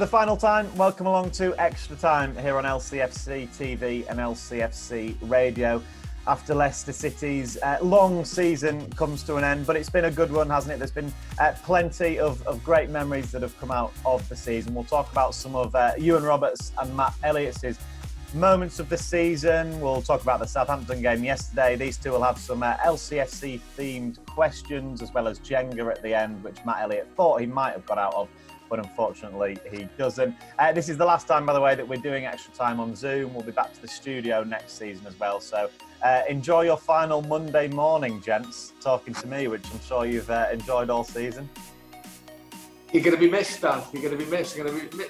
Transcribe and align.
the 0.00 0.06
final 0.06 0.34
time, 0.34 0.74
welcome 0.78 1.04
along 1.04 1.30
to 1.30 1.54
Extra 1.60 1.94
Time 1.94 2.34
here 2.38 2.56
on 2.56 2.64
LCFC 2.64 3.46
TV 3.50 4.08
and 4.08 4.18
LCFC 4.18 5.14
Radio. 5.20 5.82
After 6.26 6.54
Leicester 6.54 6.92
City's 6.92 7.58
uh, 7.58 7.76
long 7.82 8.24
season 8.24 8.90
comes 8.92 9.22
to 9.24 9.36
an 9.36 9.44
end, 9.44 9.66
but 9.66 9.76
it's 9.76 9.90
been 9.90 10.06
a 10.06 10.10
good 10.10 10.32
one, 10.32 10.48
hasn't 10.48 10.72
it? 10.72 10.78
There's 10.78 10.90
been 10.90 11.12
uh, 11.38 11.52
plenty 11.64 12.18
of, 12.18 12.40
of, 12.46 12.64
great 12.64 12.88
memories 12.88 13.30
that 13.32 13.42
have 13.42 13.58
come 13.60 13.70
out 13.70 13.92
of 14.06 14.26
the 14.30 14.36
season. 14.36 14.74
We'll 14.74 14.84
talk 14.84 15.12
about 15.12 15.34
some 15.34 15.54
of 15.54 15.74
uh, 15.74 15.92
Ewan 15.98 16.22
Roberts 16.22 16.72
and 16.78 16.96
Matt 16.96 17.12
Elliott's 17.22 17.78
moments 18.32 18.78
of 18.78 18.88
the 18.88 18.96
season. 18.96 19.78
We'll 19.82 20.00
talk 20.00 20.22
about 20.22 20.40
the 20.40 20.46
Southampton 20.46 21.02
game 21.02 21.24
yesterday. 21.24 21.76
These 21.76 21.98
two 21.98 22.12
will 22.12 22.22
have 22.22 22.38
some 22.38 22.62
uh, 22.62 22.76
LCFC 22.76 23.60
themed 23.76 24.24
questions 24.24 25.02
as 25.02 25.12
well 25.12 25.28
as 25.28 25.40
Jenga 25.40 25.90
at 25.90 26.02
the 26.02 26.14
end, 26.14 26.42
which 26.42 26.56
Matt 26.64 26.80
Elliott 26.80 27.06
thought 27.18 27.42
he 27.42 27.46
might 27.46 27.72
have 27.72 27.84
got 27.84 27.98
out 27.98 28.14
of 28.14 28.30
but 28.70 28.78
unfortunately 28.78 29.58
he 29.70 29.86
doesn't. 29.98 30.34
Uh, 30.58 30.72
this 30.72 30.88
is 30.88 30.96
the 30.96 31.04
last 31.04 31.26
time, 31.26 31.44
by 31.44 31.52
the 31.52 31.60
way, 31.60 31.74
that 31.74 31.86
we're 31.86 32.00
doing 32.00 32.24
extra 32.24 32.54
time 32.54 32.80
on 32.80 32.94
Zoom. 32.96 33.34
We'll 33.34 33.42
be 33.42 33.52
back 33.52 33.74
to 33.74 33.82
the 33.82 33.88
studio 33.88 34.44
next 34.44 34.78
season 34.78 35.06
as 35.06 35.18
well. 35.18 35.40
So 35.40 35.68
uh, 36.02 36.22
enjoy 36.28 36.62
your 36.62 36.78
final 36.78 37.20
Monday 37.20 37.68
morning, 37.68 38.22
gents, 38.22 38.72
talking 38.80 39.12
to 39.14 39.26
me, 39.26 39.48
which 39.48 39.64
I'm 39.72 39.80
sure 39.80 40.06
you've 40.06 40.30
uh, 40.30 40.46
enjoyed 40.52 40.88
all 40.88 41.04
season. 41.04 41.50
You're 42.92 43.02
going 43.02 43.14
to 43.14 43.20
be 43.20 43.30
missed, 43.30 43.60
Dan. 43.60 43.82
You're 43.92 44.02
going 44.02 44.18
to 44.18 44.24
be 44.24 44.30
missed. 44.30 44.56
You're 44.56 44.66
going 44.66 44.88
to 44.88 44.96
be 44.96 45.04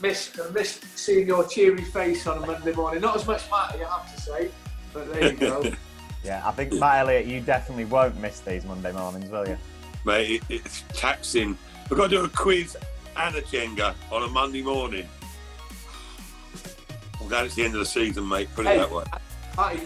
missed, 0.00 0.52
missed 0.54 0.98
seeing 0.98 1.26
your 1.26 1.46
cheery 1.46 1.84
face 1.84 2.26
on 2.26 2.42
a 2.42 2.46
Monday 2.46 2.72
morning. 2.72 3.00
Not 3.00 3.16
as 3.16 3.26
much 3.26 3.50
Matt, 3.50 3.78
you 3.78 3.84
have 3.84 4.14
to 4.14 4.20
say, 4.20 4.50
but 4.92 5.12
there 5.12 5.32
you 5.32 5.38
go. 5.38 5.64
yeah, 6.24 6.42
I 6.46 6.52
think 6.52 6.72
Matt 6.74 7.00
Elliott, 7.00 7.26
you 7.26 7.40
definitely 7.40 7.84
won't 7.86 8.18
miss 8.20 8.40
these 8.40 8.64
Monday 8.64 8.92
mornings, 8.92 9.30
will 9.30 9.46
you? 9.46 9.58
Mate, 10.04 10.44
it's 10.48 10.84
taxing. 10.94 11.58
We've 11.90 11.98
got 11.98 12.10
to 12.10 12.16
do 12.16 12.24
a 12.24 12.28
quiz 12.28 12.76
and 13.16 13.36
a 13.36 13.42
Jenga 13.42 13.94
on 14.10 14.22
a 14.22 14.28
Monday 14.28 14.62
morning. 14.62 15.08
I'm 17.20 17.28
glad 17.28 17.46
it's 17.46 17.54
the 17.54 17.64
end 17.64 17.74
of 17.74 17.80
the 17.80 17.86
season, 17.86 18.28
mate. 18.28 18.48
Put 18.54 18.66
it 18.66 18.70
hey, 18.70 18.78
that 18.78 18.90
way. 18.90 19.04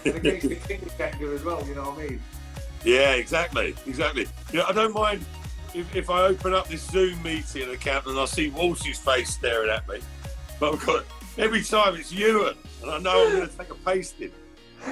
against 0.05 0.49
the 0.49 0.55
king 0.55 0.81
of 0.81 0.97
Jenga 0.97 1.33
as 1.33 1.43
well. 1.43 1.65
You 1.67 1.75
know 1.75 1.91
what 1.91 1.99
I 1.99 2.07
mean? 2.09 2.21
Yeah, 2.83 3.13
exactly, 3.13 3.75
exactly. 3.85 4.27
You 4.51 4.59
know, 4.59 4.65
I 4.67 4.73
don't 4.73 4.93
mind 4.93 5.25
if, 5.73 5.95
if 5.95 6.09
I 6.09 6.23
open 6.23 6.53
up 6.53 6.67
this 6.67 6.83
Zoom 6.83 7.21
meeting 7.23 7.69
account 7.69 8.05
and 8.07 8.19
I 8.19 8.25
see 8.25 8.49
Walsh's 8.49 8.97
face 8.97 9.29
staring 9.29 9.69
at 9.69 9.87
me, 9.87 9.99
but 10.59 10.73
I've 10.73 10.85
got 10.85 11.05
every 11.37 11.63
time 11.63 11.95
it's 11.95 12.11
Ewan, 12.11 12.55
and 12.81 12.91
I 12.91 12.99
know 12.99 13.25
I'm 13.25 13.37
going 13.37 13.49
to 13.49 13.57
take 13.57 13.69
a 13.69 13.75
pasting. 13.75 14.31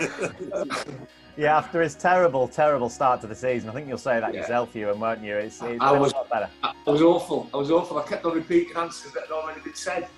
Yeah, 1.39 1.57
after 1.57 1.81
his 1.81 1.95
terrible, 1.95 2.49
terrible 2.49 2.89
start 2.89 3.21
to 3.21 3.27
the 3.27 3.33
season, 3.33 3.69
I 3.69 3.71
think 3.71 3.87
you'll 3.87 3.97
say 3.97 4.19
that 4.19 4.33
yeah. 4.33 4.41
yourself, 4.41 4.75
Ewan, 4.75 4.99
won't 4.99 5.23
you? 5.23 5.37
It's, 5.37 5.61
it's 5.61 5.81
I 5.81 5.97
was, 5.97 6.11
a 6.11 6.17
lot 6.17 6.29
better. 6.29 6.49
I 6.61 6.73
was 6.85 7.01
awful. 7.01 7.49
I 7.53 7.57
was 7.57 7.71
awful. 7.71 7.97
I 7.97 8.03
kept 8.03 8.25
on 8.25 8.33
repeating 8.33 8.75
answers 8.75 9.13
that 9.13 9.21
had 9.21 9.31
already 9.31 9.61
been 9.61 9.73
said. 9.73 10.09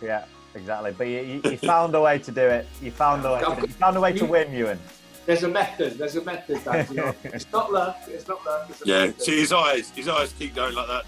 Yeah, 0.00 0.24
exactly. 0.54 0.94
But 0.96 1.08
you, 1.08 1.20
you, 1.20 1.50
you 1.50 1.58
found 1.58 1.94
a 1.94 2.00
way 2.00 2.18
to 2.20 2.32
do 2.32 2.40
it. 2.40 2.66
You 2.80 2.90
found 2.92 3.26
a 3.26 3.34
way. 3.34 3.40
To, 3.40 3.60
you 3.60 3.74
found 3.74 3.98
a 3.98 4.00
way 4.00 4.14
to 4.14 4.24
win, 4.24 4.54
Ewan. 4.54 4.78
There's 5.26 5.42
a 5.42 5.48
method. 5.48 5.98
There's 5.98 6.16
a 6.16 6.24
method. 6.24 6.64
That, 6.64 6.88
you 6.88 6.96
know, 6.96 7.14
it's 7.24 7.52
not 7.52 7.70
luck. 7.70 7.98
It's 8.06 8.26
not 8.26 8.42
luck. 8.46 8.70
yeah. 8.86 9.04
Method. 9.04 9.22
See 9.22 9.38
his 9.38 9.52
eyes. 9.52 9.90
His 9.90 10.08
eyes 10.08 10.32
keep 10.32 10.54
going 10.54 10.74
like 10.74 10.88
that, 10.88 11.04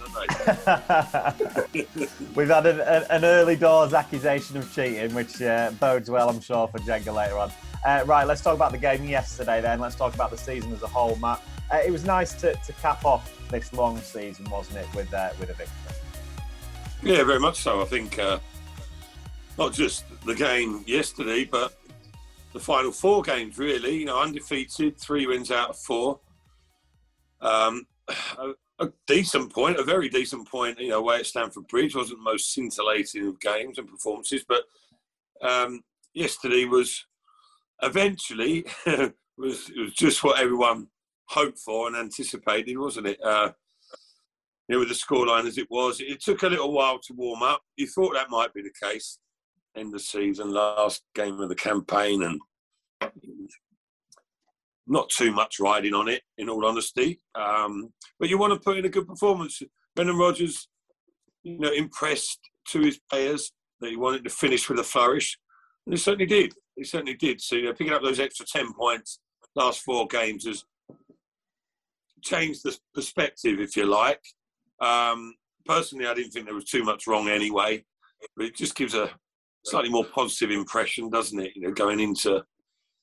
don't 1.73 1.73
they? 1.73 1.87
We've 2.35 2.49
had 2.49 2.67
an, 2.67 3.07
an, 3.09 3.25
early 3.25 3.57
doors 3.57 3.95
accusation 3.95 4.59
of 4.59 4.71
cheating, 4.75 5.15
which 5.15 5.41
uh, 5.41 5.71
bodes 5.81 6.11
well, 6.11 6.29
I'm 6.29 6.43
sure, 6.43 6.69
for 6.69 6.79
Jenga 6.81 7.15
later 7.15 7.39
on. 7.39 7.51
Uh, 7.85 8.05
right, 8.07 8.27
let's 8.27 8.41
talk 8.41 8.55
about 8.55 8.71
the 8.71 8.79
game 8.79 9.05
yesterday 9.05 9.61
then. 9.61 9.81
Let's 9.81 9.97
talk 9.97 10.15
about 10.15 10.31
the 10.31 10.39
season 10.39 10.73
as 10.73 10.83
a 10.83 10.87
whole, 10.87 11.17
Matt. 11.17 11.43
Uh, 11.73 11.79
it 11.85 11.91
was 11.91 12.05
nice 12.05 12.33
to, 12.35 12.55
to 12.55 12.73
cap 12.75 13.05
off 13.05 13.37
this 13.51 13.73
long 13.73 13.99
season, 13.99 14.49
wasn't 14.51 14.79
it, 14.79 14.87
with 14.95 15.13
uh, 15.13 15.31
with 15.41 15.51
a 15.51 15.55
victory? 15.55 15.75
Yeah, 17.03 17.25
very 17.25 17.41
much 17.41 17.61
so. 17.61 17.83
I 17.83 17.85
think 17.87 18.19
uh, 18.19 18.39
not 19.59 19.73
just 19.73 20.05
the 20.25 20.35
game 20.35 20.85
yesterday, 20.87 21.45
but 21.45 21.77
the 22.53 22.61
final 22.61 22.93
four 22.93 23.23
games, 23.23 23.59
really. 23.59 23.97
You 23.97 24.05
know, 24.05 24.21
undefeated, 24.21 24.99
three 24.99 25.27
wins 25.27 25.51
out 25.51 25.71
of 25.71 25.77
four. 25.77 26.21
Um, 27.41 27.87
a, 28.39 28.53
a, 28.79 28.93
decent 29.09 29.53
point, 29.53 29.81
a 29.81 29.83
very 29.83 30.09
decent 30.09 30.49
point, 30.49 30.79
you 30.79 30.91
know, 30.91 31.01
away 31.01 31.17
at 31.17 31.27
Stamford 31.27 31.67
Bridge. 31.67 31.97
Wasn't 31.97 32.19
the 32.19 32.23
most 32.23 32.53
scintillating 32.53 33.27
of 33.27 33.41
games 33.41 33.79
and 33.79 33.89
performances, 33.89 34.45
but 34.47 34.63
um, 35.41 35.83
yesterday 36.15 36.65
was 36.67 37.05
eventually 37.83 38.65
was 39.37 39.71
was 39.77 39.93
just 39.95 40.23
what 40.25 40.41
everyone 40.41 40.87
hoped 41.29 41.59
for 41.59 41.87
and 41.87 41.97
anticipated, 41.97 42.79
wasn't 42.79 43.07
it? 43.07 43.19
Uh, 43.25 43.53
you 44.69 44.75
know, 44.75 44.79
with 44.81 44.89
the 44.89 44.95
scoreline 44.95 45.47
as 45.47 45.59
it 45.59 45.67
was, 45.71 46.01
it 46.01 46.23
took 46.23 46.43
a 46.43 46.49
little 46.49 46.73
while 46.73 46.99
to 47.01 47.15
warm 47.15 47.43
up. 47.43 47.63
You 47.77 47.87
thought 47.87 48.15
that 48.15 48.31
might 48.31 48.55
be 48.55 48.63
the 48.63 48.89
case. 48.89 49.19
End 49.77 49.95
of 49.95 50.03
season, 50.03 50.53
last 50.53 51.03
game 51.15 51.41
of 51.41 51.49
the 51.49 51.55
campaign, 51.55 52.23
and 52.23 52.41
not 54.87 55.09
too 55.09 55.33
much 55.33 55.59
riding 55.59 55.95
on 55.95 56.09
it, 56.09 56.23
in 56.39 56.49
all 56.49 56.67
honesty. 56.67 57.21
Um, 57.35 57.93
but 58.21 58.29
you 58.29 58.39
want 58.39 58.53
to 58.53 58.61
put 58.61 58.77
in 58.77 58.85
a 58.85 58.91
good 58.91 59.09
performance. 59.09 59.63
Brendan 59.97 60.19
Rodgers, 60.19 60.69
you 61.43 61.59
know, 61.59 61.73
impressed 61.73 62.39
to 62.69 62.81
his 62.81 63.01
players 63.11 63.53
that 63.81 63.91
he 63.91 63.97
wanted 63.97 64.25
to 64.25 64.31
finish 64.31 64.69
with 64.69 64.79
a 64.79 64.85
flourish, 64.85 65.39
and 65.87 65.95
he 65.95 65.99
certainly 65.99 66.27
did. 66.27 66.53
He 66.77 66.85
certainly 66.85 67.15
did. 67.15 67.41
So 67.41 67.57
you 67.57 67.65
know, 67.65 67.73
picking 67.75 67.93
up 67.93 68.03
those 68.03 68.21
extra 68.21 68.47
ten 68.47 68.73
points 68.73 69.21
last 69.55 69.81
four 69.81 70.07
games 70.07 70.47
has 70.47 70.65
changed 72.23 72.63
the 72.65 72.77
perspective, 72.95 73.61
if 73.61 73.77
you 73.77 73.87
like. 73.87 74.23
Um, 74.81 75.35
personally, 75.65 76.07
I 76.07 76.15
didn't 76.15 76.31
think 76.33 76.47
there 76.47 76.55
was 76.55 76.65
too 76.65 76.85
much 76.85 77.07
wrong 77.07 77.29
anyway, 77.29 77.85
but 78.37 78.47
it 78.47 78.57
just 78.57 78.75
gives 78.75 78.95
a 78.95 79.11
slightly 79.65 79.91
more 79.91 80.05
positive 80.05 80.51
impression, 80.51 81.11
doesn't 81.11 81.39
it? 81.39 81.53
You 81.55 81.63
know, 81.63 81.73
going 81.73 82.01
into 82.01 82.45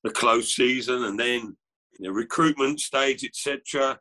the 0.04 0.10
close 0.10 0.56
season 0.56 1.06
and 1.06 1.20
then 1.20 1.56
you 2.00 2.08
know, 2.08 2.12
recruitment 2.12 2.80
stage, 2.80 3.24
etc. 3.24 4.00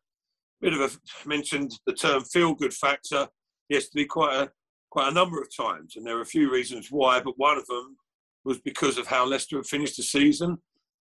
Bit 0.60 0.74
of 0.74 0.80
a 0.80 1.28
mentioned 1.28 1.72
the 1.86 1.92
term 1.92 2.24
feel 2.24 2.54
good 2.54 2.74
factor 2.74 3.28
yesterday 3.68 4.04
quite 4.04 4.34
a 4.34 4.50
quite 4.90 5.08
a 5.08 5.14
number 5.14 5.40
of 5.40 5.54
times, 5.54 5.96
and 5.96 6.06
there 6.06 6.16
are 6.16 6.22
a 6.22 6.26
few 6.26 6.50
reasons 6.50 6.88
why, 6.90 7.20
but 7.20 7.38
one 7.38 7.58
of 7.58 7.66
them 7.66 7.96
was 8.44 8.60
because 8.60 8.98
of 8.98 9.06
how 9.06 9.26
Leicester 9.26 9.56
had 9.56 9.66
finished 9.66 9.96
the 9.96 10.02
season, 10.02 10.58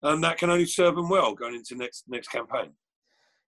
and 0.03 0.23
that 0.23 0.37
can 0.37 0.49
only 0.49 0.65
serve 0.65 0.95
them 0.95 1.09
well 1.09 1.33
going 1.33 1.55
into 1.55 1.75
next 1.75 2.03
next 2.07 2.29
campaign. 2.29 2.71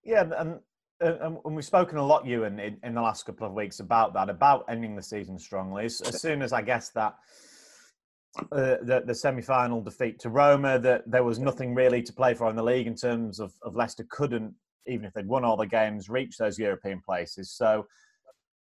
Yeah, 0.03 0.25
and 0.37 0.59
and 0.99 1.37
we've 1.43 1.65
spoken 1.65 1.97
a 1.97 2.05
lot, 2.05 2.25
Ewan, 2.25 2.59
in, 2.59 2.77
in 2.83 2.95
the 2.95 3.01
last 3.01 3.25
couple 3.25 3.45
of 3.45 3.53
weeks 3.53 3.79
about 3.79 4.13
that, 4.15 4.29
about 4.29 4.65
ending 4.67 4.95
the 4.95 5.03
season 5.03 5.37
strongly. 5.37 5.85
As, 5.85 6.01
as 6.01 6.21
soon 6.21 6.41
as 6.41 6.53
I 6.53 6.61
guess 6.63 6.89
that 6.89 7.15
uh, 8.51 8.77
the, 8.81 9.03
the 9.05 9.13
semi-final 9.13 9.81
defeat 9.81 10.19
to 10.21 10.29
Roma, 10.29 10.79
that 10.79 11.03
there 11.05 11.23
was 11.23 11.37
nothing 11.37 11.75
really 11.75 12.01
to 12.01 12.13
play 12.13 12.33
for 12.33 12.49
in 12.49 12.55
the 12.55 12.63
league 12.63 12.87
in 12.87 12.95
terms 12.95 13.39
of, 13.39 13.53
of 13.61 13.75
Leicester 13.75 14.07
couldn't, 14.09 14.53
even 14.87 15.05
if 15.05 15.13
they'd 15.13 15.27
won 15.27 15.43
all 15.45 15.57
the 15.57 15.67
games, 15.67 16.09
reach 16.09 16.37
those 16.37 16.57
European 16.57 16.99
places. 17.05 17.51
So 17.51 17.85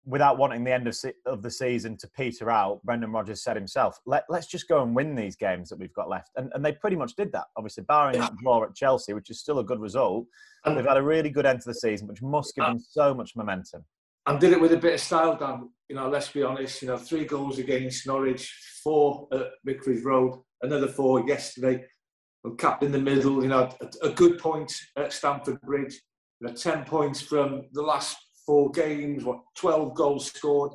without 0.09 0.39
wanting 0.39 0.65
the 0.65 0.73
end 0.73 0.89
of, 0.89 0.95
se- 0.95 1.13
of 1.27 1.43
the 1.43 1.51
season 1.51 1.97
to 1.99 2.09
peter 2.09 2.51
out, 2.51 2.83
Brendan 2.83 3.13
Rodgers 3.13 3.43
said 3.43 3.57
himself, 3.57 4.01
Let, 4.07 4.25
us 4.31 4.47
just 4.47 4.67
go 4.67 4.83
and 4.83 4.97
win 4.97 5.15
these 5.15 5.37
games 5.37 5.69
that 5.69 5.79
we've 5.79 5.93
got 5.93 6.09
left. 6.09 6.31
And, 6.37 6.51
and 6.55 6.65
they 6.65 6.73
pretty 6.73 6.97
much 6.97 7.15
did 7.15 7.31
that, 7.33 7.45
obviously, 7.57 7.85
barring 7.85 8.19
that 8.19 8.35
draw 8.43 8.65
at 8.65 8.75
Chelsea, 8.75 9.13
which 9.13 9.29
is 9.29 9.39
still 9.39 9.59
a 9.59 9.65
good 9.65 9.81
result. 9.81 10.27
And 10.65 10.77
they've 10.77 10.85
had 10.85 10.97
a 10.97 11.03
really 11.03 11.31
good 11.31 11.47
end 11.47 11.61
to 11.61 11.69
the 11.69 11.75
season, 11.75 12.09
which 12.09 12.23
must 12.23 12.55
give 12.55 12.65
them 12.65 12.79
so 12.79 13.15
much 13.15 13.37
momentum. 13.37 13.85
And 14.27 14.41
did 14.41 14.53
it 14.53 14.61
with 14.61 14.73
a 14.73 14.79
bit 14.79 14.95
of 14.95 15.01
style, 15.01 15.37
Dan. 15.37 15.69
You 15.89 15.97
know, 15.97 16.09
let's 16.09 16.31
be 16.31 16.43
honest, 16.43 16.83
you 16.83 16.89
know, 16.89 16.97
three 16.97 17.25
goals 17.25 17.59
against 17.59 18.07
Norwich, 18.07 18.55
four 18.83 19.29
at 19.33 19.49
Vicarage 19.65 20.05
Road, 20.05 20.43
another 20.63 20.89
four 20.89 21.27
yesterday, 21.27 21.85
and 22.45 22.59
capped 22.59 22.83
in 22.83 22.93
the 22.93 22.99
middle, 22.99 23.43
you 23.43 23.49
know, 23.49 23.71
a, 23.81 24.09
a 24.09 24.11
good 24.11 24.39
point 24.39 24.73
at 24.97 25.13
Stamford 25.13 25.61
Bridge, 25.63 26.01
you 26.41 26.49
know, 26.49 26.55
10 26.55 26.85
points 26.85 27.21
from 27.21 27.63
the 27.73 27.83
last 27.83 28.17
four 28.49 28.71
games, 28.71 29.25
what, 29.25 29.41
12 29.57 29.95
goals 29.95 30.33
scored. 30.33 30.73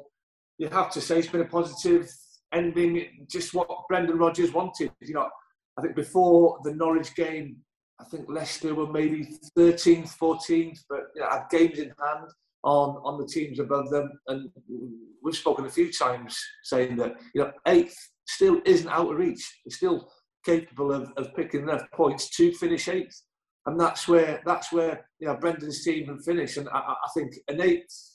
You 0.60 0.70
have 0.70 0.92
to 0.92 1.02
say 1.02 1.18
it's 1.18 1.28
been 1.28 1.42
a 1.42 1.46
positive 1.46 2.08
ending, 2.54 3.26
just 3.28 3.56
what 3.56 3.68
Brendan 3.90 4.20
Rodgers 4.20 4.54
wanted. 4.54 4.92
You 5.02 5.16
know, 5.16 5.28
I 5.76 5.82
think 5.82 5.96
before 5.96 6.60
the 6.64 6.76
Norwich 6.76 7.16
game, 7.16 7.58
I 8.00 8.04
think 8.04 8.26
Leicester 8.30 8.76
were 8.76 8.92
maybe 8.92 9.40
13th, 9.58 10.16
14th, 10.20 10.82
but 10.88 11.00
you 11.16 11.22
know, 11.22 11.30
had 11.32 11.46
games 11.50 11.80
in 11.80 11.86
hand 11.86 12.28
on, 12.64 13.02
on 13.04 13.20
the 13.20 13.26
teams 13.26 13.58
above 13.58 13.90
them. 13.90 14.12
And 14.28 14.52
we've 15.24 15.36
spoken 15.36 15.66
a 15.66 15.72
few 15.72 15.92
times 15.92 16.40
saying 16.62 16.96
that, 16.98 17.16
you 17.34 17.42
know, 17.42 17.52
eighth 17.66 17.98
still 18.28 18.62
isn't 18.68 18.90
out 18.90 19.12
of 19.12 19.18
reach. 19.18 19.62
It's 19.66 19.78
still 19.78 20.12
capable 20.46 20.92
of, 20.92 21.12
of 21.18 21.34
picking 21.34 21.62
enough 21.62 21.90
points 21.92 22.30
to 22.38 22.54
finish 22.54 22.88
eighth 22.88 23.20
and 23.66 23.80
that's 23.80 24.08
where 24.08 24.42
that's 24.46 24.72
where 24.72 25.08
you 25.20 25.28
know 25.28 25.36
Brendan's 25.36 25.84
team 25.84 26.08
have 26.08 26.24
finished, 26.24 26.58
and 26.58 26.70
I, 26.70 26.80
I 26.80 27.10
think 27.16 27.34
an 27.48 27.62
eighth 27.62 28.12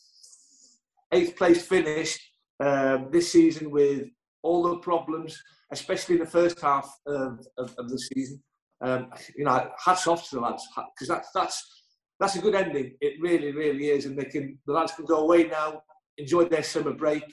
eighth 1.12 1.36
place 1.36 1.66
finish 1.66 2.18
um, 2.60 3.08
this 3.10 3.32
season 3.32 3.70
with 3.70 4.08
all 4.42 4.62
the 4.62 4.76
problems, 4.78 5.40
especially 5.72 6.16
in 6.16 6.20
the 6.20 6.30
first 6.30 6.60
half 6.60 6.92
of, 7.06 7.40
of, 7.56 7.74
of 7.78 7.88
the 7.88 7.98
season. 7.98 8.42
Um, 8.80 9.10
you 9.36 9.44
know, 9.44 9.70
hats 9.84 10.06
off 10.06 10.28
to 10.28 10.36
the 10.36 10.40
lads 10.40 10.66
because 10.94 11.08
that's 11.08 11.30
that's 11.34 11.82
that's 12.20 12.36
a 12.36 12.40
good 12.40 12.54
ending. 12.54 12.96
It 13.00 13.14
really, 13.20 13.52
really 13.52 13.88
is, 13.88 14.06
and 14.06 14.16
they 14.18 14.24
can 14.24 14.58
the 14.66 14.72
lads 14.72 14.92
can 14.92 15.04
go 15.04 15.20
away 15.20 15.44
now, 15.44 15.82
enjoy 16.16 16.44
their 16.44 16.62
summer 16.62 16.92
break, 16.92 17.24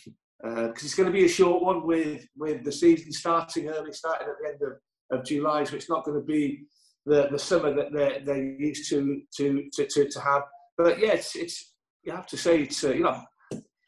because 0.41 0.67
uh, 0.67 0.71
it's 0.71 0.95
going 0.95 1.07
to 1.07 1.13
be 1.13 1.25
a 1.25 1.29
short 1.29 1.61
one 1.61 1.85
with 1.85 2.25
with 2.35 2.63
the 2.63 2.71
season 2.71 3.11
starting 3.11 3.69
early, 3.69 3.93
starting 3.93 4.27
at 4.27 4.35
the 4.41 4.49
end 4.49 4.59
of, 4.61 5.19
of 5.19 5.25
July. 5.25 5.63
So 5.65 5.75
it's 5.75 5.89
not 5.89 6.03
going 6.03 6.19
to 6.19 6.25
be 6.25 6.65
the, 7.05 7.27
the 7.31 7.39
summer 7.39 7.73
that 7.73 7.91
they're, 7.91 8.19
they're 8.23 8.43
used 8.43 8.89
to 8.89 9.21
to, 9.37 9.69
to, 9.73 9.85
to, 9.87 10.09
to 10.09 10.19
have. 10.19 10.43
But 10.77 10.99
yeah, 10.99 11.13
it's, 11.13 11.35
it's 11.35 11.73
you 12.03 12.11
have 12.11 12.27
to 12.27 12.37
say 12.37 12.61
it's 12.61 12.83
uh, 12.83 12.91
you 12.91 13.03
know 13.03 13.21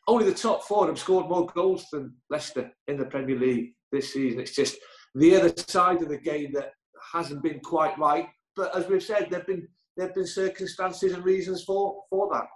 only 0.07 0.25
the 0.25 0.33
top 0.33 0.63
four 0.63 0.87
have 0.87 0.99
scored 0.99 1.27
more 1.27 1.45
goals 1.47 1.85
than 1.91 2.13
Leicester 2.29 2.71
in 2.87 2.97
the 2.97 3.05
Premier 3.05 3.37
League 3.37 3.73
this 3.91 4.13
season. 4.13 4.39
It's 4.39 4.55
just 4.55 4.77
the 5.15 5.35
other 5.35 5.53
side 5.67 6.01
of 6.01 6.09
the 6.09 6.17
game 6.17 6.51
that 6.53 6.71
hasn't 7.13 7.43
been 7.43 7.59
quite 7.59 7.97
right. 7.97 8.27
But 8.55 8.75
as 8.75 8.87
we've 8.87 9.03
said, 9.03 9.27
there've 9.29 9.47
been 9.47 9.67
there've 9.95 10.15
been 10.15 10.27
circumstances 10.27 11.13
and 11.13 11.23
reasons 11.23 11.63
for 11.63 12.03
for 12.09 12.29
that. 12.33 12.47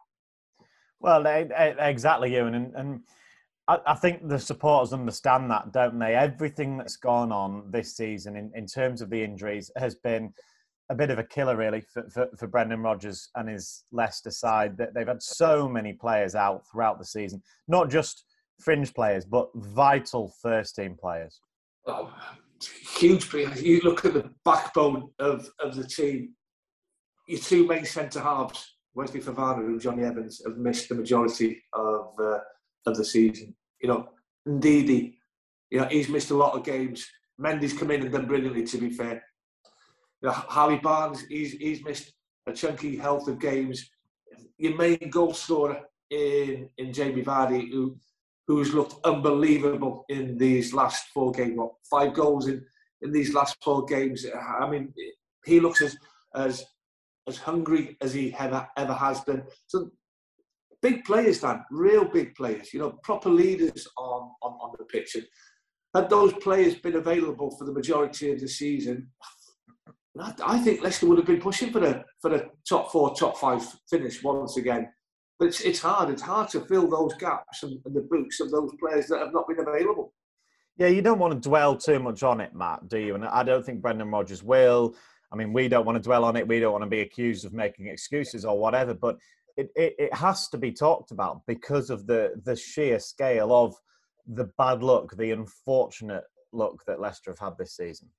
Well, 1.00 1.26
exactly, 1.26 2.36
Ewan, 2.36 2.54
and, 2.54 2.76
and 2.76 3.00
I, 3.68 3.96
think 3.96 4.28
the 4.28 4.38
supporters 4.38 4.94
understand 4.94 5.50
that, 5.50 5.72
don't 5.72 5.98
they? 5.98 6.14
Everything 6.16 6.78
that's 6.78 6.96
gone 6.96 7.32
on 7.32 7.64
this 7.72 7.96
season 7.96 8.36
in, 8.36 8.52
in 8.54 8.68
terms 8.68 9.02
of 9.02 9.10
the 9.10 9.24
injuries 9.24 9.72
has 9.78 9.96
been 9.96 10.34
a 10.92 10.96
bit 10.96 11.10
of 11.10 11.18
a 11.18 11.24
killer, 11.24 11.56
really, 11.56 11.82
for, 11.94 12.08
for, 12.10 12.28
for 12.38 12.48
Brendan 12.48 12.82
Rodgers 12.82 13.30
and 13.36 13.48
his 13.48 13.86
Leicester 13.92 14.30
side. 14.30 14.78
That 14.78 14.94
they've 14.94 15.08
had 15.08 15.24
so 15.24 15.68
many 15.70 15.94
players 15.94 16.36
out 16.36 16.64
throughout 16.70 17.00
the 17.00 17.06
season, 17.06 17.42
not 17.68 17.90
just 17.90 18.26
fringe 18.60 18.94
players, 18.94 19.26
but 19.26 19.50
vital 19.56 20.34
first 20.42 20.76
team 20.76 20.98
players. 21.00 21.40
Oh, 21.88 22.14
huge. 22.98 23.34
You 23.34 23.80
look 23.84 24.06
at 24.06 24.14
the 24.14 24.30
backbone 24.44 25.10
of, 25.18 25.50
of 25.60 25.76
the 25.76 25.86
team. 25.86 26.36
Your 27.28 27.40
two 27.40 27.66
main 27.66 27.86
centre 27.86 28.20
halves, 28.20 28.76
Wesley 28.94 29.22
Fofana 29.22 29.60
and 29.60 29.80
Jonny 29.80 30.04
Evans, 30.04 30.42
have 30.46 30.58
missed 30.58 30.90
the 30.90 30.96
majority 30.96 31.64
of 31.74 32.14
uh, 32.22 32.40
of 32.86 32.98
the 32.98 33.06
season. 33.06 33.56
You 33.82 33.90
know, 33.90 34.10
Ndidi, 34.48 35.16
you 35.70 35.80
know, 35.80 35.88
he's 35.88 36.10
missed 36.10 36.32
a 36.32 36.36
lot 36.36 36.54
of 36.54 36.66
games. 36.66 37.08
Mendy's 37.40 37.74
come 37.74 37.92
in 37.92 38.02
and 38.02 38.12
done 38.12 38.28
brilliantly, 38.28 38.64
to 38.66 38.78
be 38.78 38.90
fair. 38.90 39.24
You 40.22 40.30
know, 40.30 40.34
Harvey 40.34 40.78
Barnes, 40.78 41.22
he's, 41.28 41.54
he's 41.54 41.84
missed 41.84 42.14
a 42.48 42.54
chunky 42.54 42.98
health 42.98 43.28
of 43.28 43.40
games. 43.40 43.90
Your 44.58 44.76
main 44.76 45.10
goal 45.10 45.34
scorer 45.34 45.82
in, 46.10 46.70
in 46.78 46.94
Jamie 46.94 47.24
Vardy, 47.24 47.72
who 47.72 47.98
who's 48.48 48.74
looked 48.74 48.96
unbelievable 49.06 50.04
in 50.10 50.38
these 50.38 50.74
last 50.74 51.08
four 51.14 51.32
games. 51.32 51.54
What, 51.56 51.72
five 51.90 52.14
goals 52.14 52.48
in, 52.48 52.62
in 53.02 53.12
these 53.12 53.34
last 53.34 53.56
four 53.64 53.86
games. 53.86 54.26
I 54.60 54.70
mean, 54.70 54.94
he 55.46 55.60
looks 55.60 55.82
as 55.82 55.98
as 56.36 56.66
as 57.28 57.38
hungry 57.38 57.98
as 58.02 58.14
he 58.14 58.36
ever 58.38 58.68
ever 58.78 58.94
has 58.94 59.22
been. 59.22 59.44
So 59.68 59.92
big 60.82 61.06
players, 61.06 61.40
Dan, 61.40 61.64
real 61.72 62.06
big 62.06 62.36
players. 62.36 62.74
You 62.74 62.82
know, 62.82 63.00
proper 63.04 63.30
leaders 63.30 63.88
on 63.98 64.32
on, 64.42 64.54
on 64.54 64.76
the 64.78 64.86
pitch. 64.86 65.16
And 65.16 65.26
had 65.94 66.10
those 66.10 66.34
players 66.34 66.76
been 66.76 66.96
available 66.96 67.56
for 67.58 67.66
the 67.66 67.74
majority 67.74 68.32
of 68.32 68.40
the 68.40 68.48
season, 68.48 69.10
I 70.20 70.60
think 70.60 70.82
Leicester 70.82 71.08
would 71.08 71.18
have 71.18 71.28
been 71.28 71.40
pushing 71.40 71.72
for 71.72 71.80
the 71.80 72.04
for 72.22 72.30
the 72.30 72.50
top 72.68 72.92
four, 72.92 73.16
top 73.16 73.38
five 73.38 73.64
finish 73.90 74.22
once 74.22 74.58
again. 74.58 74.90
But 75.40 75.48
it's, 75.48 75.62
it's 75.62 75.80
hard. 75.80 76.10
It's 76.10 76.22
hard 76.22 76.50
to 76.50 76.62
fill 76.62 76.88
those 76.88 77.14
gaps 77.16 77.64
and, 77.64 77.80
and 77.86 77.96
the 77.96 78.02
boots 78.02 78.40
of 78.40 78.52
those 78.52 78.72
players 78.80 79.08
that 79.08 79.20
have 79.20 79.34
not 79.34 79.48
been 79.48 79.60
available. 79.60 80.14
Yeah, 80.78 80.88
you 80.88 81.02
don't 81.02 81.18
want 81.18 81.34
to 81.34 81.50
dwell 81.50 81.76
too 81.76 82.00
much 82.00 82.24
on 82.24 82.42
it, 82.42 82.54
Matt, 82.54 82.88
do 82.88 83.00
you? 83.00 83.16
And 83.16 83.26
I 83.26 83.44
don't 83.44 83.66
think 83.66 83.82
Brendan 83.82 84.12
Rodgers 84.12 84.44
will. 84.44 84.96
I 85.32 85.36
mean, 85.36 85.54
we 85.54 85.68
don't 85.68 85.86
want 85.86 85.96
to 85.96 86.02
dwell 86.02 86.26
on 86.26 86.36
it. 86.36 86.48
We 86.48 86.60
don't 86.60 86.74
want 86.74 86.84
to 86.84 86.90
be 86.90 87.02
accused 87.02 87.46
of 87.46 87.54
making 87.54 87.88
excuses 87.88 88.46
or 88.46 88.60
whatever. 88.60 88.94
But 88.94 89.18
it, 89.58 89.70
it, 89.76 89.96
it 89.98 90.14
has 90.14 90.48
to 90.50 90.58
be 90.58 90.72
talked 90.72 91.12
about 91.12 91.42
because 91.48 91.90
of 91.90 92.06
the 92.06 92.34
the 92.44 92.56
sheer 92.56 93.00
scale 93.00 93.54
of 93.54 93.76
the 94.28 94.50
bad 94.58 94.84
luck, 94.84 95.16
the 95.18 95.32
unfortunate 95.32 96.24
luck 96.52 96.84
that 96.86 97.00
Leicester 97.00 97.32
have 97.32 97.40
had 97.40 97.58
this 97.58 97.76
season. 97.76 98.10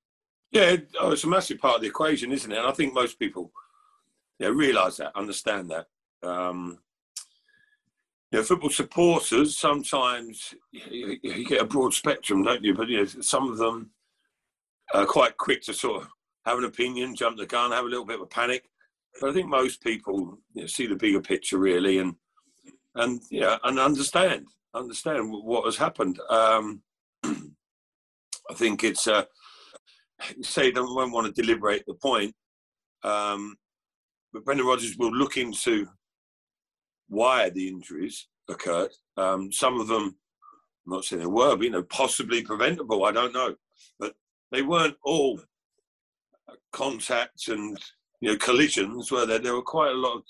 Yeah, 0.53 0.77
oh, 1.01 1.13
it's 1.13 1.25
a 1.25 1.29
massive 1.29 1.59
part 1.59 1.77
of 1.77 1.81
the 1.81 1.89
equation, 1.89 2.31
isn't 2.31 2.53
it? 2.53 2.59
And 2.59 2.67
I 2.67 2.73
think 2.73 2.93
most 2.93 3.19
people 3.19 3.51
yeah, 4.39 4.49
realise 4.49 4.99
that, 4.99 5.17
understand 5.17 5.71
that. 5.71 5.87
Um, 6.23 6.79
you 8.31 8.39
know, 8.39 8.45
football 8.45 8.71
supporters 8.71 9.57
sometimes 9.57 10.55
you, 10.71 11.19
you, 11.23 11.47
get 11.47 11.61
a 11.61 11.67
broad 11.67 11.95
spectrum, 11.95 12.43
don't 12.43 12.63
you? 12.63 12.75
But 12.75 12.89
you 12.89 12.99
know, 12.99 13.05
some 13.05 13.51
of 13.51 13.59
them 13.59 13.91
are 14.95 15.07
quite 15.07 15.37
quick 15.37 15.63
to 15.63 15.75
sort 15.75 16.03
of 16.03 16.09
have 16.45 16.59
an 16.59 16.65
opinion, 16.65 17.17
jump 17.17 17.39
the 17.39 17.47
gun, 17.47 17.73
have 17.73 17.85
a 17.85 17.89
little 17.89 18.05
bit 18.05 18.17
of 18.17 18.23
a 18.23 18.27
panic. 18.27 18.65
But 19.21 19.31
I 19.31 19.33
think 19.33 19.49
most 19.49 19.83
people 19.83 20.39
you 20.55 20.63
know, 20.63 20.67
see 20.67 20.87
the 20.87 20.97
bigger 20.97 21.21
picture 21.21 21.59
really, 21.59 21.99
and 21.99 22.15
and 22.95 23.23
yeah, 23.31 23.59
and 23.65 23.79
understand 23.79 24.47
understand 24.75 25.31
what 25.31 25.65
has 25.65 25.77
happened. 25.77 26.19
Um, 26.29 26.83
I 27.25 28.55
think 28.55 28.83
it's 28.83 29.07
uh, 29.07 29.25
say 30.43 30.71
they 30.71 30.81
won't 30.81 31.13
want 31.13 31.35
to 31.35 31.43
deliberate 31.43 31.85
the 31.87 31.95
point, 31.95 32.35
um, 33.05 33.57
but 34.33 34.45
Brendan 34.45 34.67
Rodgers 34.67 34.97
will 34.97 35.13
look 35.13 35.37
into 35.37 35.87
why 37.09 37.51
the 37.51 37.69
injuries 37.69 38.29
occurred. 38.49 38.91
Um, 39.17 39.53
some 39.53 39.81
of 39.81 39.89
them, 39.89 40.17
I'm 40.87 40.93
not 40.93 41.05
saying 41.05 41.21
they 41.21 41.27
were, 41.27 41.57
but 41.57 41.65
you 41.65 41.71
know, 41.71 41.83
possibly 41.85 42.43
preventable. 42.43 43.05
I 43.05 43.13
don't 43.13 43.35
know, 43.35 43.55
but 43.99 44.15
they 44.51 44.63
weren't 44.63 44.97
all 45.05 45.41
contact 46.73 47.49
and 47.49 47.79
you 48.21 48.31
know 48.31 48.37
collisions 48.37 49.11
were 49.11 49.27
there. 49.27 49.39
There 49.39 49.55
were 49.55 49.63
quite 49.63 49.93
a 49.93 49.99
lot 49.99 50.17
of 50.17 50.23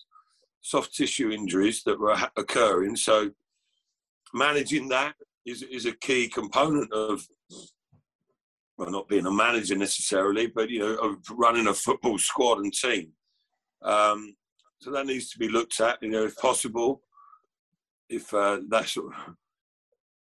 soft 0.61 0.95
tissue 0.95 1.31
injuries 1.31 1.83
that 1.85 1.99
were 1.99 2.17
occurring. 2.37 2.97
So 2.97 3.31
managing 4.35 4.89
that 4.89 5.15
is 5.47 5.63
is 5.63 5.87
a 5.87 5.93
key 5.93 6.29
component 6.29 6.93
of 6.93 7.27
well, 8.77 8.91
not 8.91 9.09
being 9.09 9.27
a 9.27 9.31
manager 9.31 9.77
necessarily, 9.77 10.47
but 10.47 10.71
you 10.71 10.81
know, 10.81 11.17
running 11.31 11.67
a 11.69 11.75
football 11.75 12.19
squad 12.19 12.59
and 12.59 12.73
team. 12.73 13.13
Um, 13.83 14.35
so 14.81 14.91
that 14.91 15.07
needs 15.07 15.31
to 15.31 15.39
be 15.39 15.49
looked 15.49 15.81
at. 15.81 16.03
You 16.03 16.11
know, 16.11 16.25
if 16.25 16.37
possible, 16.37 17.03
if 18.09 18.33
uh, 18.35 18.61
that 18.69 18.89
sort 18.89 19.15
of 19.15 19.35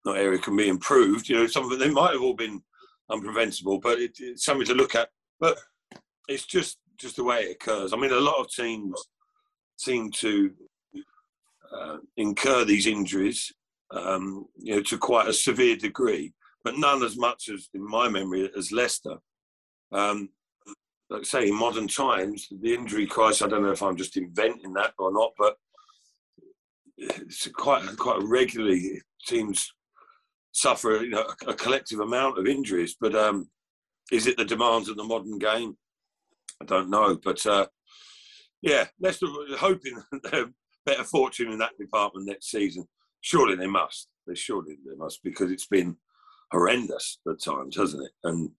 not 0.05 0.17
area 0.17 0.39
can 0.39 0.55
be 0.55 0.67
improved. 0.67 1.29
You 1.29 1.37
know, 1.37 1.47
some 1.47 1.63
of 1.63 1.69
them 1.69 1.79
they 1.79 1.89
might 1.89 2.13
have 2.13 2.21
all 2.21 2.33
been 2.33 2.61
unpreventable, 3.09 3.81
but 3.81 3.99
it, 3.99 4.17
it's 4.19 4.45
something 4.45 4.67
to 4.67 4.73
look 4.73 4.95
at. 4.95 5.09
But 5.39 5.57
it's 6.27 6.45
just 6.45 6.79
just 6.97 7.15
the 7.15 7.23
way 7.23 7.41
it 7.41 7.57
occurs. 7.61 7.93
I 7.93 7.97
mean, 7.97 8.11
a 8.11 8.19
lot 8.19 8.39
of 8.39 8.51
teams 8.51 9.01
seem 9.77 10.11
to 10.11 10.51
uh, 11.75 11.97
incur 12.17 12.65
these 12.65 12.87
injuries, 12.87 13.51
um, 13.91 14.45
you 14.57 14.75
know, 14.75 14.81
to 14.83 14.97
quite 14.97 15.27
a 15.27 15.33
severe 15.33 15.75
degree, 15.75 16.33
but 16.63 16.77
none 16.77 17.03
as 17.03 17.17
much 17.17 17.49
as, 17.49 17.69
in 17.73 17.87
my 17.87 18.07
memory, 18.09 18.49
as 18.57 18.71
Leicester. 18.71 19.17
Um, 19.91 20.29
like 21.09 21.21
I 21.21 21.23
say, 21.23 21.47
in 21.49 21.55
modern 21.55 21.87
times, 21.87 22.47
the 22.61 22.73
injury 22.73 23.05
crisis, 23.05 23.41
I 23.41 23.47
don't 23.47 23.63
know 23.63 23.71
if 23.71 23.83
I'm 23.83 23.97
just 23.97 24.17
inventing 24.17 24.73
that 24.73 24.93
or 24.97 25.11
not, 25.11 25.31
but 25.37 25.57
it's 26.97 27.47
quite 27.49 27.85
quite 27.97 28.21
regularly 28.23 29.01
teams 29.25 29.73
suffer 30.51 31.03
you 31.03 31.09
know, 31.09 31.25
a, 31.47 31.53
collective 31.53 31.99
amount 31.99 32.37
of 32.37 32.47
injuries. 32.47 32.95
But 32.99 33.15
um, 33.15 33.49
is 34.11 34.27
it 34.27 34.37
the 34.37 34.45
demands 34.45 34.89
of 34.89 34.97
the 34.97 35.03
modern 35.03 35.37
game? 35.37 35.75
I 36.61 36.65
don't 36.65 36.89
know, 36.89 37.19
but 37.23 37.45
uh, 37.45 37.67
yeah, 38.61 38.85
Leicester 38.99 39.27
hoping 39.57 40.01
better 40.85 41.03
fortune 41.03 41.51
in 41.51 41.59
that 41.59 41.77
department 41.77 42.27
next 42.27 42.49
season. 42.49 42.87
Surely 43.21 43.55
they 43.55 43.67
must. 43.67 44.07
They 44.25 44.35
surely 44.35 44.77
they 44.85 44.95
must 44.95 45.21
because 45.23 45.51
it's 45.51 45.67
been 45.67 45.97
horrendous 46.53 47.19
at 47.29 47.43
times, 47.43 47.75
hasn't 47.75 48.03
it? 48.03 48.11
And 48.23 48.49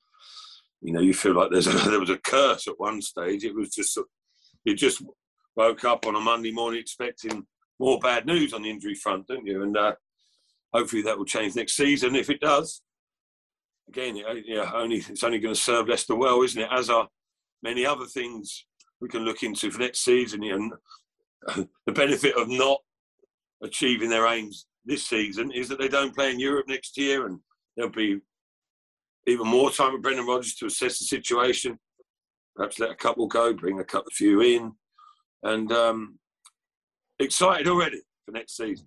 you 0.83 0.93
know, 0.93 1.01
you 1.01 1.15
feel 1.15 1.35
like 1.35 1.51
there's 1.51 1.67
a, 1.67 1.71
there 1.91 2.01
was 2.01 2.11
a 2.11 2.19
curse 2.19 2.69
at 2.69 2.79
one 2.79 3.01
stage. 3.01 3.45
It 3.45 3.55
was 3.55 3.71
just 3.71 3.99
you 4.65 4.75
just 4.75 5.03
woke 5.57 5.85
up 5.85 6.07
on 6.07 6.17
a 6.17 6.21
Monday 6.21 6.53
morning 6.53 6.81
expecting 6.81 7.47
more 7.79 7.99
bad 7.99 8.27
news 8.27 8.53
on 8.53 8.63
the 8.63 8.71
injury 8.71 8.95
front, 8.95 9.27
don't 9.27 9.47
you? 9.47 9.63
And 9.63 9.77
uh, 9.77 9.95
hopefully 10.73 11.03
that 11.03 11.17
will 11.17 11.25
change 11.25 11.55
next 11.55 11.77
season. 11.77 12.15
If 12.15 12.29
it 12.29 12.41
does, 12.41 12.83
again, 13.89 14.17
yeah, 14.17 14.71
only 14.75 14.97
it's 14.97 15.25
only 15.25 15.39
going 15.39 15.55
to 15.55 15.61
serve 15.61 15.89
Leicester 15.89 16.15
well, 16.15 16.43
isn't 16.43 16.61
it? 16.61 16.69
As 16.71 16.91
are 16.91 17.09
many 17.63 17.87
other 17.87 18.05
things 18.05 18.67
we 19.01 19.09
can 19.09 19.25
look 19.25 19.43
into 19.43 19.71
for 19.71 19.81
next 19.81 20.05
season. 20.05 20.43
And 20.45 20.73
the 21.87 21.93
benefit 21.93 22.37
of 22.37 22.49
not 22.49 22.79
achieving 23.63 24.11
their 24.11 24.27
aims 24.27 24.67
this 24.85 25.07
season 25.07 25.51
is 25.51 25.69
that 25.69 25.79
they 25.79 25.89
don't 25.89 26.15
play 26.15 26.31
in 26.31 26.39
Europe 26.39 26.67
next 26.69 26.97
year, 26.97 27.27
and 27.27 27.41
there'll 27.77 27.93
be 27.93 28.21
even 29.27 29.47
more 29.47 29.71
time 29.71 29.93
with 29.93 30.03
Brendan 30.03 30.27
Rodgers 30.27 30.55
to 30.57 30.67
assess 30.67 30.99
the 30.99 31.05
situation. 31.05 31.79
Perhaps 32.57 32.79
let 32.79 32.91
a 32.91 32.95
couple 32.95 33.27
go, 33.27 33.53
bring 33.53 33.81
a 33.81 33.85
couple 33.85 34.11
few 34.13 34.41
in, 34.43 34.73
and 35.43 35.73
um, 35.73 36.19
excited 37.19 37.67
already 37.67 38.01
for 38.25 38.33
next 38.33 38.57
season. 38.57 38.87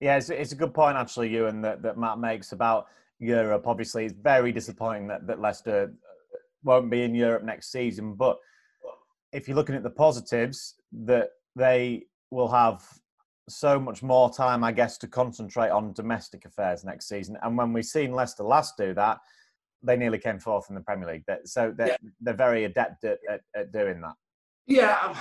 Yeah, 0.00 0.16
it's, 0.16 0.30
it's 0.30 0.52
a 0.52 0.56
good 0.56 0.74
point 0.74 0.96
actually, 0.96 1.30
Ewan, 1.30 1.62
that, 1.62 1.82
that 1.82 1.98
Matt 1.98 2.18
makes 2.18 2.52
about 2.52 2.86
Europe. 3.18 3.66
Obviously, 3.66 4.04
it's 4.04 4.14
very 4.14 4.52
disappointing 4.52 5.08
that, 5.08 5.26
that 5.26 5.40
Leicester 5.40 5.92
won't 6.64 6.90
be 6.90 7.02
in 7.02 7.14
Europe 7.14 7.44
next 7.44 7.70
season. 7.70 8.14
But 8.14 8.38
if 9.32 9.48
you're 9.48 9.56
looking 9.56 9.74
at 9.74 9.82
the 9.82 9.90
positives, 9.90 10.74
that 11.04 11.30
they 11.56 12.04
will 12.30 12.48
have 12.48 12.82
so 13.48 13.78
much 13.78 14.02
more 14.02 14.32
time, 14.32 14.64
I 14.64 14.72
guess, 14.72 14.98
to 14.98 15.08
concentrate 15.08 15.70
on 15.70 15.92
domestic 15.92 16.44
affairs 16.44 16.84
next 16.84 17.08
season. 17.08 17.36
And 17.42 17.56
when 17.56 17.72
we've 17.72 17.84
seen 17.84 18.12
Leicester 18.12 18.44
last 18.44 18.76
do 18.76 18.94
that, 18.94 19.18
they 19.82 19.96
nearly 19.96 20.18
came 20.18 20.38
fourth 20.38 20.68
in 20.68 20.74
the 20.74 20.80
Premier 20.80 21.08
League. 21.08 21.24
So 21.44 21.72
they're, 21.76 21.88
yeah. 21.88 21.96
they're 22.20 22.34
very 22.34 22.64
adept 22.64 23.04
at, 23.04 23.18
at, 23.28 23.40
at, 23.54 23.72
doing 23.72 24.00
that. 24.00 24.14
Yeah, 24.66 25.14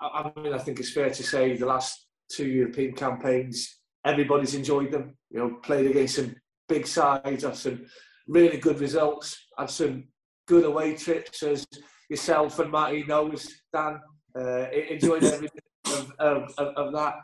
I, 0.00 0.30
I 0.36 0.40
mean, 0.40 0.52
I 0.52 0.58
think 0.58 0.78
it's 0.78 0.92
fair 0.92 1.10
to 1.10 1.22
say 1.22 1.56
the 1.56 1.66
last 1.66 2.06
two 2.30 2.46
European 2.46 2.94
campaigns, 2.94 3.78
everybody's 4.04 4.54
enjoyed 4.54 4.92
them. 4.92 5.16
You 5.30 5.40
know, 5.40 5.54
played 5.62 5.90
against 5.90 6.16
some 6.16 6.36
big 6.68 6.86
sides, 6.86 7.42
had 7.42 7.56
some 7.56 7.86
really 8.28 8.58
good 8.58 8.80
results, 8.80 9.36
had 9.58 9.70
some 9.70 10.04
good 10.46 10.64
away 10.64 10.94
trips, 10.94 11.42
as 11.42 11.66
yourself 12.08 12.58
and 12.60 12.70
Matty 12.70 13.04
knows, 13.04 13.48
Dan. 13.72 14.00
Uh, 14.38 14.66
enjoyed 14.90 15.24
everything 15.24 15.60
of, 15.86 16.12
of, 16.18 16.54
of, 16.58 16.68
of 16.76 16.92
that. 16.92 17.14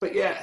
But 0.00 0.14
yeah, 0.14 0.42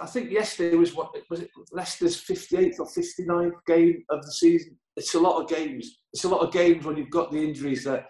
I 0.00 0.06
think 0.06 0.30
yesterday 0.30 0.76
was 0.76 0.94
what 0.94 1.14
was 1.28 1.40
it 1.40 1.50
Leicester's 1.72 2.22
58th 2.22 2.78
or 2.78 2.86
59th 2.86 3.52
game 3.66 4.04
of 4.10 4.24
the 4.24 4.32
season. 4.32 4.78
It's 4.96 5.14
a 5.14 5.20
lot 5.20 5.42
of 5.42 5.48
games. 5.48 5.98
It's 6.12 6.24
a 6.24 6.28
lot 6.28 6.46
of 6.46 6.52
games 6.52 6.84
when 6.84 6.96
you've 6.96 7.10
got 7.10 7.32
the 7.32 7.42
injuries 7.42 7.84
that 7.84 8.06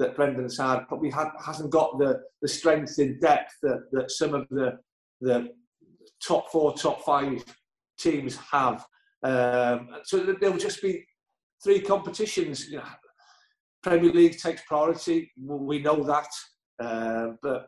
that 0.00 0.16
Brendan's 0.16 0.58
had. 0.58 0.88
Probably 0.88 1.10
had, 1.10 1.28
hasn't 1.44 1.70
got 1.70 1.98
the, 1.98 2.20
the 2.42 2.48
strength 2.48 2.98
in 2.98 3.18
depth 3.20 3.52
that, 3.62 3.84
that 3.92 4.10
some 4.10 4.34
of 4.34 4.46
the 4.50 4.78
the 5.20 5.48
top 6.26 6.50
four, 6.50 6.74
top 6.74 7.04
five 7.04 7.44
teams 7.98 8.36
have. 8.36 8.84
Um, 9.22 9.88
so 10.04 10.18
there'll 10.18 10.58
just 10.58 10.82
be 10.82 11.04
three 11.62 11.80
competitions. 11.80 12.68
You 12.68 12.78
know, 12.78 12.84
Premier 13.82 14.12
League 14.12 14.38
takes 14.38 14.62
priority. 14.66 15.30
We 15.40 15.78
know 15.78 16.02
that, 16.02 16.28
uh, 16.80 17.34
but 17.42 17.66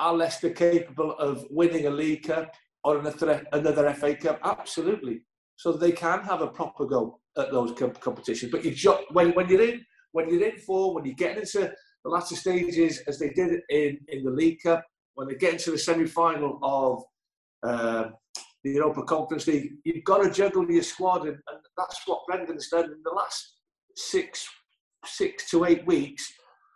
are 0.00 0.14
Leicester 0.14 0.50
capable 0.50 1.12
of 1.18 1.46
winning 1.50 1.86
a 1.86 1.90
League 1.90 2.26
Cup 2.26 2.54
or 2.82 2.98
another, 2.98 3.44
another 3.52 3.92
FA 3.94 4.16
Cup? 4.16 4.40
Absolutely. 4.42 5.22
So 5.56 5.72
they 5.72 5.92
can 5.92 6.20
have 6.22 6.40
a 6.40 6.46
proper 6.46 6.86
go 6.86 7.20
at 7.36 7.52
those 7.52 7.72
competitions. 8.00 8.50
But 8.50 8.64
you 8.64 8.94
when, 9.12 9.32
when 9.32 9.48
you're 9.48 9.62
in 9.62 9.84
when 10.12 10.28
you're 10.28 10.48
in 10.48 10.58
for 10.58 10.94
when 10.94 11.04
you 11.04 11.14
get 11.14 11.38
into 11.38 11.72
the 12.02 12.10
latter 12.10 12.34
stages, 12.34 13.00
as 13.06 13.18
they 13.18 13.28
did 13.30 13.60
in, 13.68 13.98
in 14.08 14.24
the 14.24 14.30
League 14.30 14.58
Cup, 14.62 14.84
when 15.14 15.28
they 15.28 15.34
get 15.34 15.52
into 15.52 15.70
the 15.70 15.78
semi-final 15.78 16.58
of 16.62 17.02
um, 17.62 18.14
the 18.64 18.72
Europa 18.72 19.02
Conference 19.02 19.46
League, 19.46 19.72
you've 19.84 20.04
got 20.04 20.22
to 20.22 20.30
juggle 20.30 20.68
your 20.70 20.82
squad, 20.82 21.22
and, 21.22 21.36
and 21.48 21.60
that's 21.76 22.00
what 22.06 22.26
Brendan's 22.26 22.68
done 22.68 22.86
in 22.86 23.02
the 23.04 23.10
last 23.10 23.58
six 23.96 24.48
six 25.04 25.50
to 25.50 25.64
eight 25.66 25.86
weeks. 25.86 26.32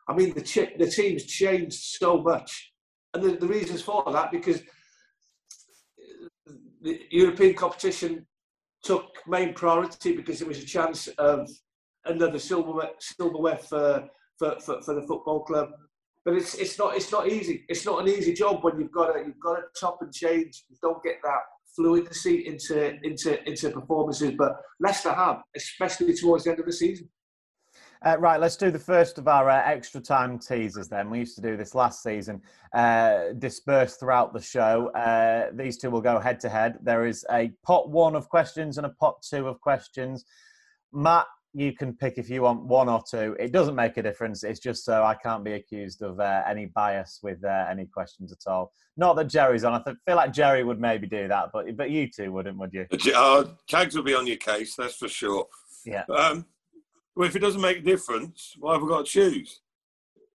I 0.09 0.14
mean, 0.14 0.35
the 0.35 0.43
ch- 0.43 0.76
the 0.78 0.90
team's 0.90 1.25
changed 1.25 1.73
so 1.73 2.21
much 2.21 2.74
and 3.14 3.23
the, 3.23 3.37
the 3.37 3.47
reasons 3.47 3.80
for 3.80 4.04
that 4.12 4.30
because 4.30 4.61
the 6.83 7.00
European 7.11 7.54
competition 7.54 8.26
took 8.83 9.06
main 9.26 9.54
priority 9.54 10.14
because 10.14 10.42
it 10.42 10.49
was 10.49 10.59
a 10.59 10.66
chance 10.66 11.09
of 11.18 11.49
another 12.04 12.38
silverware, 12.38 12.90
silverware 12.99 13.56
for, 13.56 14.06
for, 14.38 14.61
for, 14.61 14.83
for, 14.83 14.94
the 14.94 15.06
football 15.06 15.42
club. 15.44 15.71
But 16.25 16.35
it's, 16.35 16.54
it's 16.54 16.78
not 16.78 16.97
it's 16.97 17.12
not 17.12 17.28
easy. 17.28 17.64
It's 17.68 17.85
not 17.85 18.00
an 18.00 18.09
easy 18.09 18.33
job 18.33 18.62
when 18.62 18.78
you've 18.78 18.92
got 18.92 19.12
to 19.12 19.21
you've 19.21 19.40
got 19.40 19.56
to 19.56 19.62
chop 19.78 19.99
and 20.00 20.12
change. 20.12 20.64
You 20.68 20.76
don't 20.83 21.02
get 21.02 21.16
that 21.23 21.40
fluidity 21.76 22.47
into 22.47 22.94
into 23.02 23.47
into 23.47 23.71
performances. 23.71 24.33
But 24.37 24.56
Leicester 24.80 25.12
have, 25.12 25.42
especially 25.54 26.14
towards 26.14 26.44
the 26.44 26.50
end 26.50 26.61
of 26.61 26.66
the 26.66 26.73
season. 26.73 27.09
Uh, 28.04 28.18
right, 28.18 28.38
let's 28.38 28.56
do 28.56 28.70
the 28.70 28.78
first 28.78 29.16
of 29.16 29.28
our 29.28 29.49
uh, 29.49 29.62
extra 29.64 29.99
time 29.99 30.38
teasers 30.38 30.88
then. 30.88 31.08
We 31.08 31.20
used 31.20 31.37
to 31.37 31.40
do 31.40 31.56
this 31.56 31.75
last 31.75 32.02
season, 32.02 32.42
uh, 32.75 33.32
dispersed 33.38 33.99
throughout 33.99 34.34
the 34.34 34.42
show. 34.42 34.88
Uh, 34.88 35.50
these 35.54 35.78
two 35.78 35.90
will 35.90 36.02
go 36.02 36.20
head 36.20 36.38
to 36.40 36.50
head. 36.50 36.76
There 36.82 37.06
is 37.06 37.25
a 37.30 37.52
pot 37.64 37.88
one 37.88 38.14
of 38.14 38.28
questions 38.28 38.76
and 38.76 38.87
a 38.87 38.90
pot 38.90 39.23
two 39.23 39.49
of 39.49 39.58
questions. 39.62 40.26
Matt, 40.92 41.25
you 41.54 41.73
can 41.73 41.94
pick 41.94 42.18
if 42.18 42.28
you 42.28 42.42
want 42.42 42.64
one 42.64 42.90
or 42.90 43.02
two. 43.11 43.37
It 43.40 43.52
doesn't 43.52 43.75
make 43.75 43.96
a 43.96 44.02
difference. 44.02 44.44
It's 44.44 44.61
just 44.61 44.84
so 44.84 45.02
I 45.02 45.14
can't 45.14 45.42
be 45.42 45.54
accused 45.54 46.02
of 46.02 46.20
uh, 46.20 46.42
any 46.46 46.66
bias 46.66 47.20
with 47.23 47.42
uh, 47.42 47.64
any 47.70 47.87
questions 47.87 48.32
at 48.32 48.50
all. 48.50 48.70
Not 48.99 49.16
that 49.16 49.28
Jerry's 49.28 49.64
on. 49.64 49.73
I 49.73 49.82
feel 49.82 50.16
like 50.16 50.32
Jerry 50.32 50.62
would 50.62 50.78
maybe 50.78 51.06
do 51.06 51.26
that, 51.28 51.50
but 51.54 51.75
but 51.75 51.90
you 51.90 52.11
two 52.11 52.32
wouldn't, 52.32 52.58
would 52.58 52.75
you? 52.75 52.87
Uh, 53.14 53.44
tags 53.66 53.96
will 53.96 54.02
be 54.02 54.14
on 54.14 54.26
your 54.26 54.37
case, 54.37 54.75
that's 54.76 54.96
for 54.96 55.08
sure. 55.08 55.46
Yeah. 55.87 56.04
Um, 56.14 56.44
well, 57.16 57.28
if 57.28 57.37
it 57.37 57.40
doesn't 57.40 57.61
make 57.61 57.78
a 57.78 57.83
difference, 57.83 58.54
why 58.59 58.75
have 58.75 58.83
I 58.83 58.88
got 58.88 59.06
to 59.06 59.11
choose? 59.11 59.61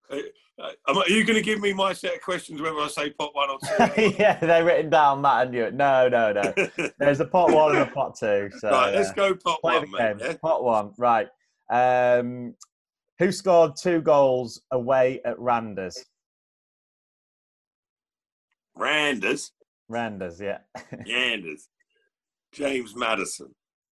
Uh, 0.10 0.18
uh, 0.60 0.72
are 0.88 1.10
you 1.10 1.24
going 1.24 1.36
to 1.36 1.42
give 1.42 1.60
me 1.60 1.72
my 1.72 1.94
set 1.94 2.16
of 2.16 2.22
questions 2.22 2.62
whether 2.62 2.78
I 2.78 2.88
say 2.88 3.12
pot 3.12 3.34
one 3.34 3.50
or 3.50 3.60
two? 3.60 4.14
yeah, 4.20 4.38
they're 4.40 4.66
written 4.66 4.90
down, 4.90 5.22
Matt 5.22 5.48
and 5.48 5.56
you. 5.56 5.72
No, 5.72 6.10
no, 6.10 6.34
no. 6.34 6.54
There's 7.00 7.20
a 7.20 7.26
pot 7.26 7.52
one 7.52 7.76
and 7.76 7.90
a 7.90 7.92
pot 7.92 8.18
two. 8.20 8.50
So, 8.60 8.70
right, 8.70 8.94
let's 8.94 9.12
go 9.14 9.36
pot 9.36 9.60
one, 9.62 9.90
mate. 9.92 10.18
Yeah? 10.20 10.36
Pot 10.42 10.64
one, 10.64 10.92
right. 10.98 11.30
Um, 11.70 12.56
who 13.20 13.32
scored 13.32 13.74
two 13.82 14.02
goals 14.02 14.62
away 14.72 15.22
at 15.24 15.40
Randers? 15.40 16.04
Randers? 18.76 19.52
Randers, 19.88 20.40
yeah. 20.42 20.60
Randers. 21.08 21.68
James 22.54 22.96
Maddison. 22.96 23.54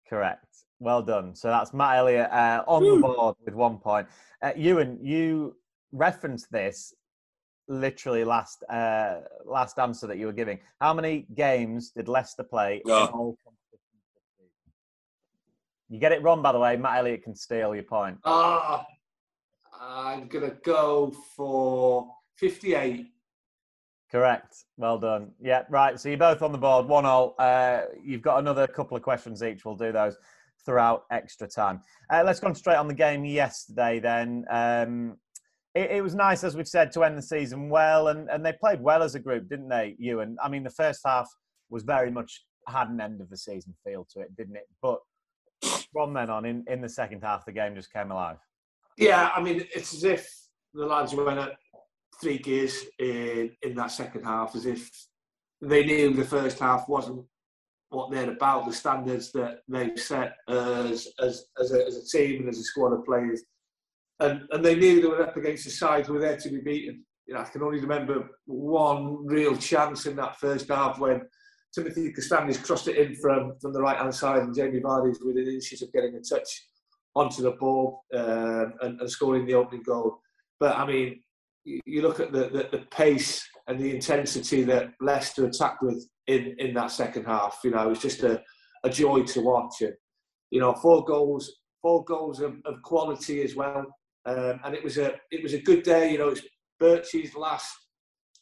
Correct. 0.08 0.44
Well 0.84 1.00
done. 1.00 1.34
So 1.34 1.48
that's 1.48 1.72
Matt 1.72 1.96
Elliott 1.96 2.30
uh, 2.30 2.62
on 2.68 2.82
Woo. 2.82 2.96
the 2.96 3.00
board 3.00 3.36
with 3.42 3.54
one 3.54 3.78
point. 3.78 4.06
Uh, 4.42 4.52
Ewan, 4.54 4.98
you 5.00 5.56
referenced 5.92 6.52
this 6.52 6.92
literally 7.68 8.22
last 8.22 8.62
uh, 8.68 9.20
last 9.46 9.78
answer 9.78 10.06
that 10.06 10.18
you 10.18 10.26
were 10.26 10.32
giving. 10.34 10.60
How 10.82 10.92
many 10.92 11.26
games 11.34 11.90
did 11.90 12.06
Leicester 12.06 12.42
play 12.42 12.82
in 12.84 12.90
all 12.90 13.34
competitions 13.42 13.80
You 15.88 15.98
get 15.98 16.12
it 16.12 16.22
wrong, 16.22 16.42
by 16.42 16.52
the 16.52 16.58
way. 16.58 16.76
Matt 16.76 16.98
Elliott 16.98 17.24
can 17.24 17.34
steal 17.34 17.74
your 17.74 17.84
point. 17.84 18.18
Ah, 18.26 18.84
I'm 19.80 20.28
gonna 20.28 20.56
go 20.62 21.14
for 21.34 22.10
58. 22.36 23.06
Correct. 24.12 24.64
Well 24.76 24.98
done. 24.98 25.30
Yeah, 25.40 25.62
right. 25.70 25.98
So 25.98 26.10
you're 26.10 26.18
both 26.18 26.42
on 26.42 26.52
the 26.52 26.58
board. 26.58 26.86
One 26.88 27.06
all. 27.06 27.36
Uh, 27.38 27.84
you've 28.02 28.20
got 28.20 28.38
another 28.38 28.66
couple 28.66 28.98
of 28.98 29.02
questions 29.02 29.42
each. 29.42 29.64
We'll 29.64 29.76
do 29.76 29.90
those 29.90 30.18
throughout 30.64 31.04
extra 31.10 31.46
time. 31.46 31.80
Uh, 32.12 32.22
let's 32.24 32.40
concentrate 32.40 32.76
on 32.76 32.88
the 32.88 32.94
game 32.94 33.24
yesterday 33.24 34.00
then. 34.00 34.44
Um, 34.50 35.16
it, 35.74 35.90
it, 35.92 36.02
was 36.02 36.14
nice, 36.14 36.44
as 36.44 36.56
we've 36.56 36.68
said, 36.68 36.92
to 36.92 37.04
end 37.04 37.18
the 37.18 37.22
season 37.22 37.68
well, 37.68 38.08
and, 38.08 38.28
and 38.30 38.44
they 38.44 38.52
played 38.52 38.80
well 38.80 39.02
as 39.02 39.14
a 39.14 39.20
group, 39.20 39.48
didn't 39.48 39.68
they, 39.68 39.96
Ewan? 39.98 40.36
I 40.42 40.48
mean, 40.48 40.62
the 40.62 40.70
first 40.70 41.00
half 41.04 41.28
was 41.70 41.82
very 41.82 42.10
much 42.10 42.44
had 42.68 42.88
an 42.88 43.00
end 43.00 43.20
of 43.20 43.28
the 43.28 43.36
season 43.36 43.74
feel 43.84 44.06
to 44.12 44.20
it, 44.20 44.34
didn't 44.36 44.56
it? 44.56 44.68
But 44.80 45.00
from 45.92 46.14
then 46.14 46.30
on, 46.30 46.44
in, 46.44 46.64
in 46.68 46.80
the 46.80 46.88
second 46.88 47.22
half, 47.22 47.44
the 47.44 47.52
game 47.52 47.74
just 47.74 47.92
came 47.92 48.10
alive. 48.10 48.38
Yeah, 48.96 49.30
I 49.34 49.42
mean, 49.42 49.66
it's 49.74 49.92
as 49.92 50.04
if 50.04 50.30
the 50.72 50.86
lads 50.86 51.14
went 51.14 51.38
at 51.38 51.56
three 52.20 52.38
gears 52.38 52.84
in, 52.98 53.50
in 53.62 53.74
that 53.74 53.90
second 53.90 54.24
half, 54.24 54.54
as 54.54 54.66
if 54.66 54.88
they 55.60 55.84
knew 55.84 56.12
the 56.12 56.24
first 56.24 56.58
half 56.58 56.88
wasn't 56.88 57.24
what 57.94 58.10
they're 58.10 58.30
about, 58.30 58.66
the 58.66 58.72
standards 58.72 59.32
that 59.32 59.60
they've 59.68 59.98
set 59.98 60.36
as 60.48 61.08
as 61.20 61.46
as 61.60 61.72
a, 61.72 61.86
as 61.86 61.96
a 61.96 62.16
team 62.16 62.40
and 62.40 62.48
as 62.48 62.58
a 62.58 62.62
squad 62.62 62.92
of 62.92 63.04
players, 63.04 63.42
and 64.20 64.42
and 64.50 64.64
they 64.64 64.74
knew 64.74 65.00
they 65.00 65.08
were 65.08 65.22
up 65.22 65.36
against 65.36 65.64
the 65.64 65.70
sides 65.70 66.08
who 66.08 66.14
were 66.14 66.20
there 66.20 66.36
to 66.36 66.48
be 66.48 66.60
beaten. 66.60 67.04
You 67.26 67.34
know, 67.34 67.40
I 67.40 67.44
can 67.44 67.62
only 67.62 67.80
remember 67.80 68.28
one 68.46 69.26
real 69.26 69.56
chance 69.56 70.06
in 70.06 70.16
that 70.16 70.38
first 70.38 70.68
half 70.68 70.98
when 70.98 71.22
Timothy 71.74 72.12
Castagne 72.12 72.52
crossed 72.62 72.88
it 72.88 72.96
in 72.96 73.16
from 73.16 73.54
from 73.60 73.72
the 73.72 73.80
right 73.80 73.96
hand 73.96 74.14
side, 74.14 74.42
and 74.42 74.54
Jamie 74.54 74.80
Vardy's 74.80 75.20
within 75.24 75.48
inches 75.48 75.82
of 75.82 75.92
getting 75.92 76.14
a 76.14 76.20
touch 76.20 76.66
onto 77.16 77.42
the 77.42 77.52
ball 77.52 78.04
um, 78.14 78.74
and, 78.82 79.00
and 79.00 79.10
scoring 79.10 79.46
the 79.46 79.54
opening 79.54 79.82
goal. 79.82 80.20
But 80.58 80.76
I 80.76 80.86
mean, 80.86 81.20
you 81.64 82.02
look 82.02 82.20
at 82.20 82.32
the, 82.32 82.48
the, 82.48 82.68
the, 82.70 82.84
pace 82.90 83.46
and 83.66 83.78
the 83.78 83.94
intensity 83.94 84.64
that 84.64 84.90
Leicester 85.00 85.46
attacked 85.46 85.82
with 85.82 86.06
in, 86.26 86.54
in 86.58 86.74
that 86.74 86.90
second 86.90 87.24
half. 87.24 87.60
You 87.64 87.70
know, 87.70 87.86
it 87.86 87.90
was 87.90 88.00
just 88.00 88.22
a, 88.22 88.42
a 88.84 88.90
joy 88.90 89.22
to 89.22 89.40
watch. 89.40 89.80
And, 89.80 89.94
you 90.50 90.60
know, 90.60 90.72
four 90.74 91.04
goals, 91.04 91.60
four 91.82 92.04
goals 92.04 92.40
of, 92.40 92.56
of 92.64 92.82
quality 92.82 93.42
as 93.42 93.54
well. 93.54 93.86
Um, 94.26 94.60
and 94.64 94.74
it 94.74 94.82
was 94.82 94.96
a 94.96 95.14
it 95.30 95.42
was 95.42 95.52
a 95.52 95.60
good 95.60 95.82
day. 95.82 96.12
You 96.12 96.18
know, 96.18 96.28
it's 96.28 96.40
Birchie's 96.80 97.34
last 97.34 97.74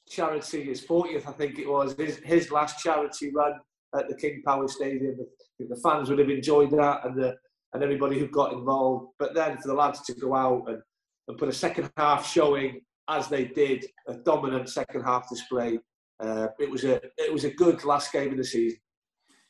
charity, 0.09 0.65
his 0.65 0.85
40th, 0.85 1.29
I 1.29 1.33
think 1.33 1.59
it 1.59 1.69
was, 1.69 1.95
his, 1.95 2.19
his 2.25 2.51
last 2.51 2.83
charity 2.83 3.31
run 3.35 3.55
at 3.97 4.09
the 4.09 4.17
King 4.17 4.43
Power 4.45 4.69
Stadium. 4.69 5.17
The 5.59 5.81
fans 5.83 6.09
would 6.11 6.19
have 6.19 6.31
enjoyed 6.31 6.71
that 6.73 7.05
and 7.05 7.17
the 7.17 7.37
and 7.75 7.83
everybody 7.83 8.19
who 8.19 8.27
got 8.29 8.53
involved. 8.53 9.13
But 9.19 9.35
then 9.35 9.57
for 9.57 9.69
the 9.69 9.75
lads 9.75 10.03
to 10.03 10.15
go 10.15 10.35
out 10.35 10.65
and, 10.69 10.83
and 11.29 11.39
put 11.39 11.49
a 11.49 11.53
second 11.53 11.91
half 11.97 12.29
showing 12.31 12.83
as 13.09 13.29
they 13.29 13.47
did, 13.47 13.87
a 14.07 14.15
dominant 14.15 14.69
second 14.69 15.03
half 15.05 15.29
display. 15.29 15.79
Uh, 16.23 16.49
it 16.59 16.71
was 16.71 16.85
a 16.85 17.01
it 17.19 17.33
was 17.33 17.45
a 17.45 17.51
good 17.51 17.85
last 17.85 18.13
game 18.13 18.31
of 18.31 18.37
the 18.37 18.45
season. 18.45 18.79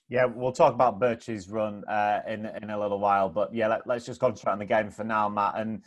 Yeah, 0.08 0.24
we'll 0.24 0.52
talk 0.52 0.74
about 0.74 1.00
Birch's 1.00 1.48
run 1.48 1.84
uh, 1.84 2.20
in 2.26 2.46
in 2.46 2.70
a 2.70 2.80
little 2.80 2.98
while, 2.98 3.28
but 3.28 3.54
yeah, 3.54 3.68
let, 3.68 3.88
us 3.88 4.06
just 4.06 4.20
concentrate 4.20 4.52
on 4.52 4.58
the 4.58 4.64
game 4.64 4.90
for 4.90 5.04
now, 5.04 5.28
Matt. 5.28 5.54
And 5.56 5.82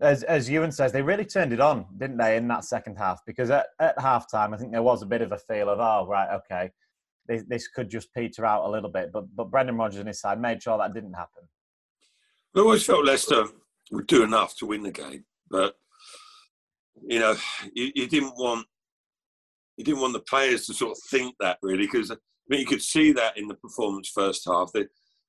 as 0.00 0.22
as 0.22 0.48
Ewan 0.48 0.72
says, 0.72 0.92
they 0.92 1.02
really 1.02 1.24
turned 1.24 1.52
it 1.52 1.60
on, 1.60 1.86
didn't 1.98 2.16
they, 2.16 2.36
in 2.36 2.46
that 2.48 2.64
second 2.64 2.96
half? 2.96 3.20
Because 3.26 3.50
at, 3.50 3.66
at 3.80 3.96
halftime, 3.98 4.54
I 4.54 4.56
think 4.56 4.72
there 4.72 4.82
was 4.82 5.02
a 5.02 5.06
bit 5.06 5.22
of 5.22 5.32
a 5.32 5.38
feel 5.38 5.68
of, 5.68 5.80
oh, 5.80 6.06
right, 6.08 6.28
okay, 6.36 6.70
this, 7.26 7.44
this 7.48 7.68
could 7.68 7.90
just 7.90 8.12
peter 8.14 8.44
out 8.44 8.64
a 8.64 8.70
little 8.70 8.90
bit. 8.90 9.10
But 9.12 9.24
but 9.34 9.50
Brendan 9.50 9.76
Rodgers 9.76 9.98
and 9.98 10.08
his 10.08 10.20
side 10.20 10.40
made 10.40 10.62
sure 10.62 10.78
that 10.78 10.94
didn't 10.94 11.14
happen. 11.14 11.42
I 12.56 12.60
always 12.60 12.84
felt 12.84 13.04
Leicester 13.04 13.46
would 13.90 14.06
do 14.06 14.22
enough 14.22 14.56
to 14.58 14.66
win 14.66 14.82
the 14.82 14.92
game, 14.92 15.24
but 15.50 15.74
you 17.02 17.18
know, 17.18 17.36
you, 17.74 17.90
you 17.94 18.06
didn't 18.06 18.36
want 18.36 18.66
you 19.80 19.84
didn't 19.84 20.02
want 20.02 20.12
the 20.12 20.20
players 20.20 20.66
to 20.66 20.74
sort 20.74 20.90
of 20.90 20.98
think 21.10 21.34
that 21.40 21.56
really, 21.62 21.86
because 21.86 22.10
I 22.10 22.16
mean, 22.48 22.60
you 22.60 22.66
could 22.66 22.82
see 22.82 23.12
that 23.12 23.38
in 23.38 23.48
the 23.48 23.54
performance 23.54 24.10
first 24.10 24.42
half. 24.46 24.72
I 24.74 24.84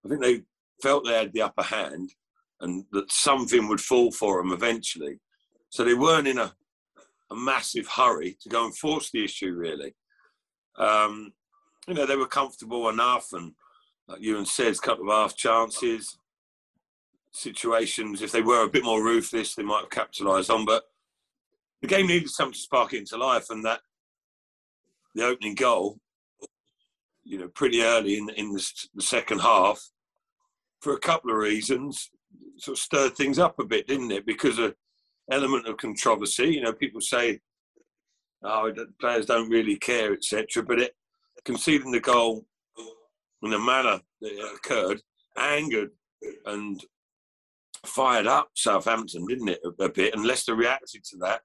think 0.10 0.22
they 0.22 0.42
felt 0.84 1.06
they 1.06 1.14
had 1.14 1.32
the 1.32 1.44
upper 1.44 1.64
hand, 1.64 2.14
and 2.60 2.84
that 2.92 3.10
something 3.10 3.70
would 3.70 3.80
fall 3.80 4.12
for 4.12 4.44
them 4.44 4.52
eventually. 4.52 5.22
So 5.70 5.86
they 5.86 5.94
weren't 5.94 6.28
in 6.28 6.38
a, 6.38 6.54
a 7.32 7.36
massive 7.36 7.88
hurry 7.88 8.38
to 8.42 8.50
go 8.50 8.66
and 8.66 8.76
force 8.76 9.10
the 9.10 9.24
issue 9.24 9.54
really. 9.54 9.96
Um, 10.78 11.32
you 11.88 11.94
know, 11.94 12.06
they 12.06 12.18
were 12.18 12.28
comfortable 12.28 12.90
enough, 12.90 13.32
and 13.32 13.54
like 14.10 14.20
Ewan 14.20 14.46
says, 14.46 14.80
a 14.80 14.82
couple 14.82 15.10
of 15.10 15.16
half 15.16 15.38
chances, 15.38 16.18
situations. 17.32 18.22
If 18.22 18.34
they 18.34 18.42
were 18.42 18.66
a 18.66 18.70
bit 18.70 18.84
more 18.84 19.02
ruthless, 19.02 19.56
they 19.56 19.64
might 19.64 19.84
have 19.84 19.92
capitalised 19.92 20.50
on. 20.50 20.66
But 20.66 20.84
the 21.82 21.88
game 21.88 22.08
needed 22.08 22.30
something 22.30 22.52
to 22.52 22.60
spark 22.60 22.92
it 22.92 22.98
into 22.98 23.16
life, 23.16 23.50
and 23.50 23.64
that 23.64 23.80
the 25.16 25.26
opening 25.26 25.56
goal, 25.56 26.00
you 27.24 27.38
know, 27.38 27.48
pretty 27.50 27.82
early 27.82 28.18
in 28.18 28.30
in 28.32 28.54
the, 28.54 28.72
the 28.96 29.02
second 29.02 29.40
half, 29.40 29.82
for 30.82 30.94
a 30.94 31.00
couple 31.00 31.32
of 31.32 31.38
reasons, 31.38 32.10
sort 32.58 32.78
of 32.78 32.82
stirred 32.82 33.16
things 33.16 33.40
up 33.40 33.60
a 33.60 33.66
bit, 33.66 33.88
didn't 33.88 34.12
it? 34.12 34.26
Because 34.26 34.58
of 34.60 34.76
element 35.30 35.68
of 35.68 35.78
controversy. 35.78 36.56
You 36.56 36.62
know, 36.62 36.74
people 36.74 37.02
say, 37.02 37.40
"Oh, 38.44 38.72
the 38.72 38.88
players 39.00 39.26
don't 39.26 39.50
really 39.50 39.78
care," 39.78 40.14
etc. 40.14 40.64
But 40.64 40.80
it 40.80 40.96
conceding 41.46 41.92
the 41.92 42.00
goal 42.00 42.46
in 43.44 43.50
the 43.50 43.60
manner 43.60 44.00
that 44.22 44.32
it 44.32 44.56
occurred 44.56 45.02
angered 45.38 45.92
and 46.46 46.84
fired 47.86 48.28
up 48.28 48.50
Southampton, 48.56 49.26
didn't 49.26 49.50
it, 49.50 49.62
a, 49.64 49.86
a 49.86 49.90
bit? 49.90 50.14
And 50.14 50.26
Leicester 50.26 50.56
reacted 50.56 51.04
to 51.06 51.18
that. 51.18 51.42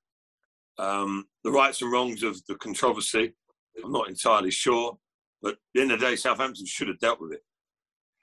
Um, 0.78 1.26
the 1.44 1.50
rights 1.50 1.80
and 1.80 1.90
wrongs 1.90 2.22
of 2.22 2.44
the 2.46 2.56
controversy, 2.56 3.32
I'm 3.84 3.92
not 3.92 4.08
entirely 4.08 4.50
sure. 4.50 4.98
But 5.42 5.52
at 5.52 5.58
the 5.74 5.82
end 5.82 5.92
of 5.92 6.00
the 6.00 6.06
day, 6.06 6.16
Southampton 6.16 6.66
should 6.66 6.88
have 6.88 6.98
dealt 6.98 7.20
with 7.20 7.32
it. 7.32 7.42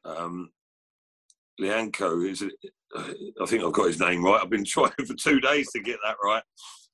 Um, 0.06 0.50
Lyanco 1.62 2.30
is, 2.30 2.44
I 2.96 3.46
think 3.46 3.64
I've 3.64 3.74
got 3.74 3.88
his 3.88 4.00
name 4.00 4.24
right. 4.24 4.42
I've 4.42 4.50
been 4.50 4.66
trying 4.66 4.92
for 5.06 5.14
two 5.14 5.40
days 5.40 5.72
to 5.72 5.80
get 5.80 6.00
that 6.04 6.18
right. 6.24 6.44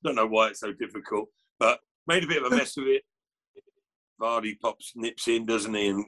Don't 0.04 0.14
know 0.14 0.26
why 0.26 0.48
it's 0.48 0.60
so 0.60 0.72
difficult, 0.72 1.28
but 1.58 1.80
made 2.06 2.24
a 2.24 2.28
bit 2.28 2.42
of 2.42 2.52
a 2.52 2.56
mess 2.56 2.76
of 2.76 2.84
it. 2.86 3.02
Vardy 4.20 4.58
pops, 4.60 4.92
nips 4.94 5.28
in, 5.28 5.46
doesn't 5.46 5.74
he? 5.74 5.88
And 5.88 6.04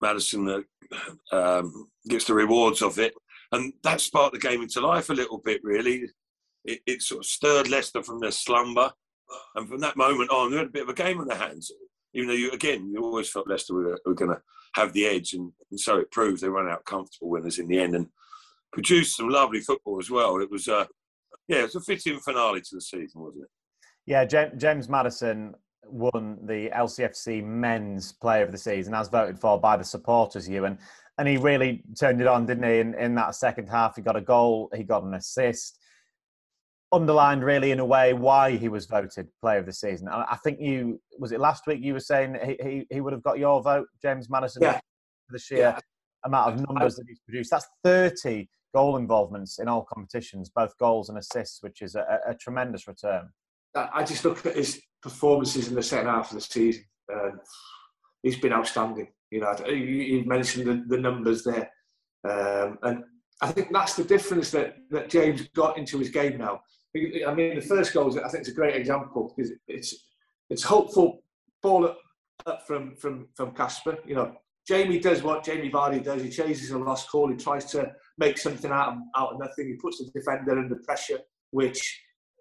Maddison 0.00 0.48
uh, 0.48 1.36
um, 1.36 1.88
gets 2.08 2.26
the 2.26 2.34
rewards 2.34 2.82
of 2.82 2.98
it. 2.98 3.14
And 3.52 3.72
that 3.82 4.00
sparked 4.00 4.34
the 4.34 4.40
game 4.40 4.62
into 4.62 4.80
life 4.80 5.10
a 5.10 5.14
little 5.14 5.38
bit, 5.38 5.60
really. 5.62 6.04
It, 6.64 6.80
it 6.86 7.02
sort 7.02 7.20
of 7.20 7.26
stirred 7.26 7.68
Leicester 7.68 8.02
from 8.02 8.20
their 8.20 8.30
slumber. 8.30 8.90
And 9.54 9.68
from 9.68 9.80
that 9.80 9.96
moment 9.96 10.30
on, 10.30 10.50
they 10.50 10.58
had 10.58 10.66
a 10.66 10.70
bit 10.70 10.82
of 10.82 10.88
a 10.88 10.94
game 10.94 11.18
on 11.18 11.26
their 11.26 11.38
hands. 11.38 11.70
Even 12.14 12.28
though, 12.28 12.34
you 12.34 12.50
again, 12.50 12.90
you 12.92 13.02
always 13.02 13.30
felt 13.30 13.48
Leicester 13.48 13.74
were, 13.74 13.98
were 14.04 14.14
going 14.14 14.30
to 14.30 14.40
have 14.74 14.92
the 14.92 15.06
edge. 15.06 15.32
And, 15.34 15.52
and, 15.70 15.80
so 15.80 15.98
it 15.98 16.10
proved 16.10 16.40
they 16.40 16.48
ran 16.48 16.68
out 16.68 16.84
comfortable 16.84 17.30
winners 17.30 17.58
in 17.58 17.68
the 17.68 17.78
end 17.78 17.94
and 17.94 18.08
produced 18.72 19.16
some 19.16 19.28
lovely 19.28 19.60
football 19.60 19.98
as 19.98 20.10
well. 20.10 20.40
It 20.40 20.50
was, 20.50 20.68
uh, 20.68 20.86
yeah, 21.48 21.60
it 21.60 21.64
was 21.64 21.74
a 21.76 21.80
fitting 21.80 22.18
finale 22.20 22.60
to 22.60 22.74
the 22.74 22.80
season, 22.80 23.22
wasn't 23.22 23.44
it? 23.44 23.50
Yeah, 24.04 24.24
James 24.24 24.88
Maddison 24.88 25.54
won 25.86 26.38
the 26.44 26.70
LCFC 26.70 27.44
Men's 27.44 28.12
Player 28.12 28.44
of 28.44 28.52
the 28.52 28.58
Season, 28.58 28.94
as 28.94 29.08
voted 29.08 29.38
for 29.38 29.60
by 29.60 29.76
the 29.76 29.84
supporters. 29.84 30.48
You 30.48 30.64
and 30.64 30.78
and 31.18 31.28
he 31.28 31.36
really 31.36 31.82
turned 31.98 32.20
it 32.20 32.26
on, 32.26 32.46
didn't 32.46 32.64
he? 32.64 32.78
In, 32.78 32.94
in 32.94 33.14
that 33.16 33.34
second 33.34 33.68
half, 33.68 33.96
he 33.96 34.02
got 34.02 34.16
a 34.16 34.20
goal, 34.20 34.70
he 34.74 34.82
got 34.82 35.04
an 35.04 35.14
assist, 35.14 35.78
underlined 36.92 37.42
really 37.42 37.70
in 37.70 37.80
a 37.80 37.84
way 37.84 38.12
why 38.12 38.56
he 38.56 38.68
was 38.68 38.86
voted 38.86 39.26
Player 39.40 39.58
of 39.58 39.66
the 39.66 39.72
Season. 39.72 40.08
I 40.08 40.36
think 40.44 40.60
you 40.60 41.00
was 41.18 41.32
it 41.32 41.40
last 41.40 41.66
week 41.66 41.80
you 41.82 41.94
were 41.94 42.00
saying 42.00 42.36
he 42.44 42.56
he, 42.62 42.86
he 42.90 43.00
would 43.00 43.12
have 43.12 43.22
got 43.22 43.38
your 43.38 43.62
vote, 43.62 43.86
James 44.00 44.28
Maddison, 44.28 44.62
yeah. 44.62 44.74
for 45.26 45.32
the 45.32 45.38
sheer 45.38 45.58
yeah. 45.58 45.78
amount 46.24 46.54
of 46.54 46.68
numbers 46.68 46.96
that 46.96 47.04
he's 47.08 47.20
produced. 47.20 47.50
That's 47.50 47.66
thirty 47.82 48.48
goal 48.74 48.96
involvements 48.96 49.58
in 49.58 49.68
all 49.68 49.82
competitions, 49.82 50.50
both 50.50 50.76
goals 50.78 51.08
and 51.08 51.18
assists, 51.18 51.62
which 51.62 51.82
is 51.82 51.94
a, 51.94 52.20
a 52.26 52.34
tremendous 52.34 52.86
return. 52.86 53.28
I 53.74 54.04
just 54.04 54.24
look 54.24 54.44
at 54.44 54.56
his 54.56 54.80
performances 55.02 55.68
in 55.68 55.74
the 55.74 55.82
second 55.82 56.08
half 56.08 56.30
of 56.30 56.36
the 56.36 56.40
season. 56.42 56.84
Uh, 57.12 57.30
he's 58.22 58.38
been 58.38 58.52
outstanding. 58.52 59.08
You 59.30 59.40
know, 59.40 59.54
you, 59.66 60.24
mentioned 60.26 60.66
the, 60.66 60.84
the 60.94 61.00
numbers 61.00 61.42
there, 61.42 61.70
um, 62.28 62.78
and 62.82 63.04
I 63.40 63.50
think 63.50 63.72
that's 63.72 63.94
the 63.94 64.04
difference 64.04 64.50
that, 64.50 64.76
that 64.90 65.08
James 65.08 65.48
got 65.54 65.78
into 65.78 65.98
his 65.98 66.10
game 66.10 66.36
now. 66.36 66.60
I 66.94 67.34
mean, 67.34 67.54
the 67.54 67.62
first 67.66 67.94
goal, 67.94 68.10
I 68.18 68.28
think, 68.28 68.42
it's 68.42 68.50
a 68.50 68.54
great 68.54 68.76
example 68.76 69.32
because 69.34 69.52
it's 69.66 69.94
it's 70.50 70.62
hopeful 70.62 71.22
ball 71.62 71.94
up, 72.46 72.66
from 72.66 72.96
from 72.96 73.28
from 73.34 73.52
Kasper. 73.54 73.98
You 74.06 74.16
know, 74.16 74.36
Jamie 74.66 74.98
does 74.98 75.22
what 75.22 75.44
Jamie 75.44 75.70
Vardy 75.70 76.02
does. 76.02 76.22
He 76.22 76.28
chases 76.28 76.70
a 76.70 76.78
lost 76.78 77.10
call. 77.10 77.30
He 77.30 77.36
tries 77.36 77.64
to 77.66 77.92
make 78.18 78.36
something 78.36 78.70
out 78.70 78.88
of, 78.88 78.98
out 79.16 79.32
of 79.32 79.40
nothing. 79.40 79.68
He 79.68 79.74
puts 79.74 79.98
the 79.98 80.10
defender 80.18 80.58
under 80.58 80.76
pressure, 80.86 81.20
which 81.50 82.00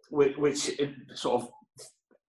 which, 0.09 0.35
which 0.35 0.71
sort 1.13 1.43
of 1.43 1.49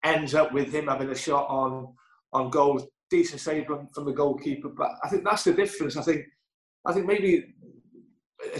ends 0.05 0.35
up 0.35 0.53
with 0.53 0.73
him 0.73 0.87
having 0.87 1.11
a 1.11 1.17
shot 1.17 1.49
on 1.49 1.93
on 2.33 2.51
goal. 2.51 2.87
Decent 3.11 3.41
save 3.41 3.67
from 3.67 3.89
from 3.95 4.07
the 4.07 4.13
goalkeeper, 4.13 4.69
but 4.69 4.93
I 5.05 5.09
think 5.09 5.25
that's 5.25 5.45
the 5.45 5.53
difference. 5.53 5.97
I 5.97 6.03
think 6.03 6.25
I 6.87 6.93
think 6.93 7.05
maybe 7.07 7.55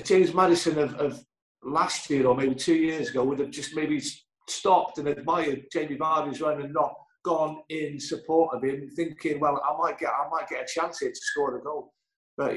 James 0.05 0.35
Maddison 0.35 0.79
of, 0.79 0.95
of 0.97 1.25
last 1.65 2.11
year 2.11 2.27
or 2.27 2.35
maybe 2.35 2.55
two 2.55 2.75
years 2.75 3.11
ago 3.11 3.25
would 3.25 3.39
have 3.39 3.51
just 3.51 3.75
maybe 3.75 4.01
stopped 4.49 4.99
and 4.99 5.09
admired 5.09 5.65
Jamie 5.73 5.97
Vardy's 5.97 6.41
run 6.41 6.61
and 6.61 6.73
not 6.73 6.93
gone 7.25 7.63
in 7.69 8.01
support 8.01 8.55
of 8.55 8.65
him, 8.65 8.89
thinking, 8.97 9.41
well, 9.41 9.61
I 9.65 9.77
might 9.77 9.99
get 9.99 10.11
I 10.11 10.29
might 10.29 10.49
get 10.49 10.63
a 10.63 10.81
chance 10.81 10.99
here 10.99 11.11
to 11.11 11.21
score 11.21 11.53
the 11.53 11.59
goal. 11.59 11.93
But 12.37 12.57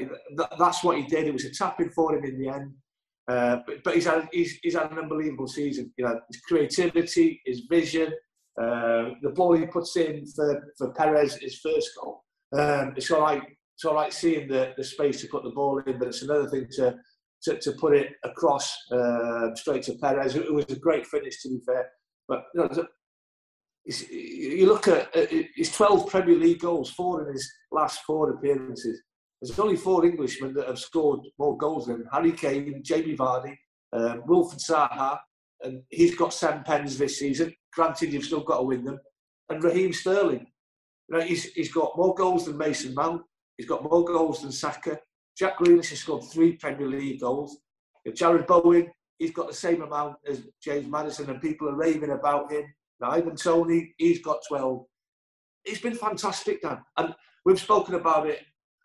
that's 0.58 0.82
what 0.82 0.96
he 0.96 1.04
did. 1.04 1.26
It 1.26 1.32
was 1.32 1.44
a 1.44 1.50
tapping 1.52 1.90
for 1.90 2.16
him 2.16 2.24
in 2.24 2.38
the 2.38 2.48
end. 2.48 2.72
Uh, 3.28 3.58
but, 3.66 3.82
but 3.84 3.94
he's 3.94 4.06
had 4.06 4.28
he's, 4.32 4.58
he's 4.62 4.74
had 4.74 4.90
an 4.90 4.98
unbelievable 4.98 5.48
season. 5.48 5.92
You 5.96 6.06
know, 6.06 6.20
his 6.28 6.40
creativity, 6.40 7.40
his 7.44 7.62
vision, 7.70 8.12
uh, 8.60 9.10
the 9.22 9.32
ball 9.34 9.54
he 9.54 9.66
puts 9.66 9.96
in 9.96 10.26
for, 10.26 10.72
for 10.78 10.92
Perez, 10.92 11.36
his 11.36 11.60
first 11.60 11.90
goal. 12.00 12.24
Um, 12.56 12.94
it's 12.96 13.10
all 13.10 13.20
right. 13.20 13.42
It's 13.74 13.84
all 13.84 13.94
right 13.94 14.12
seeing 14.12 14.48
the, 14.48 14.72
the 14.78 14.84
space 14.84 15.20
to 15.20 15.28
put 15.28 15.42
the 15.42 15.50
ball 15.50 15.82
in, 15.86 15.98
but 15.98 16.08
it's 16.08 16.22
another 16.22 16.48
thing 16.48 16.66
to 16.76 16.96
to, 17.42 17.58
to 17.58 17.72
put 17.72 17.94
it 17.94 18.12
across 18.24 18.74
uh, 18.92 19.54
straight 19.54 19.82
to 19.84 19.94
Perez. 19.94 20.36
It 20.36 20.52
was 20.52 20.66
a 20.68 20.76
great 20.76 21.06
finish, 21.06 21.42
to 21.42 21.48
be 21.48 21.60
fair. 21.64 21.88
But 22.28 22.44
you, 22.54 22.60
know, 22.60 22.86
you 24.10 24.66
look 24.66 24.88
at 24.88 25.14
his 25.54 25.72
12 25.72 26.08
Premier 26.08 26.36
League 26.36 26.60
goals, 26.60 26.90
four 26.90 27.26
in 27.26 27.32
his 27.32 27.50
last 27.70 28.00
four 28.06 28.30
appearances. 28.30 29.02
There's 29.40 29.58
only 29.58 29.76
four 29.76 30.04
Englishmen 30.04 30.54
that 30.54 30.66
have 30.66 30.78
scored 30.78 31.20
more 31.38 31.56
goals 31.56 31.86
than 31.86 32.06
Harry 32.12 32.32
Kane, 32.32 32.82
Jamie 32.82 33.16
Vardy, 33.16 33.54
um, 33.92 34.22
Wilfried 34.26 34.66
Zaha, 34.66 35.18
and 35.62 35.82
he's 35.90 36.14
got 36.14 36.32
seven 36.32 36.62
pens 36.64 36.98
this 36.98 37.18
season. 37.18 37.54
Granted, 37.72 38.12
you've 38.12 38.24
still 38.24 38.40
got 38.40 38.58
to 38.58 38.64
win 38.64 38.84
them. 38.84 38.98
And 39.50 39.62
Raheem 39.62 39.92
Sterling, 39.92 40.46
you 41.08 41.16
know, 41.16 41.22
he's, 41.22 41.44
he's 41.52 41.72
got 41.72 41.96
more 41.96 42.14
goals 42.14 42.46
than 42.46 42.58
Mason 42.58 42.94
Mount. 42.94 43.22
He's 43.56 43.68
got 43.68 43.84
more 43.84 44.04
goals 44.04 44.42
than 44.42 44.52
Saka. 44.52 44.98
Jack 45.36 45.58
Grealish 45.58 45.90
has 45.90 46.00
scored 46.00 46.24
three 46.24 46.56
Premier 46.56 46.88
League 46.88 47.20
goals. 47.20 47.58
If 48.04 48.14
Jarrod 48.14 48.46
Bowen, 48.46 48.90
he's 49.18 49.32
got 49.32 49.48
the 49.48 49.54
same 49.54 49.82
amount 49.82 50.16
as 50.26 50.42
James 50.62 50.86
Maddison, 50.86 51.28
and 51.28 51.40
people 51.40 51.68
are 51.68 51.76
raving 51.76 52.10
about 52.10 52.50
him. 52.50 52.64
Now, 53.00 53.10
Ivan 53.10 53.36
Toney, 53.36 53.94
he's 53.98 54.22
got 54.22 54.38
12. 54.48 54.84
It's 55.64 55.80
been 55.80 55.94
fantastic, 55.94 56.62
Dan. 56.62 56.78
And 56.96 57.14
we've 57.44 57.60
spoken 57.60 57.96
about 57.96 58.26
it 58.26 58.40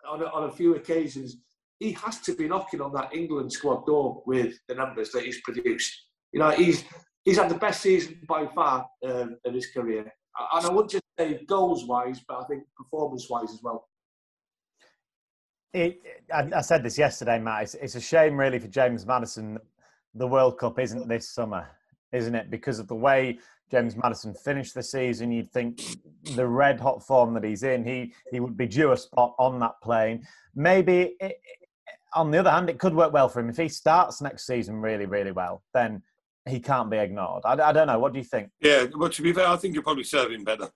on 0.08 0.22
a, 0.22 0.26
on 0.26 0.50
a 0.50 0.52
few 0.52 0.76
occasions, 0.76 1.38
he 1.80 1.92
has 1.94 2.20
to 2.22 2.36
be 2.36 2.48
knocking 2.48 2.82
on 2.82 2.94
that 2.94 3.14
England 3.14 3.52
squad 3.52 3.86
door 3.86 4.22
with 4.26 4.56
the 4.68 4.76
numbers 4.76 5.12
that 5.12 5.24
he's 5.24 5.42
produced. 5.42 5.94
You 6.32 6.40
know, 6.40 6.52
he's 6.52 6.84
he's 7.24 7.38
had 7.38 7.50
the 7.50 7.56
best 7.56 7.82
season 7.82 8.22
by 8.28 8.48
far 8.48 8.88
um, 9.06 9.38
of 9.46 9.54
his 9.54 9.68
career, 9.68 10.02
and 10.02 10.66
I 10.66 10.70
wouldn't 10.70 10.92
just 10.92 11.04
say 11.18 11.44
goals 11.48 11.86
wise, 11.86 12.22
but 12.28 12.40
I 12.40 12.44
think 12.46 12.64
performance 12.78 13.28
wise 13.30 13.52
as 13.52 13.62
well. 13.64 13.88
It, 15.74 16.02
I, 16.34 16.50
I, 16.58 16.62
said 16.62 16.84
this 16.84 16.98
yesterday, 16.98 17.40
Matt. 17.40 17.64
It's, 17.64 17.76
it's 17.76 17.96
a 17.96 18.02
shame, 18.02 18.38
really, 18.38 18.60
for 18.60 18.68
James 18.68 19.06
Maddison. 19.06 19.58
The 20.16 20.28
World 20.28 20.58
Cup 20.58 20.80
isn't 20.80 21.08
this 21.08 21.30
summer, 21.30 21.70
isn't 22.12 22.36
it? 22.36 22.52
Because 22.52 22.80
of 22.80 22.88
the 22.88 22.96
way 22.96 23.40
James 23.72 23.96
Maddison 23.96 24.34
finished 24.34 24.74
the 24.74 24.84
season, 24.84 25.32
you'd 25.32 25.52
think 25.52 25.82
the 26.36 26.46
red 26.46 26.80
hot 26.80 27.06
form 27.06 27.34
that 27.36 27.46
he's 27.46 27.64
in, 27.64 27.86
he 27.86 28.14
he 28.32 28.42
would 28.42 28.58
be 28.58 28.68
due 28.68 28.92
a 28.92 28.98
spot 28.98 29.34
on 29.40 29.60
that 29.60 29.80
plane. 29.82 30.28
Maybe 30.54 31.16
it, 31.22 31.40
on 32.14 32.32
the 32.32 32.40
other 32.40 32.52
hand, 32.52 32.70
it 32.70 32.78
could 32.78 32.94
work 32.94 33.14
well 33.14 33.30
for 33.30 33.40
him 33.40 33.50
if 33.50 33.56
he 33.56 33.70
starts 33.70 34.22
next 34.22 34.46
season 34.46 34.76
really, 34.76 35.06
really 35.06 35.32
well. 35.32 35.64
Then 35.74 36.04
he 36.50 36.60
can't 36.60 36.90
be 36.90 36.98
ignored. 36.98 37.44
I, 37.46 37.54
I 37.54 37.72
don't 37.72 37.88
know. 37.88 38.00
What 38.00 38.12
do 38.12 38.20
you 38.20 38.26
think? 38.26 38.50
Yeah, 38.60 38.88
well, 38.96 39.10
to 39.10 39.22
be 39.22 39.32
fair, 39.32 39.48
I 39.48 39.56
think 39.56 39.74
you're 39.74 39.84
probably 39.84 40.04
serving 40.04 40.44
better 40.44 40.70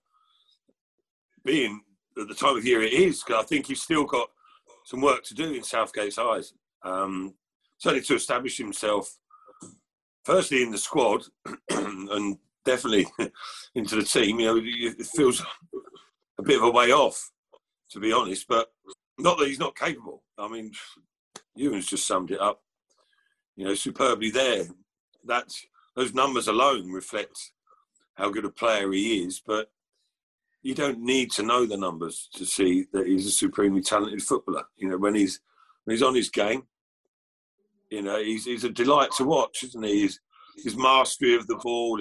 being 1.44 1.82
at 2.18 2.28
the 2.28 2.34
time 2.34 2.56
of 2.56 2.64
year 2.64 2.82
it 2.82 2.92
is. 2.92 3.22
I 3.28 3.42
think 3.42 3.68
you've 3.68 3.78
still 3.78 4.04
got 4.04 4.28
some 4.86 5.00
work 5.00 5.24
to 5.24 5.34
do 5.34 5.52
in 5.52 5.64
Southgate's 5.64 6.16
eyes. 6.16 6.54
Um, 6.84 7.34
certainly 7.76 8.04
to 8.04 8.14
establish 8.14 8.56
himself, 8.56 9.18
firstly 10.24 10.62
in 10.62 10.70
the 10.70 10.78
squad, 10.78 11.24
and 11.70 12.38
definitely 12.64 13.08
into 13.74 13.96
the 13.96 14.04
team. 14.04 14.38
You 14.38 14.46
know, 14.46 14.60
it 14.64 15.06
feels 15.06 15.44
a 16.38 16.42
bit 16.42 16.58
of 16.58 16.62
a 16.62 16.70
way 16.70 16.92
off, 16.92 17.32
to 17.90 17.98
be 17.98 18.12
honest. 18.12 18.46
But 18.48 18.68
not 19.18 19.38
that 19.38 19.48
he's 19.48 19.58
not 19.58 19.76
capable. 19.76 20.22
I 20.38 20.46
mean, 20.46 20.70
Ewan's 21.56 21.86
just 21.86 22.06
summed 22.06 22.30
it 22.30 22.40
up. 22.40 22.62
You 23.56 23.64
know, 23.64 23.74
superbly 23.74 24.30
there. 24.30 24.66
That's 25.24 25.66
those 25.96 26.14
numbers 26.14 26.46
alone 26.46 26.92
reflect 26.92 27.50
how 28.14 28.30
good 28.30 28.44
a 28.44 28.50
player 28.50 28.92
he 28.92 29.24
is. 29.24 29.42
But 29.44 29.68
you 30.66 30.74
don't 30.74 30.98
need 30.98 31.30
to 31.30 31.44
know 31.44 31.64
the 31.64 31.76
numbers 31.76 32.28
to 32.34 32.44
see 32.44 32.86
that 32.92 33.06
he's 33.06 33.24
a 33.24 33.30
supremely 33.30 33.80
talented 33.80 34.20
footballer. 34.20 34.64
You 34.76 34.88
know, 34.88 34.98
when 34.98 35.14
he's 35.14 35.38
when 35.84 35.94
he's 35.94 36.02
on 36.02 36.16
his 36.16 36.28
game, 36.28 36.64
you 37.88 38.02
know, 38.02 38.20
he's 38.20 38.46
he's 38.46 38.64
a 38.64 38.70
delight 38.70 39.12
to 39.12 39.24
watch, 39.24 39.62
isn't 39.62 39.84
he? 39.84 40.02
His, 40.02 40.18
his 40.64 40.76
mastery 40.76 41.36
of 41.36 41.46
the 41.46 41.54
ball, 41.62 42.00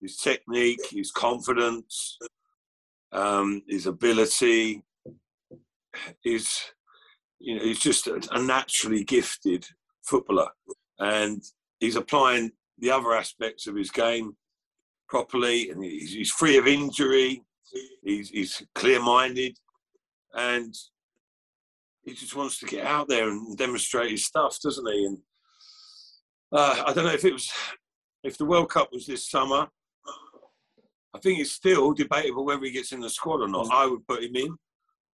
his 0.00 0.16
technique, 0.16 0.80
his 0.90 1.10
confidence, 1.10 2.16
um, 3.12 3.60
his 3.68 3.86
ability, 3.86 4.82
is 6.24 6.58
you 7.38 7.56
know 7.56 7.62
he's 7.62 7.80
just 7.80 8.06
a, 8.06 8.26
a 8.32 8.42
naturally 8.42 9.04
gifted 9.04 9.66
footballer, 10.02 10.48
and 10.98 11.42
he's 11.78 11.96
applying 11.96 12.52
the 12.78 12.90
other 12.90 13.12
aspects 13.12 13.66
of 13.66 13.76
his 13.76 13.90
game 13.90 14.34
properly, 15.10 15.68
and 15.68 15.84
he's, 15.84 16.14
he's 16.14 16.30
free 16.30 16.56
of 16.56 16.66
injury. 16.66 17.42
He's, 18.02 18.30
he's 18.30 18.62
clear-minded, 18.74 19.56
and 20.34 20.74
he 22.04 22.14
just 22.14 22.34
wants 22.34 22.58
to 22.60 22.66
get 22.66 22.86
out 22.86 23.08
there 23.08 23.28
and 23.28 23.56
demonstrate 23.56 24.10
his 24.10 24.24
stuff, 24.24 24.58
doesn't 24.62 24.90
he? 24.90 25.04
And 25.04 25.18
uh, 26.52 26.84
I 26.86 26.92
don't 26.92 27.04
know 27.04 27.12
if 27.12 27.24
it 27.24 27.32
was 27.32 27.50
if 28.24 28.38
the 28.38 28.44
World 28.44 28.70
Cup 28.70 28.88
was 28.92 29.06
this 29.06 29.28
summer. 29.28 29.68
I 31.14 31.18
think 31.20 31.40
it's 31.40 31.52
still 31.52 31.92
debatable 31.92 32.44
whether 32.44 32.64
he 32.64 32.70
gets 32.70 32.92
in 32.92 33.00
the 33.00 33.10
squad 33.10 33.40
or 33.40 33.48
not. 33.48 33.66
Mm. 33.66 33.72
I 33.72 33.86
would 33.86 34.06
put 34.06 34.22
him 34.22 34.36
in. 34.36 34.56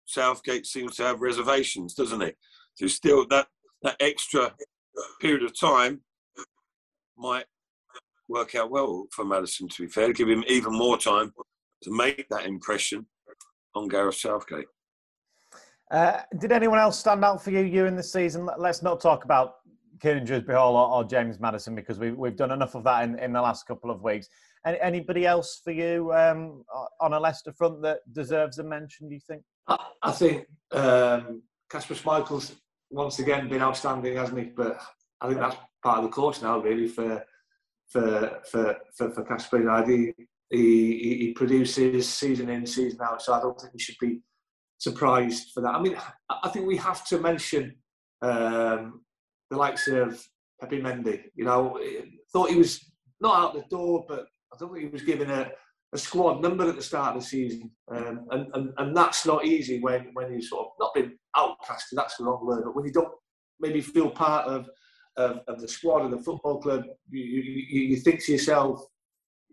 Southgate 0.06 0.66
seems 0.66 0.96
to 0.96 1.04
have 1.04 1.20
reservations, 1.20 1.94
doesn't 1.94 2.20
he? 2.20 2.32
So 2.74 2.86
still 2.86 3.26
that 3.28 3.46
that 3.82 3.96
extra 4.00 4.54
period 5.20 5.42
of 5.42 5.58
time 5.58 6.00
might 7.16 7.46
work 8.28 8.54
out 8.54 8.70
well 8.70 9.06
for 9.12 9.24
Maddison. 9.24 9.68
To 9.68 9.82
be 9.82 9.88
fair, 9.88 10.12
give 10.12 10.28
him 10.28 10.44
even 10.46 10.72
more 10.72 10.98
time 10.98 11.32
to 11.84 11.90
make 11.90 12.28
that 12.30 12.46
impression 12.46 13.06
on 13.74 13.88
Gareth 13.88 14.16
Southgate. 14.16 14.66
Uh, 15.90 16.20
did 16.38 16.50
anyone 16.50 16.78
else 16.78 16.98
stand 16.98 17.24
out 17.24 17.42
for 17.42 17.50
you, 17.50 17.60
you 17.60 17.86
in 17.86 17.94
the 17.94 18.02
season? 18.02 18.48
Let's 18.58 18.82
not 18.82 19.00
talk 19.00 19.24
about 19.24 19.56
Kiernan 20.00 20.24
Dewsbury 20.24 20.56
Hall 20.58 20.76
or, 20.76 20.88
or, 20.88 21.04
James 21.04 21.38
Maddison 21.38 21.74
because 21.74 21.98
we, 21.98 22.10
we've 22.10 22.36
done 22.36 22.50
enough 22.50 22.74
of 22.74 22.84
that 22.84 23.04
in, 23.04 23.18
in 23.18 23.32
the 23.32 23.40
last 23.40 23.66
couple 23.66 23.90
of 23.90 24.02
weeks. 24.02 24.28
Any, 24.66 24.80
anybody 24.80 25.26
else 25.26 25.60
for 25.62 25.70
you 25.70 26.12
um, 26.14 26.64
on 27.00 27.12
a 27.12 27.20
Leicester 27.20 27.52
front 27.52 27.82
that 27.82 28.00
deserves 28.12 28.58
a 28.58 28.64
mention, 28.64 29.08
do 29.08 29.14
you 29.14 29.20
think? 29.20 29.42
I, 29.68 29.78
I 30.02 30.12
think 30.12 30.46
um, 30.72 31.42
Kasper 31.70 31.94
Schmeichel's 31.94 32.56
once 32.90 33.18
again 33.18 33.48
been 33.48 33.62
outstanding, 33.62 34.16
hasn't 34.16 34.38
he? 34.38 34.44
But 34.46 34.80
I 35.20 35.28
think 35.28 35.38
that's 35.38 35.56
part 35.82 35.98
of 35.98 36.04
the 36.04 36.10
course 36.10 36.42
now, 36.42 36.58
really, 36.58 36.88
for 36.88 37.24
for 37.88 38.40
for 38.50 38.76
for, 38.96 39.10
for 39.10 39.24
Kasper. 39.24 39.58
You 39.58 39.64
know, 39.64 39.84
he, 40.56 41.16
he, 41.18 41.32
produces 41.32 42.08
season 42.08 42.48
in, 42.48 42.66
season 42.66 43.00
out, 43.02 43.22
so 43.22 43.32
I 43.32 43.40
don't 43.40 43.58
think 43.60 43.72
we 43.72 43.80
should 43.80 43.96
be 44.00 44.20
surprised 44.78 45.50
for 45.52 45.60
that. 45.62 45.74
I 45.74 45.80
mean, 45.80 45.96
I 46.30 46.48
think 46.48 46.66
we 46.66 46.76
have 46.76 47.04
to 47.06 47.18
mention 47.18 47.74
um, 48.22 49.00
the 49.50 49.56
likes 49.56 49.88
of 49.88 50.22
Pepe 50.60 50.80
Mendy. 50.80 51.24
You 51.34 51.44
know, 51.44 51.80
thought 52.32 52.50
he 52.50 52.56
was 52.56 52.84
not 53.20 53.38
out 53.38 53.54
the 53.54 53.64
door, 53.68 54.04
but 54.08 54.26
I 54.52 54.56
don't 54.58 54.72
think 54.72 54.84
he 54.84 54.90
was 54.90 55.02
given 55.02 55.30
a, 55.30 55.50
a 55.92 55.98
squad 55.98 56.42
number 56.42 56.68
at 56.68 56.76
the 56.76 56.82
start 56.82 57.16
of 57.16 57.22
the 57.22 57.28
season, 57.28 57.70
um, 57.90 58.26
and, 58.30 58.46
and 58.54 58.72
and 58.78 58.96
that's 58.96 59.26
not 59.26 59.44
easy 59.44 59.80
when 59.80 60.10
when 60.14 60.32
you 60.32 60.42
sort 60.42 60.66
of 60.66 60.72
not 60.78 60.94
been 60.94 61.16
outcasted. 61.36 61.94
That's 61.94 62.16
the 62.16 62.24
wrong 62.24 62.46
word, 62.46 62.64
but 62.64 62.76
when 62.76 62.84
you 62.84 62.92
don't 62.92 63.12
maybe 63.60 63.80
feel 63.80 64.10
part 64.10 64.46
of 64.46 64.68
of, 65.16 65.40
of 65.48 65.60
the 65.60 65.68
squad 65.68 66.04
of 66.04 66.10
the 66.10 66.18
football 66.18 66.60
club, 66.60 66.84
you, 67.10 67.22
you, 67.22 67.80
you 67.82 67.96
think 67.96 68.24
to 68.24 68.32
yourself, 68.32 68.84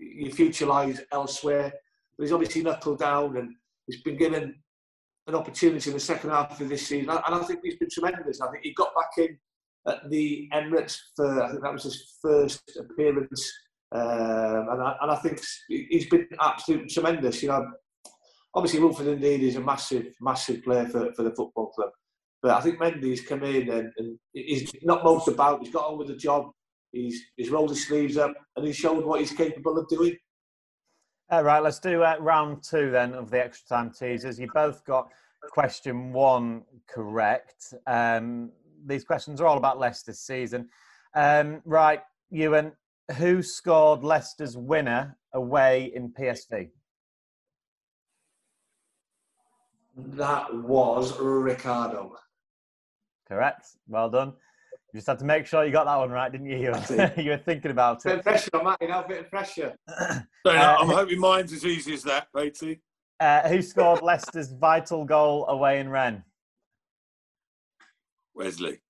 your 0.01 0.31
future 0.31 0.65
lies 0.65 1.01
elsewhere. 1.11 1.71
But 2.17 2.23
he's 2.23 2.33
obviously 2.33 2.63
knuckled 2.63 2.99
down 2.99 3.37
and 3.37 3.55
he's 3.87 4.01
been 4.01 4.17
given 4.17 4.55
an 5.27 5.35
opportunity 5.35 5.89
in 5.89 5.95
the 5.95 5.99
second 5.99 6.31
half 6.31 6.59
of 6.59 6.69
this 6.69 6.87
season, 6.87 7.09
and 7.09 7.35
I 7.35 7.39
think 7.43 7.59
he's 7.63 7.77
been 7.77 7.89
tremendous. 7.91 8.41
I 8.41 8.49
think 8.49 8.63
he 8.63 8.73
got 8.73 8.93
back 8.95 9.11
in 9.17 9.37
at 9.87 10.09
the 10.09 10.49
Emirates 10.53 10.97
for 11.15 11.43
I 11.43 11.49
think 11.49 11.63
that 11.63 11.73
was 11.73 11.83
his 11.83 12.17
first 12.21 12.61
appearance, 12.79 13.51
um, 13.91 14.67
and, 14.71 14.81
I, 14.81 14.95
and 15.01 15.11
I 15.11 15.15
think 15.15 15.39
he's 15.67 16.09
been 16.09 16.27
absolutely 16.39 16.89
tremendous. 16.89 17.41
You 17.43 17.49
know, 17.49 17.71
obviously 18.55 18.79
Wilfred 18.79 19.19
Ndidi 19.19 19.43
is 19.43 19.55
a 19.55 19.61
massive, 19.61 20.07
massive 20.21 20.63
player 20.63 20.87
for, 20.87 21.13
for 21.13 21.23
the 21.23 21.35
football 21.35 21.67
club, 21.67 21.89
but 22.41 22.51
I 22.51 22.61
think 22.61 22.79
Mendy's 22.79 23.21
come 23.21 23.43
in 23.43 23.69
and, 23.69 23.91
and 23.97 24.19
he's 24.33 24.71
not 24.83 25.03
most 25.03 25.27
about. 25.27 25.63
He's 25.63 25.73
got 25.73 25.85
on 25.85 25.97
with 25.97 26.07
the 26.07 26.15
job. 26.15 26.51
He's 26.91 27.21
he's 27.37 27.49
rolled 27.49 27.69
his 27.69 27.87
sleeves 27.87 28.17
up 28.17 28.33
and 28.55 28.65
he's 28.65 28.75
shown 28.75 29.05
what 29.05 29.19
he's 29.19 29.31
capable 29.31 29.77
of 29.77 29.87
doing. 29.87 30.15
All 31.29 31.43
right, 31.43 31.63
let's 31.63 31.79
do 31.79 32.03
uh, 32.03 32.17
round 32.19 32.61
two 32.63 32.91
then 32.91 33.13
of 33.13 33.31
the 33.31 33.43
extra 33.43 33.77
time 33.77 33.91
teasers. 33.91 34.37
You 34.37 34.49
both 34.53 34.83
got 34.83 35.07
question 35.49 36.11
one 36.11 36.63
correct. 36.87 37.73
Um, 37.87 38.51
these 38.85 39.05
questions 39.05 39.39
are 39.39 39.47
all 39.47 39.57
about 39.57 39.79
Leicester's 39.79 40.19
season. 40.19 40.67
Um, 41.15 41.61
right, 41.65 42.01
Ewan, 42.29 42.73
who 43.17 43.41
scored 43.41 44.03
Leicester's 44.03 44.57
winner 44.57 45.17
away 45.33 45.91
in 45.95 46.11
PSV? 46.11 46.69
That 49.95 50.53
was 50.53 51.17
Ricardo. 51.19 52.15
Correct. 53.27 53.67
Well 53.87 54.09
done. 54.09 54.33
You 54.93 54.97
just 54.97 55.07
had 55.07 55.19
to 55.19 55.25
make 55.25 55.45
sure 55.45 55.63
you 55.63 55.71
got 55.71 55.85
that 55.85 55.95
one 55.95 56.09
right, 56.09 56.29
didn't 56.29 56.47
you? 56.47 56.57
You 56.57 56.71
were, 56.71 57.13
you 57.17 57.31
were 57.31 57.37
thinking 57.37 57.71
about 57.71 57.99
it. 57.99 58.09
Bit 58.09 58.17
of 58.17 58.23
pressure 58.23 58.49
on 58.55 58.65
Matt, 58.65 58.77
you 58.81 58.89
know, 58.89 58.99
a 58.99 59.07
bit 59.07 59.21
of 59.21 59.29
pressure. 59.29 59.73
uh, 59.87 60.21
I'm 60.45 60.89
hoping 60.89 61.19
mine's 61.19 61.53
as 61.53 61.65
easy 61.65 61.93
as 61.93 62.03
that, 62.03 62.27
matey. 62.35 62.81
Uh, 63.17 63.47
who 63.47 63.61
scored 63.61 64.01
Leicester's 64.01 64.51
vital 64.51 65.05
goal 65.05 65.47
away 65.47 65.79
in 65.79 65.87
Rennes? 65.87 66.23
Wesley. 68.33 68.81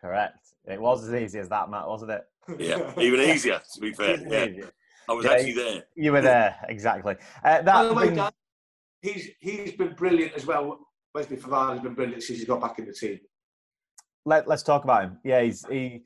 Correct. 0.00 0.38
It 0.66 0.80
was 0.80 1.06
as 1.06 1.14
easy 1.14 1.38
as 1.38 1.48
that, 1.50 1.70
Matt, 1.70 1.86
wasn't 1.86 2.10
it? 2.10 2.24
Yeah, 2.58 2.92
even 2.98 3.20
easier, 3.30 3.60
to 3.74 3.80
be 3.80 3.92
fair. 3.92 4.18
yeah. 4.18 4.66
I 5.08 5.12
was 5.12 5.26
yeah, 5.26 5.32
actually 5.32 5.52
there. 5.52 5.84
You 5.94 6.12
were 6.12 6.22
there, 6.22 6.56
exactly. 6.68 7.14
Uh, 7.44 7.62
that 7.62 7.64
By 7.64 7.84
the 7.84 7.94
way, 7.94 8.14
Dan, 8.14 8.32
he's, 9.00 9.28
he's 9.38 9.72
been 9.72 9.94
brilliant 9.94 10.32
as 10.32 10.44
well. 10.44 10.80
Wesley 11.14 11.36
Fofana 11.36 11.74
has 11.74 11.80
been 11.80 11.94
brilliant 11.94 12.22
since 12.22 12.40
he 12.40 12.46
got 12.46 12.60
back 12.60 12.80
in 12.80 12.86
the 12.86 12.92
team 12.92 13.20
let, 14.24 14.48
us 14.48 14.62
talk 14.62 14.84
about 14.84 15.04
him. 15.04 15.18
Yeah, 15.24 15.42
he 15.70 16.02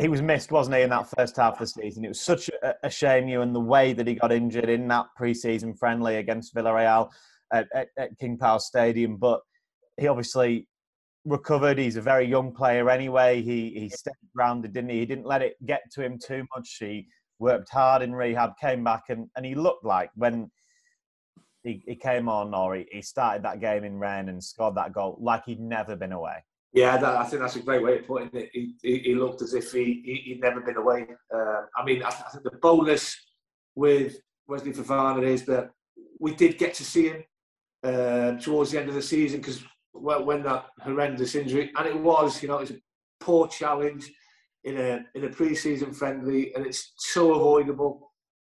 he 0.00 0.08
was 0.08 0.22
missed, 0.22 0.50
wasn't 0.50 0.76
he, 0.76 0.82
in 0.82 0.90
that 0.90 1.10
first 1.10 1.36
half 1.36 1.54
of 1.54 1.58
the 1.58 1.66
season? 1.66 2.04
It 2.04 2.08
was 2.08 2.20
such 2.20 2.48
a, 2.48 2.74
a 2.82 2.90
shame, 2.90 3.28
you, 3.28 3.42
and 3.42 3.54
the 3.54 3.60
way 3.60 3.92
that 3.92 4.06
he 4.06 4.14
got 4.14 4.32
injured 4.32 4.70
in 4.70 4.88
that 4.88 5.06
pre-season 5.14 5.74
friendly 5.74 6.16
against 6.16 6.54
Villarreal 6.54 7.10
at, 7.52 7.68
at, 7.74 7.88
at 7.98 8.18
King 8.18 8.38
Power 8.38 8.60
Stadium. 8.60 9.16
But 9.18 9.40
he 9.98 10.06
obviously 10.06 10.66
recovered. 11.26 11.78
He's 11.78 11.96
a 11.96 12.02
very 12.02 12.26
young 12.26 12.54
player 12.54 12.88
anyway. 12.88 13.42
He 13.42 13.70
he 13.70 13.88
stayed 13.90 14.14
grounded, 14.34 14.72
didn't 14.72 14.90
he? 14.90 15.00
He 15.00 15.06
didn't 15.06 15.26
let 15.26 15.42
it 15.42 15.54
get 15.66 15.82
to 15.92 16.02
him 16.02 16.18
too 16.18 16.46
much. 16.56 16.76
He 16.80 17.06
worked 17.38 17.70
hard 17.70 18.02
in 18.02 18.14
rehab, 18.14 18.52
came 18.60 18.84
back, 18.84 19.04
and, 19.08 19.28
and 19.36 19.44
he 19.44 19.54
looked 19.54 19.84
like 19.84 20.10
when 20.14 20.50
he, 21.62 21.82
he 21.86 21.96
came 21.96 22.28
on 22.28 22.54
or 22.54 22.76
he, 22.76 22.86
he 22.90 23.02
started 23.02 23.42
that 23.42 23.60
game 23.60 23.84
in 23.84 23.98
Rennes 23.98 24.28
and 24.28 24.42
scored 24.42 24.76
that 24.76 24.92
goal 24.92 25.18
like 25.20 25.44
he'd 25.44 25.60
never 25.60 25.96
been 25.96 26.12
away. 26.12 26.44
Yeah, 26.72 26.96
that, 26.98 27.16
I 27.16 27.24
think 27.24 27.42
that's 27.42 27.56
a 27.56 27.62
great 27.62 27.82
way 27.82 27.98
of 27.98 28.06
putting 28.06 28.30
it. 28.32 28.50
He, 28.52 28.74
he, 28.82 28.98
he 28.98 29.14
looked 29.14 29.42
as 29.42 29.54
if 29.54 29.72
he, 29.72 30.22
he, 30.24 30.34
would 30.34 30.40
never 30.40 30.60
been 30.60 30.76
away. 30.76 31.06
Uh, 31.34 31.62
I 31.76 31.84
mean, 31.84 32.02
I, 32.02 32.08
I, 32.08 32.30
think 32.30 32.44
the 32.44 32.58
bonus 32.62 33.16
with 33.74 34.18
Wesley 34.46 34.72
Fofana 34.72 35.24
is 35.24 35.44
that 35.46 35.70
we 36.20 36.34
did 36.34 36.58
get 36.58 36.74
to 36.74 36.84
see 36.84 37.08
him 37.08 37.24
uh, 37.82 38.32
towards 38.32 38.70
the 38.70 38.78
end 38.78 38.88
of 38.88 38.94
the 38.94 39.02
season 39.02 39.40
because 39.40 39.64
when 39.92 40.44
that 40.44 40.66
horrendous 40.80 41.34
injury, 41.34 41.72
and 41.76 41.86
it 41.88 41.98
was, 41.98 42.40
you 42.40 42.48
know, 42.48 42.58
it 42.58 42.60
was 42.60 42.70
a 42.70 42.80
poor 43.18 43.48
challenge 43.48 44.12
in 44.64 44.76
a 44.78 45.00
in 45.14 45.24
a 45.24 45.28
pre-season 45.28 45.92
friendly, 45.92 46.54
and 46.54 46.66
it's 46.66 46.92
so 46.96 47.34
avoidable. 47.34 48.12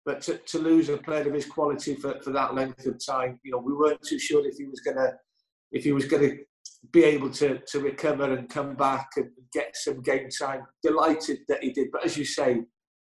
But 0.03 0.21
to, 0.23 0.37
to 0.37 0.59
lose 0.59 0.89
a 0.89 0.97
player 0.97 1.27
of 1.27 1.33
his 1.33 1.45
quality 1.45 1.93
for, 1.93 2.19
for 2.23 2.31
that 2.31 2.55
length 2.55 2.87
of 2.87 3.03
time, 3.05 3.39
you 3.43 3.51
know, 3.51 3.59
we 3.59 3.73
weren't 3.73 4.01
too 4.01 4.17
sure 4.17 4.45
if 4.47 4.57
he 4.57 4.65
was 4.65 4.81
gonna 4.81 5.13
if 5.71 5.83
he 5.83 5.91
was 5.91 6.05
gonna 6.05 6.31
be 6.91 7.03
able 7.03 7.29
to 7.29 7.59
to 7.67 7.79
recover 7.79 8.33
and 8.33 8.49
come 8.49 8.75
back 8.75 9.09
and 9.15 9.29
get 9.53 9.75
some 9.75 10.01
game 10.01 10.29
time. 10.29 10.63
Delighted 10.83 11.39
that 11.47 11.63
he 11.63 11.71
did, 11.71 11.89
but 11.91 12.03
as 12.03 12.17
you 12.17 12.25
say, 12.25 12.61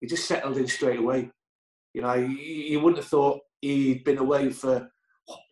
he 0.00 0.07
just 0.07 0.29
settled 0.29 0.59
in 0.59 0.66
straight 0.68 0.98
away. 0.98 1.31
You 1.94 2.03
know, 2.03 2.14
you, 2.14 2.81
wouldn't 2.81 2.98
have 2.98 3.09
thought 3.09 3.40
he'd 3.61 4.03
been 4.05 4.18
away 4.18 4.50
for 4.50 4.88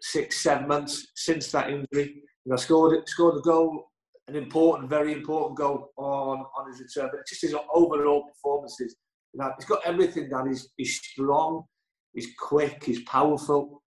six, 0.01 0.43
seven 0.43 0.67
months 0.67 1.07
since 1.15 1.53
that 1.53 1.71
injury. 1.71 2.23
You 2.45 2.51
know, 2.51 2.57
scored 2.57 3.09
scored 3.09 3.39
a 3.39 3.41
goal, 3.41 3.85
an 4.29 4.37
important, 4.37 4.91
very 4.91 5.13
important 5.13 5.57
goal 5.57 5.91
on 5.97 6.45
on 6.59 6.71
his 6.71 6.81
return. 6.81 7.11
But 7.13 7.27
just 7.27 7.43
his 7.43 7.55
overall 7.73 8.25
performances. 8.29 8.97
You 9.33 9.41
know, 9.41 9.53
he's 9.57 9.67
got 9.67 9.81
everything. 9.87 10.29
That 10.29 10.47
he's 10.47 10.69
he's 10.77 10.97
strong, 10.97 11.65
he's 12.13 12.29
quick, 12.39 12.85
he's 12.85 13.03
powerful, 13.05 13.83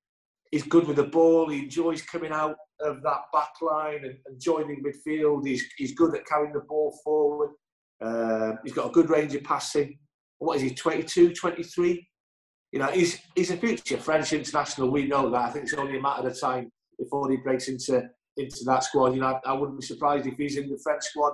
he's 0.49 0.63
good 0.63 0.87
with 0.87 0.95
the 0.95 1.03
ball. 1.03 1.49
He 1.49 1.59
enjoys 1.59 2.01
coming 2.01 2.31
out 2.31 2.55
of 2.81 3.01
that 3.03 3.21
back 3.33 3.51
line 3.61 4.03
and, 4.03 4.17
and 4.25 4.39
joining 4.39 4.83
midfield. 4.83 5.45
He's 5.45 5.63
he's 5.77 5.93
good 5.93 6.15
at 6.15 6.25
carrying 6.25 6.53
the 6.53 6.61
ball 6.61 6.97
forward. 7.03 7.51
Uh, 8.03 8.53
he's 8.63 8.73
got 8.73 8.87
a 8.87 8.91
good 8.91 9.09
range 9.09 9.33
of 9.35 9.43
passing. 9.43 9.97
What 10.39 10.57
is 10.57 10.63
he? 10.63 10.71
22, 10.71 11.33
23? 11.33 12.07
You 12.71 12.79
know, 12.79 12.87
he's 12.87 13.19
he's 13.35 13.51
a 13.51 13.57
future 13.57 13.97
French 13.97 14.33
international. 14.33 14.91
We 14.91 15.07
know 15.07 15.29
that. 15.29 15.41
I 15.41 15.49
think 15.51 15.65
it's 15.65 15.73
only 15.73 15.97
a 15.97 16.01
matter 16.01 16.27
of 16.27 16.39
time 16.39 16.69
before 16.99 17.29
he 17.31 17.37
breaks 17.37 17.67
into 17.67 18.03
into 18.37 18.63
that 18.65 18.83
squad. 18.83 19.13
You 19.13 19.21
know, 19.21 19.39
I, 19.45 19.51
I 19.51 19.53
wouldn't 19.53 19.79
be 19.79 19.85
surprised 19.85 20.27
if 20.27 20.35
he's 20.37 20.57
in 20.57 20.69
the 20.69 20.79
French 20.83 21.03
squad 21.03 21.33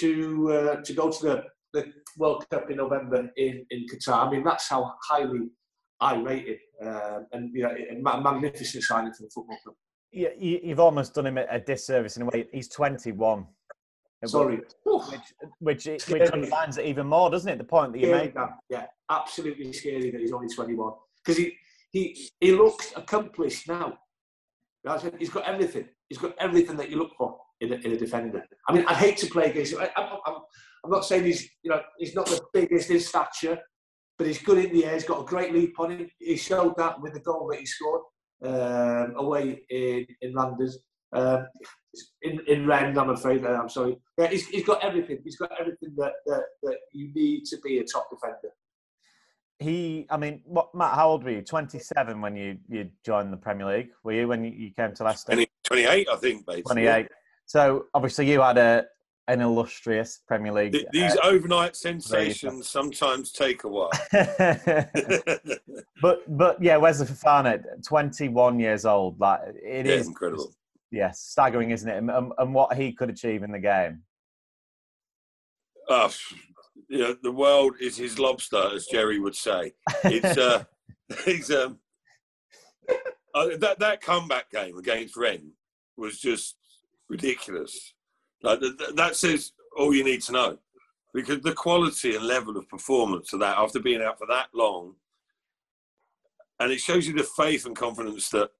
to 0.00 0.52
uh, 0.52 0.82
to 0.82 0.92
go 0.92 1.10
to 1.10 1.22
the, 1.22 1.44
the 1.72 1.92
World 2.16 2.46
Cup 2.50 2.70
in 2.70 2.76
November 2.76 3.28
in, 3.36 3.64
in 3.70 3.86
Qatar. 3.92 4.26
I 4.26 4.30
mean, 4.30 4.44
that's 4.44 4.68
how 4.68 4.92
highly 5.08 5.50
I 6.00 6.16
rate 6.16 6.46
it, 6.46 6.60
uh, 6.84 7.20
and 7.32 7.50
you 7.54 7.62
know, 7.62 7.70
a 7.70 8.20
magnificent 8.20 8.84
signing 8.84 9.12
for 9.12 9.24
the 9.24 9.30
football 9.34 9.58
club. 9.64 9.76
Yeah, 10.16 10.30
you've 10.38 10.80
almost 10.80 11.12
done 11.12 11.26
him 11.26 11.36
a 11.36 11.60
disservice 11.60 12.16
in 12.16 12.22
a 12.22 12.24
way. 12.24 12.46
He's 12.50 12.68
21. 12.68 13.46
Sorry, 14.24 14.62
which 15.60 15.84
which, 15.84 16.06
which 16.06 16.30
underlines 16.32 16.78
it 16.78 16.86
even 16.86 17.06
more, 17.06 17.28
doesn't 17.30 17.52
it? 17.52 17.58
The 17.58 17.64
point 17.64 17.92
that 17.92 17.98
you 17.98 18.10
made. 18.10 18.32
Yeah, 18.70 18.86
absolutely 19.10 19.70
scary 19.74 20.10
that 20.10 20.18
he's 20.18 20.32
only 20.32 20.48
21 20.48 20.92
because 21.22 21.36
he 21.36 21.54
he 21.92 22.30
he 22.40 22.52
looks 22.52 22.94
accomplished 22.96 23.68
now. 23.68 23.98
He's 25.18 25.28
got 25.28 25.44
everything. 25.44 25.86
He's 26.08 26.16
got 26.16 26.34
everything 26.38 26.78
that 26.78 26.88
you 26.88 26.96
look 26.96 27.12
for 27.18 27.36
in 27.60 27.74
a, 27.74 27.76
in 27.76 27.92
a 27.92 27.98
defender. 27.98 28.42
I 28.68 28.72
mean, 28.72 28.86
I'd 28.88 28.96
hate 28.96 29.18
to 29.18 29.26
play 29.26 29.50
against 29.50 29.74
him. 29.74 29.80
I, 29.80 29.90
I'm, 29.96 30.18
I'm, 30.24 30.36
I'm 30.84 30.90
not 30.90 31.04
saying 31.04 31.24
he's 31.24 31.46
you 31.62 31.70
know 31.70 31.82
he's 31.98 32.14
not 32.14 32.24
the 32.24 32.40
biggest 32.54 32.88
in 32.88 33.00
stature, 33.00 33.58
but 34.16 34.26
he's 34.26 34.40
good 34.40 34.64
in 34.64 34.72
the 34.72 34.86
air. 34.86 34.94
He's 34.94 35.04
got 35.04 35.20
a 35.20 35.26
great 35.26 35.52
leap 35.52 35.78
on 35.78 35.90
him. 35.90 36.08
He 36.18 36.38
showed 36.38 36.74
that 36.78 37.02
with 37.02 37.12
the 37.12 37.20
goal 37.20 37.48
that 37.50 37.60
he 37.60 37.66
scored 37.66 38.00
um, 38.46 39.14
away 39.16 39.62
in 39.70 40.06
in 40.22 40.32
Landers. 40.34 40.78
Um, 41.12 41.46
in 42.22 42.40
in 42.46 42.66
Rennes, 42.66 42.98
I'm 42.98 43.10
afraid. 43.10 43.44
Uh, 43.44 43.58
I'm 43.60 43.68
sorry. 43.68 43.96
Yeah, 44.18 44.28
he's, 44.28 44.46
he's 44.46 44.64
got 44.64 44.84
everything. 44.84 45.18
He's 45.24 45.36
got 45.36 45.50
everything 45.58 45.94
that, 45.96 46.12
that 46.26 46.42
that 46.62 46.76
you 46.92 47.12
need 47.14 47.44
to 47.46 47.58
be 47.62 47.78
a 47.78 47.84
top 47.84 48.08
defender. 48.10 48.52
He, 49.58 50.06
I 50.10 50.18
mean, 50.18 50.42
what, 50.44 50.74
Matt, 50.74 50.94
how 50.94 51.08
old 51.08 51.24
were 51.24 51.30
you? 51.30 51.40
27 51.40 52.20
when 52.20 52.36
you, 52.36 52.58
you 52.68 52.90
joined 53.06 53.32
the 53.32 53.38
Premier 53.38 53.66
League, 53.66 53.88
were 54.04 54.12
you, 54.12 54.28
when 54.28 54.44
you, 54.44 54.50
you 54.50 54.70
came 54.70 54.92
to 54.94 55.02
Leicester? 55.02 55.32
28, 55.64 56.08
I 56.12 56.16
think, 56.16 56.44
basically. 56.44 56.62
28. 56.84 57.08
So, 57.46 57.86
obviously, 57.94 58.30
you 58.30 58.42
had 58.42 58.58
a, 58.58 58.84
an 59.28 59.40
illustrious 59.40 60.20
Premier 60.26 60.52
League. 60.52 60.76
These 60.92 61.16
uh, 61.16 61.20
overnight 61.24 61.76
sensations 61.76 62.68
sometimes 62.68 63.32
take 63.32 63.64
a 63.64 63.68
while. 63.68 63.90
but 66.02 66.36
but 66.36 66.62
yeah, 66.62 66.76
Wesley 66.76 67.06
Fofana, 67.06 67.62
21 67.84 68.60
years 68.60 68.84
old. 68.84 69.18
Like 69.18 69.40
it 69.62 69.86
yeah, 69.86 69.92
is 69.92 70.06
incredible. 70.06 70.54
Yes, 70.90 71.20
staggering, 71.20 71.70
isn't 71.70 71.88
it? 71.88 71.96
And, 71.98 72.10
and, 72.10 72.54
what 72.54 72.76
he 72.76 72.92
could 72.92 73.10
achieve 73.10 73.42
in 73.42 73.50
the 73.50 73.58
game. 73.58 74.02
You 76.88 76.98
know, 76.98 77.16
the 77.20 77.32
world 77.32 77.74
is 77.80 77.96
his 77.96 78.18
lobster, 78.18 78.70
as 78.72 78.86
Jerry 78.86 79.18
would 79.18 79.34
say. 79.34 79.72
It's 80.04 80.38
uh, 80.38 80.64
he's 81.24 81.50
um, 81.50 81.78
uh, 83.34 83.56
that 83.58 83.78
that 83.80 84.00
comeback 84.00 84.50
game 84.50 84.78
against 84.78 85.16
Rennes 85.16 85.52
was 85.96 86.18
just 86.20 86.56
ridiculous. 87.08 87.94
Like 88.42 88.60
that 88.94 89.16
says 89.16 89.52
all 89.76 89.94
you 89.94 90.04
need 90.04 90.22
to 90.22 90.32
know, 90.32 90.58
because 91.14 91.40
the 91.40 91.54
quality 91.54 92.16
and 92.16 92.24
level 92.24 92.56
of 92.56 92.68
performance 92.68 93.32
of 93.32 93.40
that 93.40 93.58
after 93.58 93.80
being 93.80 94.02
out 94.02 94.18
for 94.18 94.26
that 94.28 94.48
long, 94.54 94.94
and 96.60 96.72
it 96.72 96.80
shows 96.80 97.06
you 97.06 97.14
the 97.14 97.22
faith 97.36 97.66
and 97.66 97.76
confidence 97.76 98.30
that 98.30 98.50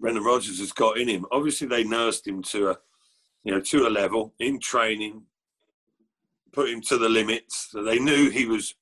Brendan 0.00 0.24
Rodgers 0.24 0.58
has 0.58 0.72
got 0.72 0.98
in 0.98 1.08
him. 1.08 1.26
Obviously, 1.30 1.66
they 1.66 1.84
nursed 1.84 2.26
him 2.26 2.42
to 2.44 2.70
a, 2.70 2.78
you 3.44 3.52
know, 3.52 3.60
to 3.60 3.86
a 3.86 3.90
level 3.90 4.34
in 4.40 4.58
training, 4.58 5.22
put 6.52 6.70
him 6.70 6.80
to 6.82 6.96
the 6.96 7.08
limits. 7.08 7.68
So 7.70 7.84
they 7.84 7.98
knew 7.98 8.30
he 8.30 8.46
was 8.46 8.74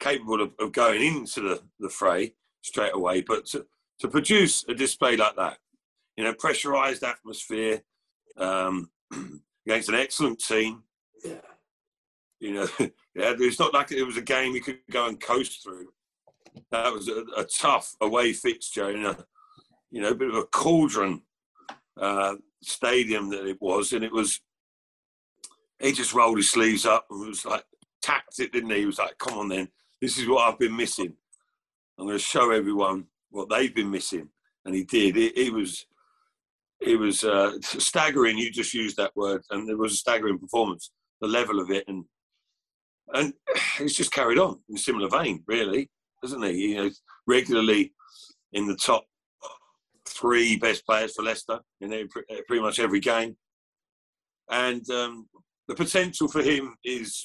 capable 0.00 0.40
of, 0.40 0.52
of 0.58 0.72
going 0.72 1.02
into 1.02 1.40
the, 1.40 1.62
the 1.80 1.88
fray 1.88 2.34
straight 2.62 2.94
away. 2.94 3.22
But 3.22 3.46
to, 3.46 3.66
to 4.00 4.08
produce 4.08 4.64
a 4.68 4.74
display 4.74 5.16
like 5.16 5.36
that, 5.36 5.58
you 6.16 6.24
know, 6.24 6.32
pressurised 6.32 7.06
atmosphere 7.06 7.82
um, 8.36 8.90
against 9.66 9.88
an 9.88 9.94
excellent 9.94 10.38
team, 10.40 10.82
Yeah. 11.24 11.40
you 12.40 12.54
know, 12.54 12.68
yeah, 12.80 13.34
it's 13.38 13.58
not 13.58 13.74
like 13.74 13.92
it 13.92 14.02
was 14.04 14.16
a 14.16 14.22
game 14.22 14.54
you 14.54 14.60
could 14.62 14.78
go 14.90 15.06
and 15.06 15.20
coast 15.20 15.62
through. 15.62 15.88
That 16.70 16.92
was 16.92 17.08
a, 17.08 17.24
a 17.36 17.44
tough 17.44 17.94
away 18.00 18.32
fixture 18.32 18.90
in 18.90 19.06
a 19.06 19.16
you 19.92 20.00
know, 20.00 20.08
a 20.08 20.14
bit 20.14 20.30
of 20.30 20.36
a 20.36 20.44
cauldron 20.44 21.20
uh, 22.00 22.34
stadium 22.62 23.28
that 23.30 23.46
it 23.46 23.60
was, 23.60 23.92
and 23.92 24.02
it 24.02 24.12
was. 24.12 24.40
He 25.80 25.92
just 25.92 26.14
rolled 26.14 26.38
his 26.38 26.48
sleeves 26.50 26.86
up 26.86 27.06
and 27.10 27.28
was 27.28 27.44
like 27.44 27.64
tapped 28.00 28.38
it, 28.40 28.52
didn't 28.52 28.70
he? 28.70 28.78
He 28.80 28.86
was 28.86 28.98
like, 28.98 29.18
"Come 29.18 29.38
on, 29.38 29.48
then, 29.48 29.68
this 30.00 30.16
is 30.18 30.26
what 30.26 30.48
I've 30.48 30.58
been 30.58 30.74
missing. 30.76 31.12
I'm 31.98 32.06
going 32.06 32.16
to 32.18 32.24
show 32.24 32.50
everyone 32.50 33.04
what 33.30 33.50
they've 33.50 33.74
been 33.74 33.90
missing," 33.90 34.30
and 34.64 34.74
he 34.74 34.84
did. 34.84 35.16
It, 35.18 35.36
it 35.36 35.52
was, 35.52 35.84
it 36.84 36.98
was 36.98 37.24
uh, 37.24 37.52
staggering. 37.62 38.38
You 38.38 38.50
just 38.50 38.74
used 38.74 38.96
that 38.96 39.14
word, 39.16 39.42
and 39.50 39.68
it 39.68 39.78
was 39.78 39.92
a 39.92 39.96
staggering 39.96 40.38
performance. 40.38 40.90
The 41.20 41.28
level 41.28 41.60
of 41.60 41.70
it, 41.70 41.84
and 41.88 42.04
and 43.14 43.32
he's 43.78 43.96
just 43.96 44.12
carried 44.12 44.38
on 44.38 44.60
in 44.68 44.76
a 44.76 44.78
similar 44.78 45.08
vein, 45.08 45.42
really, 45.46 45.90
doesn't 46.22 46.42
he? 46.42 46.68
You 46.68 46.76
know, 46.76 46.90
regularly 47.26 47.92
in 48.52 48.66
the 48.66 48.76
top 48.76 49.04
three 50.06 50.56
best 50.56 50.84
players 50.86 51.14
for 51.14 51.22
Leicester 51.22 51.60
in 51.80 51.92
every, 51.92 52.22
pretty 52.46 52.62
much 52.62 52.78
every 52.78 53.00
game. 53.00 53.36
And 54.50 54.88
um, 54.90 55.28
the 55.68 55.74
potential 55.74 56.28
for 56.28 56.42
him 56.42 56.74
is 56.84 57.24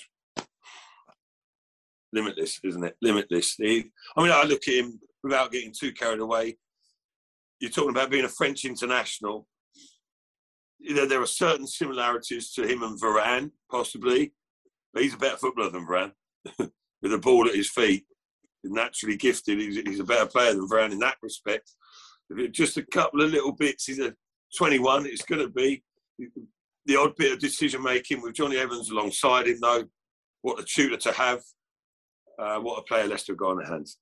limitless, 2.13 2.60
isn't 2.63 2.84
it? 2.84 2.96
Limitless. 3.02 3.56
He, 3.56 3.91
I 4.15 4.24
mean, 4.24 4.32
I 4.32 4.43
look 4.43 4.67
at 4.67 4.74
him 4.74 5.00
without 5.24 5.52
getting 5.52 5.74
too 5.78 5.91
carried 5.91 6.20
away. 6.20 6.58
You're 7.60 7.72
talking 7.72 7.91
about 7.91 8.12
being 8.12 8.26
a 8.26 8.30
French 8.30 8.65
international. 8.65 9.48
You 10.80 10.93
know, 10.93 11.06
there 11.06 11.22
are 11.22 11.28
certain 11.28 11.67
similarities 11.67 12.52
to 12.54 12.67
him 12.67 12.84
and 12.84 13.00
Varane, 13.02 13.52
possibly, 13.72 14.34
he's 14.96 15.13
a 15.13 15.17
better 15.17 15.38
footballer 15.38 15.70
than 15.70 15.86
Varane 15.86 16.12
with 17.02 17.13
a 17.13 17.17
ball 17.17 17.48
at 17.48 17.56
his 17.56 17.70
feet. 17.70 18.06
Naturally 18.63 19.15
gifted. 19.15 19.60
He's, 19.60 19.78
he's 19.78 20.00
a 20.00 20.04
better 20.04 20.26
player 20.26 20.54
than 20.54 20.67
Varane 20.67 20.91
in 20.91 21.00
that 21.00 21.17
respect 21.22 21.72
just 22.52 22.78
a 22.78 22.86
couple 22.86 23.22
of 23.22 23.32
little 23.32 23.52
bits. 23.52 23.86
He's 23.86 24.00
a 24.00 24.13
21. 24.58 25.06
It's 25.06 25.24
going 25.24 25.41
to 25.41 25.50
be 25.50 25.84
the 26.86 26.96
odd 26.96 27.15
bit 27.15 27.34
of 27.34 27.39
decision 27.39 27.84
making 27.84 28.22
with 28.22 28.36
Jonny 28.36 28.58
Evans 28.58 28.89
alongside 28.89 29.48
him, 29.48 29.60
though. 29.62 29.86
What 30.41 30.60
a 30.60 30.63
tutor 30.63 30.98
to 30.98 31.12
have. 31.13 31.41
Uh, 32.39 32.60
what 32.60 32.80
a 32.80 32.84
player 32.84 33.08
Leicester 33.08 33.34
have 33.34 33.39
got 33.39 33.52
on 33.52 33.58
their 33.58 33.67
hands. 33.67 33.98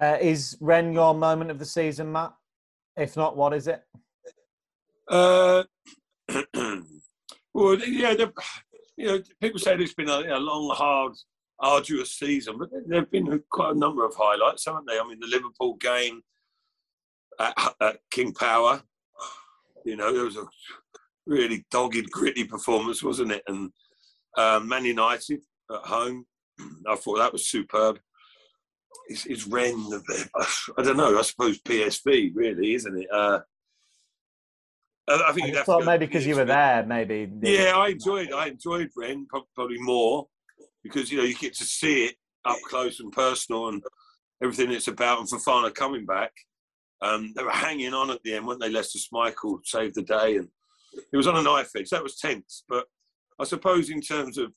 Uh, 0.00 0.18
is 0.20 0.58
Rennes 0.60 0.94
your 0.94 1.14
moment 1.14 1.50
of 1.50 1.58
the 1.58 1.64
season, 1.64 2.12
Matt? 2.12 2.34
If 2.96 3.16
not, 3.16 3.36
what 3.36 3.54
is 3.54 3.68
it? 3.68 3.82
Uh, 5.08 5.64
well, 7.54 7.78
yeah, 7.78 8.14
you 8.96 9.06
know, 9.06 9.22
people 9.40 9.58
say 9.58 9.74
it's 9.74 9.94
been 9.94 10.08
a, 10.08 10.38
long, 10.38 10.74
hard, 10.74 11.12
arduous 11.60 12.12
season, 12.12 12.58
but 12.58 12.70
there 12.86 13.00
have 13.00 13.10
been 13.10 13.42
quite 13.50 13.74
a 13.74 13.78
number 13.78 14.04
of 14.04 14.14
highlights, 14.16 14.64
haven't 14.64 14.86
they? 14.86 14.98
I 14.98 15.06
mean, 15.06 15.20
the 15.20 15.26
Liverpool 15.26 15.74
game, 15.74 16.22
at, 17.38 17.74
at 17.80 17.98
King 18.10 18.32
Power. 18.32 18.82
You 19.84 19.96
know, 19.96 20.12
there 20.12 20.24
was 20.24 20.36
a 20.36 20.44
really 21.26 21.64
dogged, 21.70 22.10
gritty 22.10 22.44
performance, 22.44 23.02
wasn't 23.02 23.32
it? 23.32 23.42
And 23.46 23.70
um, 24.36 24.68
Man 24.68 24.84
United 24.84 25.40
at 25.70 25.80
home, 25.80 26.26
I 26.88 26.96
thought 26.96 27.18
that 27.18 27.32
was 27.32 27.48
superb. 27.48 27.98
It's, 29.08 29.26
it's 29.26 29.46
Rennes, 29.46 29.94
I 30.78 30.82
don't 30.82 30.96
know, 30.96 31.18
I 31.18 31.22
suppose 31.22 31.60
PSV, 31.60 32.32
really, 32.34 32.74
isn't 32.74 32.98
it? 32.98 33.08
Uh, 33.12 33.40
I 35.08 35.32
think 35.32 35.56
I 35.56 35.62
thought 35.62 35.84
maybe 35.84 36.06
because 36.06 36.26
you 36.26 36.34
were 36.34 36.44
there, 36.44 36.84
maybe. 36.84 37.30
Yeah, 37.42 37.74
I 37.76 37.88
enjoyed. 37.90 38.32
I 38.32 38.48
enjoyed 38.48 38.90
Rennes 38.96 39.28
probably 39.54 39.78
more 39.78 40.26
because 40.82 41.12
you 41.12 41.18
know 41.18 41.24
you 41.24 41.34
get 41.34 41.54
to 41.54 41.64
see 41.64 42.06
it 42.06 42.16
up 42.44 42.58
close 42.68 42.98
and 42.98 43.12
personal 43.12 43.68
and 43.68 43.82
everything 44.42 44.72
it's 44.72 44.88
about. 44.88 45.20
And 45.20 45.28
Fofana 45.28 45.72
coming 45.72 46.06
back, 46.06 46.32
um, 47.02 47.32
they 47.36 47.44
were 47.44 47.50
hanging 47.50 47.94
on 47.94 48.10
at 48.10 48.20
the 48.24 48.34
end, 48.34 48.46
weren't 48.46 48.60
they? 48.60 48.68
Leicester 48.68 48.98
Schmeichel 48.98 49.64
saved 49.64 49.94
the 49.94 50.02
day, 50.02 50.38
and 50.38 50.48
it 51.12 51.16
was 51.16 51.28
on 51.28 51.36
a 51.36 51.42
knife 51.42 51.70
edge. 51.76 51.90
That 51.90 52.02
was 52.02 52.18
tense. 52.18 52.64
But 52.68 52.86
I 53.38 53.44
suppose 53.44 53.90
in 53.90 54.00
terms 54.00 54.38
of 54.38 54.52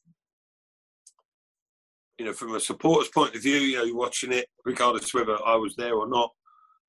you 2.19 2.25
know, 2.25 2.34
from 2.34 2.53
a 2.53 2.60
supporter's 2.60 3.10
point 3.10 3.34
of 3.34 3.41
view, 3.41 3.55
you 3.55 3.77
know, 3.77 3.84
you're 3.86 3.95
watching 3.95 4.34
it, 4.34 4.47
regardless 4.65 5.13
whether 5.13 5.38
I 5.45 5.55
was 5.55 5.75
there 5.75 5.95
or 5.95 6.08
not. 6.08 6.29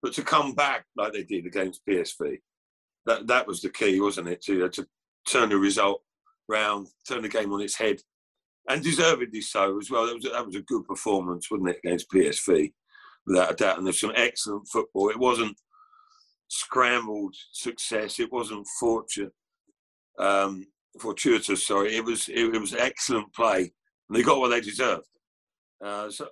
But 0.03 0.13
to 0.15 0.23
come 0.23 0.55
back 0.55 0.85
like 0.97 1.13
they 1.13 1.23
did 1.23 1.47
against 1.47 1.87
PSV, 1.87 2.39
that 3.07 3.29
that 3.29 3.47
was 3.47 3.63
the 3.63 3.71
key, 3.71 4.01
wasn't 4.01 4.29
it? 4.29 4.43
To 4.43 4.69
to 4.69 4.87
turn 5.29 5.51
the 5.51 5.57
result 5.57 6.03
round, 6.49 6.89
turn 7.09 7.23
the 7.23 7.29
game 7.29 7.53
on 7.53 7.61
its 7.61 7.77
head, 7.77 8.01
and 8.69 8.83
deservedly 8.83 9.41
so 9.41 9.79
as 9.79 9.91
well. 9.91 10.07
That 10.07 10.15
was 10.15 10.25
that 10.25 10.47
was 10.47 10.57
a 10.57 10.63
good 10.63 10.85
performance, 10.85 11.51
wasn't 11.51 11.71
it, 11.71 11.81
against 11.85 12.11
PSV, 12.11 12.73
without 13.27 13.53
a 13.53 13.55
doubt. 13.55 13.79
And 13.79 13.87
there's 13.87 14.01
some 14.01 14.13
excellent 14.17 14.67
football. 14.69 15.11
It 15.11 15.19
wasn't 15.19 15.57
scrambled 16.49 17.37
success. 17.53 18.19
It 18.19 18.33
wasn't 18.33 18.67
fortune, 18.81 19.31
um, 20.19 20.67
fortuitous. 20.99 21.67
Sorry, 21.67 21.95
it 21.95 22.05
was 22.05 22.29
it 22.29 22.51
was 22.59 22.75
excellent 22.75 23.33
play, 23.33 23.73
and 24.09 24.19
they 24.19 24.23
got 24.23 24.41
what 24.41 24.49
they 24.49 24.61
deserved. 24.61 25.05
Uh, 25.83 26.11
so 26.11 26.29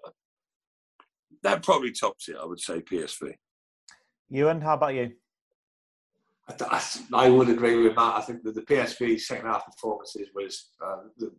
that 1.42 1.62
probably 1.62 1.92
tops 1.92 2.28
it, 2.28 2.36
I 2.40 2.44
would 2.44 2.60
say, 2.60 2.80
PSV. 2.80 3.34
Ewan, 4.30 4.60
how 4.60 4.74
about 4.74 4.94
you? 4.94 5.12
I, 6.60 6.82
I 7.12 7.28
would 7.28 7.48
agree 7.48 7.82
with 7.82 7.96
Matt. 7.96 8.16
I 8.16 8.20
think 8.22 8.42
that 8.44 8.54
the 8.54 8.62
PSV 8.62 9.20
second 9.20 9.46
half 9.46 9.66
performances 9.66 10.28
was 10.34 10.70
uh, 10.84 11.02
the, 11.18 11.30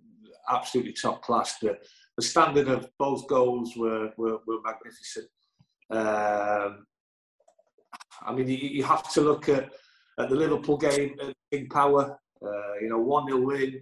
absolutely 0.49 0.93
top 0.93 1.21
class. 1.21 1.57
The, 1.59 1.77
the 2.15 2.21
standard 2.21 2.67
of 2.67 2.89
both 2.97 3.27
goals 3.27 3.75
were 3.75 4.11
were, 4.17 4.39
were 4.45 4.61
magnificent. 4.63 5.27
Um, 5.89 6.85
I 8.21 8.33
mean, 8.33 8.47
you, 8.47 8.57
you, 8.57 8.83
have 8.83 9.11
to 9.13 9.21
look 9.21 9.49
at, 9.49 9.69
at 10.19 10.29
the 10.29 10.35
Liverpool 10.35 10.77
game 10.77 11.15
at 11.21 11.33
King 11.51 11.67
Power. 11.69 12.19
Uh, 12.45 12.73
you 12.81 12.89
know, 12.89 12.99
one 12.99 13.27
0 13.27 13.41
win, 13.41 13.81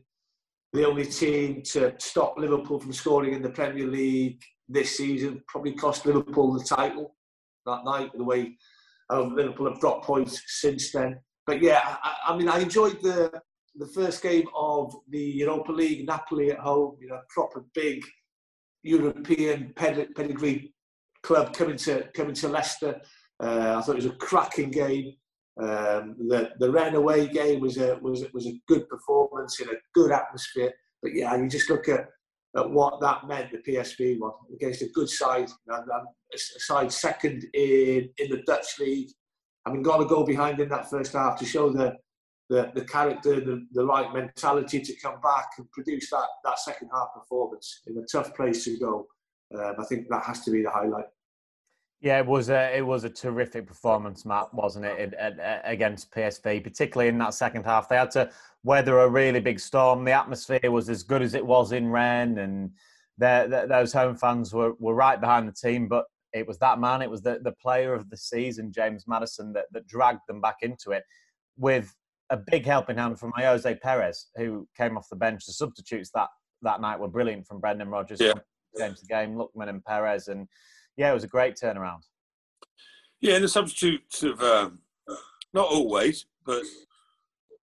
the 0.78 0.86
only 0.86 1.06
team 1.06 1.64
to 1.64 1.94
stop 1.98 2.38
Liverpool 2.38 2.80
from 2.80 2.94
scoring 2.94 3.34
in 3.34 3.42
the 3.42 3.50
Premier 3.50 3.88
League 3.88 4.42
this 4.70 4.96
season. 4.96 5.42
Probably 5.48 5.74
cost 5.74 6.06
Liverpool 6.06 6.54
the 6.54 6.64
title 6.64 7.16
that 7.66 7.84
night. 7.84 8.12
The 8.16 8.24
way 8.24 8.58
um, 9.10 9.36
Liverpool 9.36 9.70
have 9.72 9.80
dropped 9.80 10.06
points 10.06 10.42
since 10.46 10.92
then. 10.92 11.20
But 11.48 11.64
yeah, 11.64 11.98
I, 12.04 12.16
I, 12.28 12.38
mean, 12.38 12.48
I 12.48 12.60
enjoyed 12.60 13.02
the 13.02 13.32
the 13.76 13.88
first 13.88 14.22
game 14.22 14.48
of 14.56 14.96
the 15.10 15.20
Europa 15.20 15.72
League, 15.72 16.06
Napoli 16.06 16.52
at 16.52 16.60
home. 16.60 16.98
You 17.02 17.10
know, 17.10 17.22
proper 17.30 17.66
big 17.74 18.04
European 18.84 19.74
pedigree 19.76 20.74
club 21.24 21.54
coming 21.54 21.78
to 21.78 22.08
coming 22.14 22.36
to 22.36 22.50
Leicester. 22.50 23.02
Uh, 23.42 23.78
I 23.78 23.82
thought 23.82 23.94
it 23.94 24.04
was 24.04 24.06
a 24.06 24.12
cracking 24.12 24.70
game. 24.70 25.16
Um, 25.60 26.16
the 26.20 26.52
the 26.60 26.72
Rennes 26.72 26.96
away 26.96 27.28
game 27.28 27.62
was 27.62 27.78
a 27.78 27.98
was 28.02 28.24
was 28.34 28.46
a 28.46 28.60
good 28.68 28.88
performance 28.88 29.60
in 29.60 29.70
a 29.70 29.80
good 29.94 30.12
atmosphere. 30.12 30.72
But 31.02 31.14
yeah, 31.14 31.36
you 31.36 31.48
just 31.50 31.70
look 31.70 31.90
at, 31.90 32.10
at 32.56 32.70
what 32.70 33.02
that 33.02 33.28
meant. 33.28 33.52
The 33.52 33.72
PSV 33.72 34.20
one 34.20 34.34
against 34.54 34.82
a 34.84 34.90
good 34.90 35.10
side, 35.10 35.50
a 35.70 36.38
side 36.38 36.92
second 36.92 37.46
in 37.54 38.10
in 38.18 38.30
the 38.30 38.44
Dutch 38.46 38.80
league. 38.80 39.10
I 39.66 39.72
mean, 39.72 39.82
got 39.82 39.98
to 39.98 40.06
go 40.06 40.24
behind 40.24 40.60
in 40.60 40.70
that 40.70 40.90
first 40.90 41.14
half 41.14 41.40
to 41.40 41.46
show 41.46 41.70
the 41.72 41.96
the, 42.50 42.72
the 42.76 42.86
character, 42.86 43.42
the, 43.42 43.66
the 43.74 43.86
right 43.86 44.14
mentality 44.14 44.80
to 44.80 44.96
come 45.02 45.20
back 45.22 45.48
and 45.58 45.70
produce 45.72 46.10
that 46.12 46.28
that 46.46 46.60
second 46.60 46.90
half 46.94 47.14
performance 47.14 47.82
in 47.88 47.98
a 47.98 48.06
tough 48.06 48.36
place 48.36 48.64
to 48.66 48.78
go. 48.78 49.08
Um, 49.58 49.76
I 49.80 49.86
think 49.86 50.08
that 50.10 50.24
has 50.24 50.42
to 50.42 50.52
be 50.52 50.62
the 50.62 50.70
highlight. 50.70 51.06
Yeah, 52.00 52.20
it 52.20 52.26
was 52.28 52.50
a 52.50 52.78
it 52.78 52.86
was 52.86 53.06
a 53.06 53.10
terrific 53.10 53.66
performance, 53.66 54.24
Matt, 54.24 54.54
wasn't 54.54 54.86
it, 54.86 55.00
it, 55.00 55.16
it, 55.20 55.62
against 55.64 56.12
PSV, 56.12 56.64
particularly 56.64 57.10
in 57.10 57.18
that 57.18 57.34
second 57.34 57.64
half. 57.64 57.90
They 57.90 57.98
had 57.98 58.12
to 58.12 58.30
weather 58.64 59.00
a 59.00 59.10
really 59.10 59.40
big 59.40 59.60
storm. 59.60 60.06
The 60.06 60.12
atmosphere 60.12 60.72
was 60.72 60.90
as 60.90 61.02
good 61.02 61.24
as 61.24 61.34
it 61.34 61.46
was 61.46 61.72
in 61.72 61.90
Rennes, 61.90 62.38
and 62.38 62.72
those 63.18 63.94
home 63.94 64.16
fans 64.16 64.54
were, 64.54 64.74
were 64.78 64.94
right 64.94 65.20
behind 65.20 65.48
the 65.48 65.54
team. 65.54 65.88
But 65.88 66.06
it 66.34 66.48
was 66.48 66.60
that 66.60 66.80
man, 66.80 67.02
it 67.02 67.10
was 67.10 67.22
the, 67.22 67.40
the 67.42 67.54
player 67.54 67.94
of 67.94 68.10
the 68.12 68.18
season, 68.18 68.72
James 68.72 69.06
Maddison, 69.08 69.54
that, 69.54 69.66
that 69.72 69.88
dragged 69.88 70.22
them 70.28 70.40
back 70.40 70.58
into 70.62 70.92
it 70.92 71.04
with 71.58 71.96
a 72.30 72.38
big 72.38 72.66
helping 72.66 72.98
hand 72.98 73.20
from 73.20 73.34
Ayoze 73.34 73.80
Perez, 73.82 74.28
who 74.36 74.68
came 74.78 74.98
off 74.98 75.10
the 75.10 75.16
bench. 75.16 75.46
The 75.46 75.54
substitutes 75.54 76.12
that, 76.14 76.28
that 76.62 76.82
night 76.82 77.00
were 77.00 77.08
brilliant 77.08 77.48
from 77.48 77.60
Brendan 77.60 77.90
Rodgers, 77.90 78.22
yeah. 78.22 78.34
James 78.78 79.02
the 79.02 79.08
game, 79.08 79.36
Lookman 79.36 79.70
and 79.70 79.84
Perez. 79.84 80.28
And 80.28 80.48
yeah, 80.98 81.12
it 81.12 81.14
was 81.14 81.24
a 81.24 81.28
great 81.28 81.56
turnaround. 81.56 82.02
Yeah, 83.22 83.36
and 83.36 83.44
the 83.44 83.50
substitutes 83.50 84.22
have 84.22 84.42
um, 84.42 84.80
not 85.54 85.68
always, 85.68 86.26
but 86.46 86.64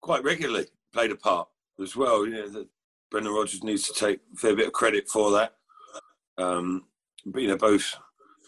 quite 0.01 0.25
regularly 0.25 0.67
played 0.93 1.11
a 1.11 1.17
part 1.17 1.49
as 1.81 1.95
well. 1.95 2.27
You 2.27 2.33
know, 2.33 2.49
that 2.49 2.69
Brendan 3.11 3.33
Rodgers 3.33 3.63
needs 3.63 3.87
to 3.89 3.95
take 3.95 4.21
a 4.35 4.37
fair 4.37 4.57
bit 4.57 4.67
of 4.67 4.73
credit 4.73 5.09
for 5.09 5.31
that. 5.33 5.55
Um, 6.39 6.87
but, 7.27 7.43
you 7.43 7.49
know, 7.49 7.57
both 7.57 7.95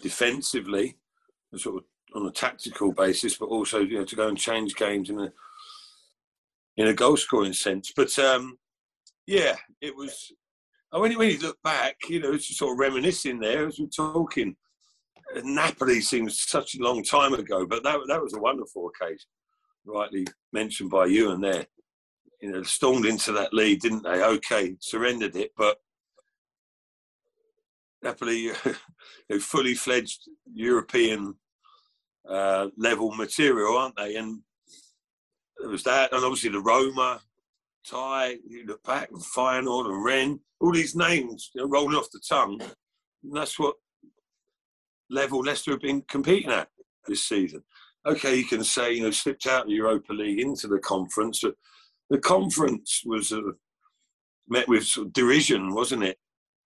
defensively, 0.02 0.96
sort 1.54 1.76
of 1.76 1.84
on 2.14 2.26
a 2.26 2.32
tactical 2.32 2.92
basis, 2.92 3.36
but 3.36 3.46
also 3.46 3.80
you 3.80 3.98
know 3.98 4.04
to 4.04 4.16
go 4.16 4.28
and 4.28 4.38
change 4.38 4.74
games 4.74 5.10
in 5.10 5.20
a 5.20 5.32
in 6.76 6.88
a 6.88 6.94
goal 6.94 7.16
scoring 7.16 7.52
sense. 7.52 7.92
But 7.94 8.18
um, 8.18 8.58
yeah, 9.26 9.56
it 9.80 9.94
was. 9.94 10.32
When 10.90 11.12
you, 11.12 11.18
when 11.18 11.30
you 11.30 11.38
look 11.38 11.60
back, 11.62 11.96
you 12.08 12.20
know, 12.20 12.32
it's 12.32 12.56
sort 12.56 12.72
of 12.72 12.78
reminiscing 12.78 13.38
there 13.38 13.66
as 13.66 13.78
we're 13.78 13.88
talking. 13.88 14.56
Napoli 15.42 16.00
seems 16.00 16.40
such 16.42 16.76
a 16.76 16.82
long 16.82 17.02
time 17.02 17.34
ago, 17.34 17.66
but 17.66 17.82
that 17.82 17.98
that 18.08 18.22
was 18.22 18.34
a 18.34 18.40
wonderful 18.40 18.88
occasion, 18.88 19.28
rightly 19.84 20.26
mentioned 20.52 20.90
by 20.90 21.06
you 21.06 21.30
and 21.30 21.42
there. 21.42 21.66
You 22.40 22.52
know, 22.52 22.62
stormed 22.62 23.06
into 23.06 23.32
that 23.32 23.54
lead, 23.54 23.80
didn't 23.80 24.04
they? 24.04 24.22
Okay, 24.22 24.76
surrendered 24.80 25.36
it, 25.36 25.52
but 25.56 25.78
Napoli, 28.02 28.52
know, 29.30 29.38
fully 29.40 29.74
fledged 29.74 30.28
European 30.52 31.34
uh, 32.28 32.68
level 32.76 33.12
material, 33.12 33.76
aren't 33.76 33.96
they? 33.96 34.16
And 34.16 34.42
there 35.58 35.70
was 35.70 35.82
that, 35.84 36.12
and 36.12 36.24
obviously 36.24 36.50
the 36.50 36.60
Roma, 36.60 37.20
Ty, 37.88 38.36
you 38.46 38.66
look 38.66 38.82
back, 38.84 39.10
and 39.10 39.20
Feyenoord 39.20 39.86
and 39.86 40.04
Rennes, 40.04 40.40
all 40.60 40.72
these 40.72 40.94
names 40.94 41.50
you 41.54 41.62
know, 41.62 41.68
rolling 41.68 41.96
off 41.96 42.10
the 42.12 42.20
tongue. 42.28 42.60
And 43.22 43.36
that's 43.36 43.58
what 43.58 43.74
level 45.10 45.40
Leicester 45.40 45.72
have 45.72 45.80
been 45.80 46.02
competing 46.08 46.50
at 46.50 46.68
this 47.06 47.24
season. 47.24 47.62
Okay, 48.06 48.36
you 48.36 48.44
can 48.44 48.62
say, 48.62 48.92
you 48.92 49.02
know, 49.02 49.10
slipped 49.10 49.46
out 49.46 49.62
of 49.62 49.68
the 49.68 49.74
Europa 49.74 50.12
League 50.12 50.40
into 50.40 50.68
the 50.68 50.78
conference. 50.78 51.40
But 51.42 51.54
the 52.10 52.18
conference 52.18 53.02
was 53.04 53.32
uh, 53.32 53.40
met 54.48 54.68
with 54.68 54.84
sort 54.84 55.08
of 55.08 55.12
derision, 55.12 55.74
wasn't 55.74 56.04
it, 56.04 56.18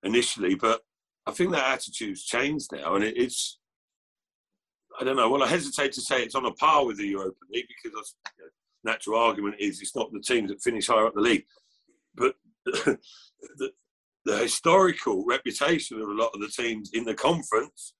initially? 0.02 0.54
But 0.54 0.82
I 1.26 1.32
think 1.32 1.52
that 1.52 1.72
attitude's 1.72 2.24
changed 2.24 2.72
now, 2.72 2.94
and 2.94 3.04
it, 3.04 3.16
it's. 3.16 3.58
I 5.00 5.04
don't 5.04 5.16
know. 5.16 5.30
Well, 5.30 5.42
I 5.42 5.46
hesitate 5.46 5.92
to 5.92 6.00
say 6.00 6.22
it's 6.22 6.34
on 6.34 6.44
a 6.44 6.52
par 6.52 6.84
with 6.84 6.98
the 6.98 7.06
Europa 7.06 7.38
League 7.50 7.68
because 7.68 8.14
you 8.36 8.44
know, 8.44 8.50
natural 8.84 9.18
argument 9.18 9.56
is 9.58 9.80
it's 9.80 9.96
not 9.96 10.12
the 10.12 10.20
teams 10.20 10.50
that 10.50 10.62
finish 10.62 10.88
higher 10.88 11.06
up 11.06 11.14
the 11.14 11.20
league, 11.20 11.44
but 12.14 12.34
the, 12.64 13.70
the 14.26 14.38
historical 14.38 15.24
reputation 15.24 16.02
of 16.02 16.08
a 16.08 16.12
lot 16.12 16.32
of 16.34 16.40
the 16.40 16.48
teams 16.48 16.90
in 16.92 17.04
the 17.04 17.14
conference 17.14 17.94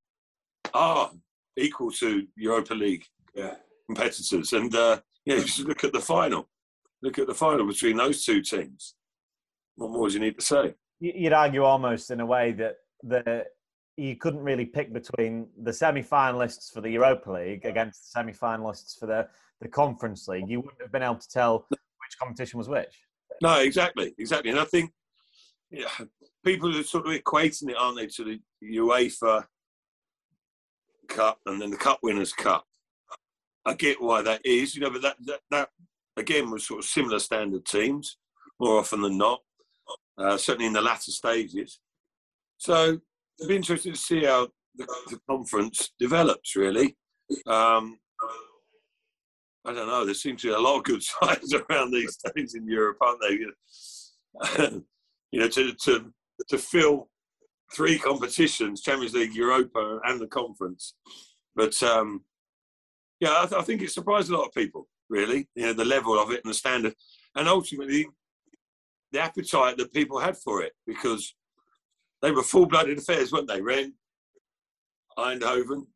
are 0.74 1.10
equal 1.56 1.90
to 1.92 2.26
Europa 2.36 2.74
League 2.74 3.04
yeah. 3.34 3.54
competitors. 3.86 4.52
And 4.52 4.74
uh, 4.74 5.00
yeah, 5.24 5.36
just 5.36 5.60
look 5.60 5.84
at 5.84 5.92
the 5.92 6.00
final. 6.00 6.48
Look 7.02 7.18
at 7.18 7.26
the 7.26 7.34
final 7.34 7.66
between 7.66 7.96
those 7.96 8.24
two 8.24 8.42
teams. 8.42 8.94
What 9.76 9.90
more 9.90 10.08
do 10.08 10.14
you 10.14 10.20
need 10.20 10.38
to 10.38 10.44
say? 10.44 10.74
You'd 11.00 11.32
argue 11.32 11.64
almost 11.64 12.10
in 12.10 12.20
a 12.20 12.26
way 12.26 12.52
that 12.52 12.76
the 13.02 13.46
you 13.96 14.16
couldn't 14.16 14.40
really 14.40 14.64
pick 14.64 14.92
between 14.92 15.46
the 15.62 15.72
semi-finalists 15.72 16.72
for 16.72 16.80
the 16.80 16.88
Europa 16.88 17.32
League 17.32 17.66
against 17.66 18.04
the 18.04 18.18
semi-finalists 18.18 18.98
for 18.98 19.06
the, 19.06 19.28
the 19.60 19.68
Conference 19.68 20.26
League. 20.26 20.48
You 20.48 20.60
wouldn't 20.60 20.80
have 20.80 20.92
been 20.92 21.02
able 21.02 21.16
to 21.16 21.28
tell 21.28 21.66
which 21.68 22.18
competition 22.18 22.56
was 22.56 22.68
which. 22.68 22.94
No, 23.42 23.61
exactly, 23.61 24.14
exactly. 24.18 24.50
And 24.50 24.61
I 24.61 24.64
think 24.64 24.92
yeah, 25.70 25.88
people 26.44 26.74
are 26.76 26.82
sort 26.82 27.06
of 27.06 27.12
equating 27.12 27.70
it, 27.70 27.76
aren't 27.78 27.96
they, 27.96 28.06
to 28.06 28.24
the 28.24 28.40
UEFA 28.64 29.44
Cup 31.11 31.38
and 31.46 31.61
then 31.61 31.70
the 31.70 31.76
Cup 31.76 31.98
Winners' 32.02 32.32
Cup. 32.32 32.64
I 33.66 33.74
get 33.74 34.00
why 34.00 34.22
that 34.22 34.40
is, 34.44 34.74
you 34.74 34.80
know, 34.80 34.90
but 34.90 35.02
that, 35.02 35.16
that, 35.26 35.40
that 35.50 35.68
again 36.16 36.50
was 36.50 36.66
sort 36.66 36.80
of 36.80 36.86
similar 36.86 37.18
standard 37.18 37.66
teams 37.66 38.16
more 38.58 38.78
often 38.78 39.02
than 39.02 39.18
not, 39.18 39.40
uh, 40.18 40.36
certainly 40.36 40.66
in 40.66 40.72
the 40.72 40.80
latter 40.80 41.11
stages. 41.11 41.80
So 42.58 42.98
it'd 43.38 43.48
be 43.48 43.56
interesting 43.56 43.92
to 43.92 43.98
see 43.98 44.24
how 44.24 44.48
the, 44.76 44.86
the 45.08 45.20
conference 45.28 45.90
develops, 45.98 46.56
really. 46.56 46.96
Um, 47.46 47.98
I 49.64 49.74
don't 49.74 49.88
know. 49.88 50.04
There 50.04 50.14
seems 50.14 50.42
to 50.42 50.48
be 50.48 50.54
a 50.54 50.58
lot 50.58 50.78
of 50.78 50.84
good 50.84 51.02
sides 51.22 51.54
around 51.54 51.90
these 51.90 52.18
days 52.34 52.54
in 52.54 52.66
Europe, 52.66 52.98
aren't 53.00 53.20
they? 53.20 54.64
you 55.32 55.40
know, 55.40 55.48
to 55.48 55.74
to 55.74 56.12
to 56.48 56.58
fill 56.58 57.09
three 57.74 57.98
competitions: 57.98 58.82
Champions 58.82 59.14
League, 59.14 59.34
Europa, 59.34 60.00
and 60.04 60.20
the 60.20 60.26
conference. 60.26 60.94
But 61.54 61.80
um, 61.82 62.24
yeah, 63.20 63.34
I, 63.42 63.46
th- 63.46 63.60
I, 63.60 63.64
think 63.64 63.82
it 63.82 63.90
surprised 63.90 64.30
a 64.30 64.36
lot 64.36 64.46
of 64.46 64.54
people. 64.54 64.88
Really, 65.08 65.48
you 65.54 65.66
know, 65.66 65.72
the 65.72 65.84
level 65.84 66.18
of 66.18 66.30
it 66.30 66.40
and 66.44 66.50
the 66.50 66.56
standard. 66.56 66.94
and 67.34 67.48
ultimately 67.48 68.06
the 69.12 69.20
appetite 69.20 69.76
that 69.76 69.92
people 69.92 70.20
had 70.20 70.36
for 70.36 70.62
it 70.62 70.72
because 70.86 71.34
they 72.22 72.30
were 72.30 72.44
full-blooded 72.44 72.98
affairs, 72.98 73.32
weren't 73.32 73.48
they? 73.48 73.60
Rennes, 73.60 73.94
Eindhoven, 75.18 75.86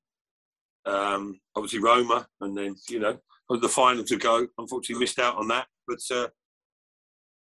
um, 0.86 1.40
obviously 1.54 1.78
Roma, 1.80 2.26
and 2.40 2.56
then 2.56 2.74
you 2.88 2.98
know 2.98 3.18
the 3.48 3.68
final 3.68 4.04
to 4.04 4.16
go. 4.16 4.46
Unfortunately, 4.58 5.00
missed 5.00 5.18
out 5.18 5.36
on 5.36 5.48
that, 5.48 5.66
but 5.86 6.00
uh, 6.10 6.28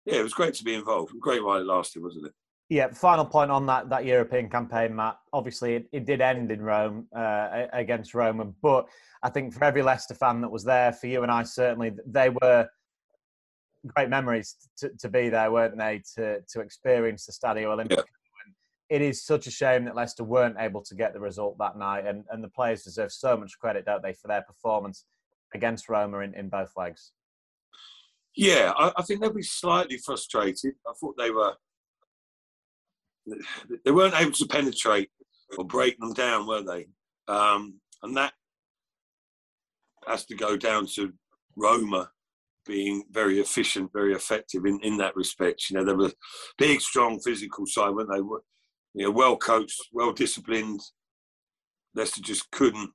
yeah, 0.05 0.20
it 0.20 0.24
was 0.24 0.34
great 0.34 0.53
to 0.55 0.63
be 0.63 0.76
involved. 0.76 1.13
Great 1.20 1.43
while 1.43 1.57
it 1.57 1.65
lasted, 1.65 2.03
wasn't 2.03 2.28
it? 2.28 2.34
Yeah, 2.70 2.89
final 2.91 3.24
point 3.24 3.49
on 3.49 3.65
that 3.68 3.89
that 3.89 4.03
European 4.03 4.49
campaign, 4.49 4.93
Matt. 4.93 5.18
Obviously, 5.32 5.76
it, 5.76 5.89
it 5.93 6.05
did 6.05 6.20
end 6.20 6.51
in 6.51 6.61
Rome 6.61 7.07
uh, 7.15 7.68
against 7.72 8.13
Roma, 8.13 8.45
but 8.61 8.88
I 9.24 9.30
think 9.30 9.53
for 9.53 9.63
every 9.63 9.82
Leicester 9.82 10.13
fan 10.13 10.41
that 10.41 10.51
was 10.51 10.65
there, 10.65 10.91
for 10.91 11.07
you 11.07 11.24
and 11.24 11.32
I 11.32 11.43
certainly, 11.43 11.93
they 12.05 12.30
were 12.30 12.68
great 13.95 14.09
memories 14.09 14.55
to, 14.80 14.89
to 14.99 15.07
be 15.07 15.30
there, 15.30 15.49
weren't 15.49 15.78
they? 15.78 16.01
To 16.15 16.41
to 16.41 16.59
experience 16.59 17.26
the 17.26 17.32
Stadio 17.32 17.68
Olimpico. 17.68 17.97
Yeah. 17.97 18.03
It 18.89 19.01
is 19.01 19.26
such 19.26 19.47
a 19.47 19.51
shame 19.51 19.86
that 19.86 19.95
Leicester 19.95 20.24
weren't 20.26 20.57
able 20.59 20.82
to 20.82 20.95
get 20.95 21.13
the 21.13 21.20
result 21.22 21.57
that 21.59 21.78
night, 21.78 22.05
and, 22.05 22.26
and 22.32 22.43
the 22.43 22.49
players 22.49 22.84
deserve 22.84 23.13
so 23.13 23.38
much 23.38 23.57
credit, 23.59 23.86
don't 23.86 24.03
they, 24.03 24.13
for 24.13 24.28
their 24.28 24.41
performance 24.41 25.05
against 25.53 25.88
Roma 25.88 26.20
in, 26.20 26.34
in 26.34 26.49
both 26.49 26.72
legs. 26.76 27.11
Yeah, 28.36 28.74
I, 28.78 28.91
I 28.97 29.01
think 29.03 29.22
they'll 29.22 29.34
be 29.34 29.41
slightly 29.41 29.97
frustrated. 29.97 30.76
I 30.86 30.93
thought 30.99 31.15
they 31.18 31.32
were 31.32 31.55
they 33.86 33.92
weren't 33.92 34.20
able 34.20 34.32
to 34.32 34.46
penetrate 34.46 35.10
or 35.58 35.66
break 35.66 36.00
them 36.00 36.14
down, 36.14 36.48
were 36.48 36.64
they? 36.64 36.88
Um, 37.28 37.80
and 38.04 38.16
that 38.18 38.34
has 40.08 40.26
to 40.26 40.36
go 40.36 40.56
down 40.56 40.88
to 40.96 41.14
Roma 41.56 42.10
being 42.66 43.04
very 43.12 43.40
efficient, 43.40 43.92
very 43.94 44.14
effective 44.14 44.66
in, 44.66 44.80
in 44.82 44.98
that 44.98 45.16
respect. 45.16 45.70
You 45.70 45.78
know, 45.78 45.86
they 45.86 45.94
were 45.94 46.12
big, 46.58 46.82
strong, 46.82 47.20
physical 47.20 47.66
side, 47.66 47.92
weren't 47.92 48.12
they? 48.12 48.22
Were, 48.22 48.44
you 48.94 49.06
know, 49.06 49.12
well 49.12 49.38
coached, 49.38 49.82
well 49.92 50.14
disciplined. 50.14 50.82
Leicester 51.96 52.22
just 52.22 52.50
couldn't 52.52 52.92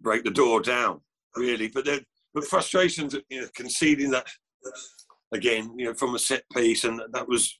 break 0.00 0.24
the 0.24 0.30
door 0.30 0.60
down, 0.60 1.00
really. 1.36 1.68
But 1.68 1.84
then, 1.84 2.00
but 2.34 2.44
frustrations, 2.44 3.14
you 3.28 3.42
know, 3.42 3.48
conceding 3.54 4.10
that 4.10 4.26
again, 5.32 5.72
you 5.76 5.86
know, 5.86 5.94
from 5.94 6.14
a 6.14 6.18
set 6.18 6.42
piece, 6.54 6.84
and 6.84 7.00
that 7.12 7.28
was 7.28 7.58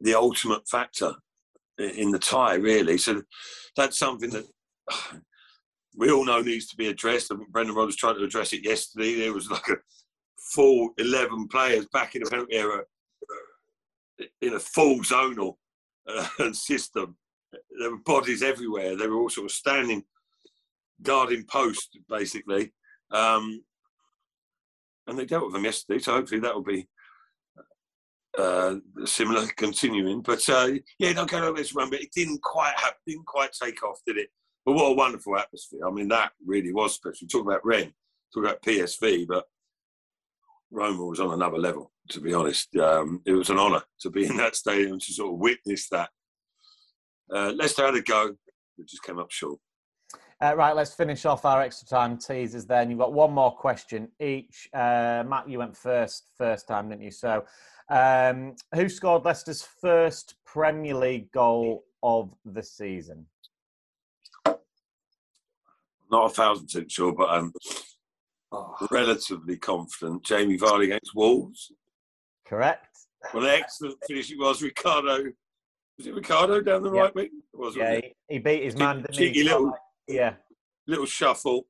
the 0.00 0.14
ultimate 0.14 0.68
factor 0.68 1.14
in 1.78 2.10
the 2.10 2.18
tie, 2.18 2.54
really. 2.54 2.98
So 2.98 3.22
that's 3.76 3.98
something 3.98 4.30
that 4.30 4.44
we 5.96 6.10
all 6.10 6.24
know 6.24 6.40
needs 6.40 6.66
to 6.68 6.76
be 6.76 6.88
addressed. 6.88 7.28
Think 7.28 7.48
Brendan 7.50 7.74
Rodgers 7.74 7.96
tried 7.96 8.14
to 8.14 8.24
address 8.24 8.52
it 8.52 8.64
yesterday. 8.64 9.14
There 9.14 9.32
was 9.32 9.50
like 9.50 9.68
a 9.68 9.76
full 10.54 10.90
11 10.98 11.48
players 11.48 11.86
back 11.92 12.14
in 12.14 12.22
the 12.22 12.30
penalty 12.30 12.54
area 12.54 12.82
in 14.40 14.54
a 14.54 14.60
full 14.60 15.00
zonal 15.00 15.54
uh, 16.08 16.52
system. 16.52 17.16
There 17.78 17.90
were 17.90 17.98
bodies 18.04 18.42
everywhere. 18.42 18.96
They 18.96 19.06
were 19.06 19.16
all 19.16 19.30
sort 19.30 19.46
of 19.46 19.52
standing, 19.52 20.04
guarding 21.02 21.44
post, 21.44 21.98
basically. 22.08 22.72
Um, 23.10 23.62
and 25.06 25.18
they 25.18 25.24
dealt 25.24 25.46
with 25.46 25.54
them 25.54 25.64
yesterday, 25.64 25.98
so 25.98 26.12
hopefully 26.12 26.40
that 26.40 26.54
will 26.54 26.62
be 26.62 26.86
uh, 28.36 28.76
similar 29.04 29.46
continuing. 29.56 30.22
But 30.22 30.48
uh, 30.48 30.70
yeah, 30.98 31.12
don't 31.12 31.30
get 31.30 31.42
over 31.42 31.56
this 31.56 31.74
run, 31.74 31.90
but 31.90 32.00
it 32.00 32.10
didn't 32.14 32.42
quite 32.42 32.74
have, 32.76 32.94
didn't 33.06 33.26
quite 33.26 33.50
take 33.52 33.82
off, 33.82 34.00
did 34.06 34.16
it? 34.16 34.28
But 34.64 34.74
what 34.74 34.90
a 34.90 34.94
wonderful 34.94 35.38
atmosphere. 35.38 35.86
I 35.86 35.90
mean, 35.90 36.08
that 36.08 36.32
really 36.44 36.72
was 36.72 36.94
special. 36.94 37.26
Talk 37.26 37.46
about 37.46 37.64
Rennes, 37.64 37.92
talk 38.34 38.44
about 38.44 38.62
PSV, 38.62 39.26
but 39.26 39.44
Roma 40.70 41.04
was 41.04 41.20
on 41.20 41.32
another 41.32 41.58
level, 41.58 41.92
to 42.10 42.20
be 42.20 42.34
honest. 42.34 42.74
Um, 42.76 43.22
it 43.24 43.32
was 43.32 43.50
an 43.50 43.58
honour 43.58 43.82
to 44.00 44.10
be 44.10 44.26
in 44.26 44.36
that 44.36 44.56
stadium 44.56 44.98
to 44.98 45.12
sort 45.12 45.32
of 45.32 45.38
witness 45.38 45.88
that. 45.90 46.10
Uh, 47.32 47.52
Leicester 47.52 47.84
had 47.84 47.94
a 47.94 48.02
go, 48.02 48.34
we 48.76 48.84
just 48.84 49.02
came 49.02 49.18
up 49.18 49.30
short. 49.30 49.58
Uh, 50.40 50.54
right, 50.54 50.76
let's 50.76 50.94
finish 50.94 51.24
off 51.24 51.44
our 51.44 51.60
extra 51.62 51.88
time 51.88 52.16
teasers 52.16 52.64
then. 52.64 52.90
You've 52.90 53.00
got 53.00 53.12
one 53.12 53.32
more 53.32 53.50
question 53.50 54.08
each. 54.20 54.68
Uh, 54.72 55.24
Matt, 55.26 55.48
you 55.48 55.58
went 55.58 55.76
first 55.76 56.30
first 56.36 56.68
time, 56.68 56.88
didn't 56.88 57.02
you? 57.02 57.10
So, 57.10 57.44
um, 57.90 58.54
who 58.74 58.88
scored 58.88 59.24
Leicester's 59.24 59.62
first 59.62 60.36
Premier 60.46 60.94
League 60.94 61.32
goal 61.32 61.84
of 62.02 62.34
the 62.44 62.62
season? 62.62 63.26
not 66.10 66.30
a 66.30 66.34
thousand 66.34 66.66
percent 66.66 66.90
sure, 66.90 67.12
but 67.12 67.28
I'm 67.30 67.52
oh. 68.52 68.74
relatively 68.90 69.56
confident. 69.56 70.24
Jamie 70.24 70.58
Vardy 70.58 70.84
against 70.84 71.14
Wolves. 71.14 71.72
Correct. 72.46 72.86
Well, 73.34 73.46
excellent 73.46 73.96
finish 74.06 74.30
it 74.30 74.38
was. 74.38 74.62
Ricardo, 74.62 75.24
was 75.96 76.06
it 76.06 76.14
Ricardo 76.14 76.60
down 76.60 76.82
the 76.82 76.90
right 76.90 77.14
wing? 77.14 77.30
Was, 77.52 77.76
yeah, 77.76 77.96
he, 77.96 78.14
he, 78.28 78.38
beat 78.38 78.62
his 78.62 78.76
man. 78.76 79.04
Cheeky 79.12 79.44
little, 79.44 79.72
yeah, 80.08 80.34
little 80.86 81.06
shuffle. 81.06 81.66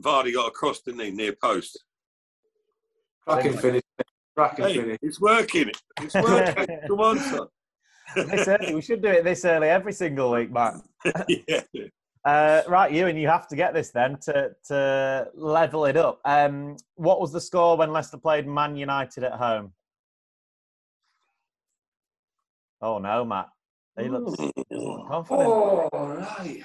Vardy 0.00 0.32
got 0.32 0.48
across, 0.48 0.80
didn't 0.80 1.00
he, 1.00 1.10
near 1.10 1.34
post? 1.42 1.84
Cracking 3.26 3.56
finish. 3.58 3.82
Cracking 4.36 4.64
hey, 4.64 4.76
finish. 4.76 4.98
It's 5.02 5.20
working. 5.20 5.70
It's 6.00 6.14
working. 6.14 6.78
Come 6.88 7.00
on, 7.00 7.18
son. 7.18 7.48
this 8.14 8.48
early. 8.48 8.74
We 8.74 8.82
should 8.82 9.02
do 9.02 9.08
it 9.08 9.24
this 9.24 9.44
early 9.44 9.68
every 9.68 9.92
single 9.92 10.30
week, 10.30 10.50
man. 10.50 10.82
yeah. 11.28 11.60
Uh, 12.24 12.62
right, 12.68 12.90
you 12.90 13.06
and 13.06 13.20
you 13.20 13.28
have 13.28 13.46
to 13.48 13.56
get 13.56 13.74
this 13.74 13.90
then 13.90 14.16
to 14.18 14.50
to 14.68 15.28
level 15.34 15.84
it 15.84 15.96
up. 15.96 16.20
Um, 16.24 16.76
what 16.94 17.20
was 17.20 17.32
the 17.32 17.40
score 17.40 17.76
when 17.76 17.92
Leicester 17.92 18.16
played 18.16 18.46
Man 18.46 18.76
United 18.76 19.24
at 19.24 19.32
home? 19.32 19.72
Oh 22.80 22.98
no, 22.98 23.24
Matt. 23.24 23.48
He 23.98 24.08
looks 24.08 24.32
mm. 24.40 25.08
confident. 25.08 25.48
Oh 25.48 25.88
right. 25.92 26.62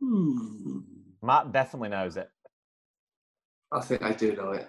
Hmm. 0.00 0.78
Matt 1.22 1.52
definitely 1.52 1.88
knows 1.88 2.16
it. 2.16 2.28
I 3.72 3.80
think 3.80 4.02
I 4.02 4.12
do 4.12 4.36
know 4.36 4.52
it. 4.52 4.68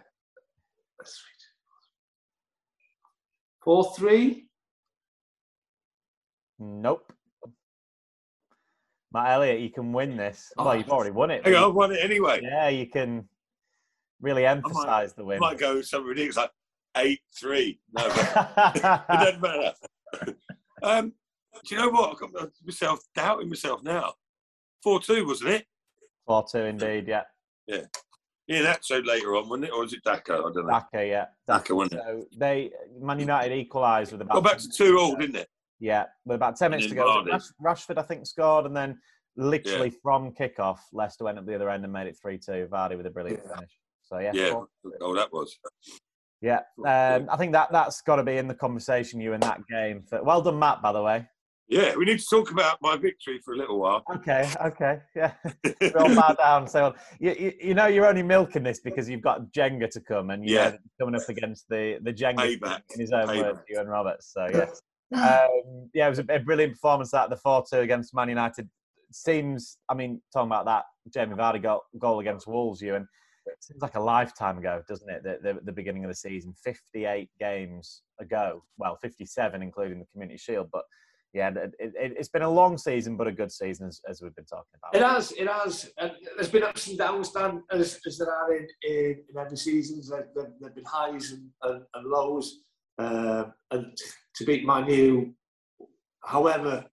Four 3.63 3.93
three. 3.95 4.47
Nope. 6.59 7.13
Matt 9.13 9.29
Elliott, 9.31 9.61
you 9.61 9.69
can 9.69 9.93
win 9.93 10.17
this. 10.17 10.51
Oh, 10.57 10.65
well, 10.65 10.77
you've 10.77 10.89
already 10.89 11.11
won 11.11 11.31
it. 11.31 11.45
Hey, 11.45 11.55
I've 11.55 11.73
won 11.73 11.91
it 11.91 11.99
anyway. 12.03 12.39
Yeah, 12.41 12.69
you 12.69 12.87
can 12.87 13.27
really 14.21 14.45
emphasise 14.45 15.13
the 15.13 15.23
win. 15.23 15.37
I 15.37 15.51
might 15.51 15.59
go 15.59 15.81
something 15.81 16.07
ridiculous 16.07 16.37
like 16.37 16.51
eight 16.97 17.21
three. 17.39 17.79
No, 17.93 18.05
it 18.07 18.81
doesn't 19.07 19.41
matter. 19.41 19.73
um, 20.83 21.13
do 21.65 21.75
you 21.75 21.81
know 21.81 21.89
what? 21.89 22.11
I've 22.11 22.33
got 22.33 22.49
myself 22.65 22.99
doubting 23.15 23.49
myself 23.49 23.83
now. 23.83 24.13
Four 24.83 24.99
two, 24.99 25.25
wasn't 25.25 25.51
it? 25.51 25.65
Four 26.25 26.45
two, 26.49 26.59
indeed. 26.59 27.07
Yeah. 27.07 27.23
Yeah. 27.67 27.81
Yeah, 28.47 28.61
that 28.61 28.85
showed 28.85 29.05
later 29.05 29.35
on, 29.35 29.49
wasn't 29.49 29.65
it? 29.65 29.71
Or 29.71 29.81
was 29.81 29.91
it 29.91 30.03
Daka? 30.05 30.35
I 30.35 30.37
don't 30.37 30.55
know. 30.55 30.69
Daka, 30.69 31.05
yeah. 31.05 31.25
Daka, 31.47 31.75
wasn't 31.75 32.01
so 32.01 32.19
it? 32.19 32.39
They 32.39 32.71
Man 32.97 33.19
United 33.19 33.53
equalised 33.53 34.13
with 34.13 34.21
about. 34.21 34.35
Got 34.35 34.43
back 34.43 34.57
to 34.59 34.69
two 34.69 34.97
all, 34.97 35.17
didn't 35.17 35.35
it? 35.35 35.49
Yeah, 35.79 36.05
with 36.25 36.35
about 36.35 36.55
10 36.57 36.71
minutes 36.71 36.87
to 36.87 36.95
go. 36.95 37.23
Rash, 37.23 37.43
Rashford, 37.61 37.97
I 37.97 38.03
think, 38.03 38.25
scored, 38.25 38.65
and 38.65 38.75
then 38.75 38.99
literally 39.35 39.89
yeah. 39.89 39.95
from 40.01 40.31
kickoff, 40.31 40.79
Leicester 40.93 41.25
went 41.25 41.37
up 41.37 41.45
the 41.45 41.55
other 41.55 41.69
end 41.69 41.83
and 41.83 41.93
made 41.93 42.07
it 42.07 42.17
3 42.21 42.37
2. 42.37 42.67
Vardy 42.71 42.97
with 42.97 43.05
a 43.05 43.11
brilliant 43.11 43.41
yeah. 43.45 43.55
finish. 43.55 43.71
So, 44.03 44.19
yeah. 44.19 44.31
Yeah. 44.33 44.61
Oh, 45.01 45.13
that 45.13 45.31
was. 45.31 45.59
Yeah. 46.41 46.61
Um, 46.79 47.27
I 47.29 47.35
think 47.37 47.51
that, 47.51 47.71
that's 47.71 48.01
got 48.01 48.15
to 48.15 48.23
be 48.23 48.37
in 48.37 48.47
the 48.47 48.55
conversation, 48.55 49.19
you, 49.19 49.33
in 49.33 49.41
that 49.41 49.59
game. 49.69 50.03
For, 50.09 50.23
well 50.23 50.41
done, 50.41 50.57
Matt, 50.57 50.81
by 50.81 50.93
the 50.93 51.03
way. 51.03 51.27
Yeah, 51.69 51.95
we 51.95 52.05
need 52.05 52.19
to 52.19 52.25
talk 52.25 52.51
about 52.51 52.77
my 52.81 52.95
victory 52.95 53.39
for 53.43 53.53
a 53.53 53.57
little 53.57 53.79
while. 53.79 54.01
Okay, 54.15 54.49
okay, 54.65 54.99
yeah. 55.15 55.33
we 55.81 55.91
all 55.91 56.15
bow 56.15 56.33
down. 56.33 56.67
So 56.67 56.95
you, 57.19 57.35
you, 57.37 57.53
you, 57.61 57.73
know 57.73 57.87
you're 57.87 58.05
only 58.05 58.23
milking 58.23 58.63
this 58.63 58.79
because 58.79 59.09
you've 59.09 59.21
got 59.21 59.51
Jenga 59.51 59.89
to 59.89 59.99
come 59.99 60.29
and 60.29 60.47
you're 60.47 60.61
yeah. 60.61 60.77
coming 60.99 61.15
up 61.15 61.27
against 61.27 61.67
the 61.69 61.99
the 62.03 62.13
Jenga 62.13 62.37
Payback. 62.37 62.81
in 62.93 63.01
his 63.01 63.11
own 63.11 63.27
Payback. 63.27 63.41
words, 63.43 63.59
Ewan 63.69 63.87
Roberts. 63.87 64.31
So 64.33 64.47
yes, 64.53 64.81
um, 65.13 65.89
yeah, 65.93 66.07
it 66.07 66.09
was 66.09 66.19
a, 66.19 66.25
a, 66.29 66.39
brilliant 66.39 66.73
performance 66.73 67.13
at 67.13 67.29
the 67.29 67.35
four-two 67.35 67.79
against 67.79 68.15
Man 68.15 68.29
United. 68.29 68.69
Seems, 69.11 69.77
I 69.89 69.93
mean, 69.93 70.21
talking 70.33 70.47
about 70.47 70.65
that 70.65 70.83
Jamie 71.13 71.35
Vardy 71.35 71.61
got 71.61 71.81
goal 71.99 72.19
against 72.19 72.47
Wolves, 72.47 72.81
you 72.81 72.95
and 72.95 73.05
it 73.45 73.63
seems 73.63 73.81
like 73.81 73.95
a 73.95 73.99
lifetime 73.99 74.57
ago, 74.57 74.81
doesn't 74.87 75.09
it? 75.09 75.23
The, 75.23 75.39
the, 75.41 75.59
the, 75.63 75.71
beginning 75.71 76.03
of 76.03 76.09
the 76.09 76.15
season, 76.15 76.53
58 76.63 77.29
games 77.39 78.01
ago. 78.19 78.63
Well, 78.77 78.97
57, 79.01 79.61
including 79.61 79.99
the 79.99 80.05
Community 80.11 80.37
Shield. 80.37 80.67
But 80.71 80.83
yeah, 81.37 81.51
it, 81.79 82.17
has 82.17 82.29
been 82.29 82.41
a 82.41 82.49
long 82.49 82.77
season, 82.77 83.15
but 83.15 83.27
a 83.27 83.31
good 83.31 83.51
season, 83.51 83.87
as, 83.87 84.01
as, 84.09 84.21
we've 84.21 84.35
been 84.35 84.45
talking 84.45 84.73
about. 84.75 84.95
It 84.95 85.05
has, 85.05 85.31
it 85.33 85.47
has. 85.47 85.91
And 85.99 86.11
there's 86.35 86.49
been 86.49 86.63
ups 86.63 86.87
and 86.87 86.97
downs, 86.97 87.31
Dan, 87.31 87.63
as, 87.71 87.99
as 88.07 88.17
there 88.17 88.33
are 88.33 88.55
in, 88.55 88.67
in, 88.83 89.23
in 89.29 89.37
every 89.37 89.57
season. 89.57 90.01
There, 90.09 90.27
there, 90.35 90.51
have 90.63 90.75
been 90.75 90.83
highs 90.85 91.31
and, 91.31 91.49
and, 91.61 91.83
and 91.93 92.07
lows. 92.07 92.61
Uh, 92.97 93.45
and 93.69 93.95
to 94.35 94.45
beat 94.45 94.65
my 94.65 94.83
new, 94.83 95.35
however, 96.23 96.83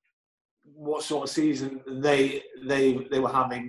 what 0.63 1.03
sort 1.03 1.25
of 1.25 1.35
season 1.35 1.81
they 2.03 2.43
they 2.67 3.07
they 3.11 3.21
were 3.21 3.33
having, 3.33 3.69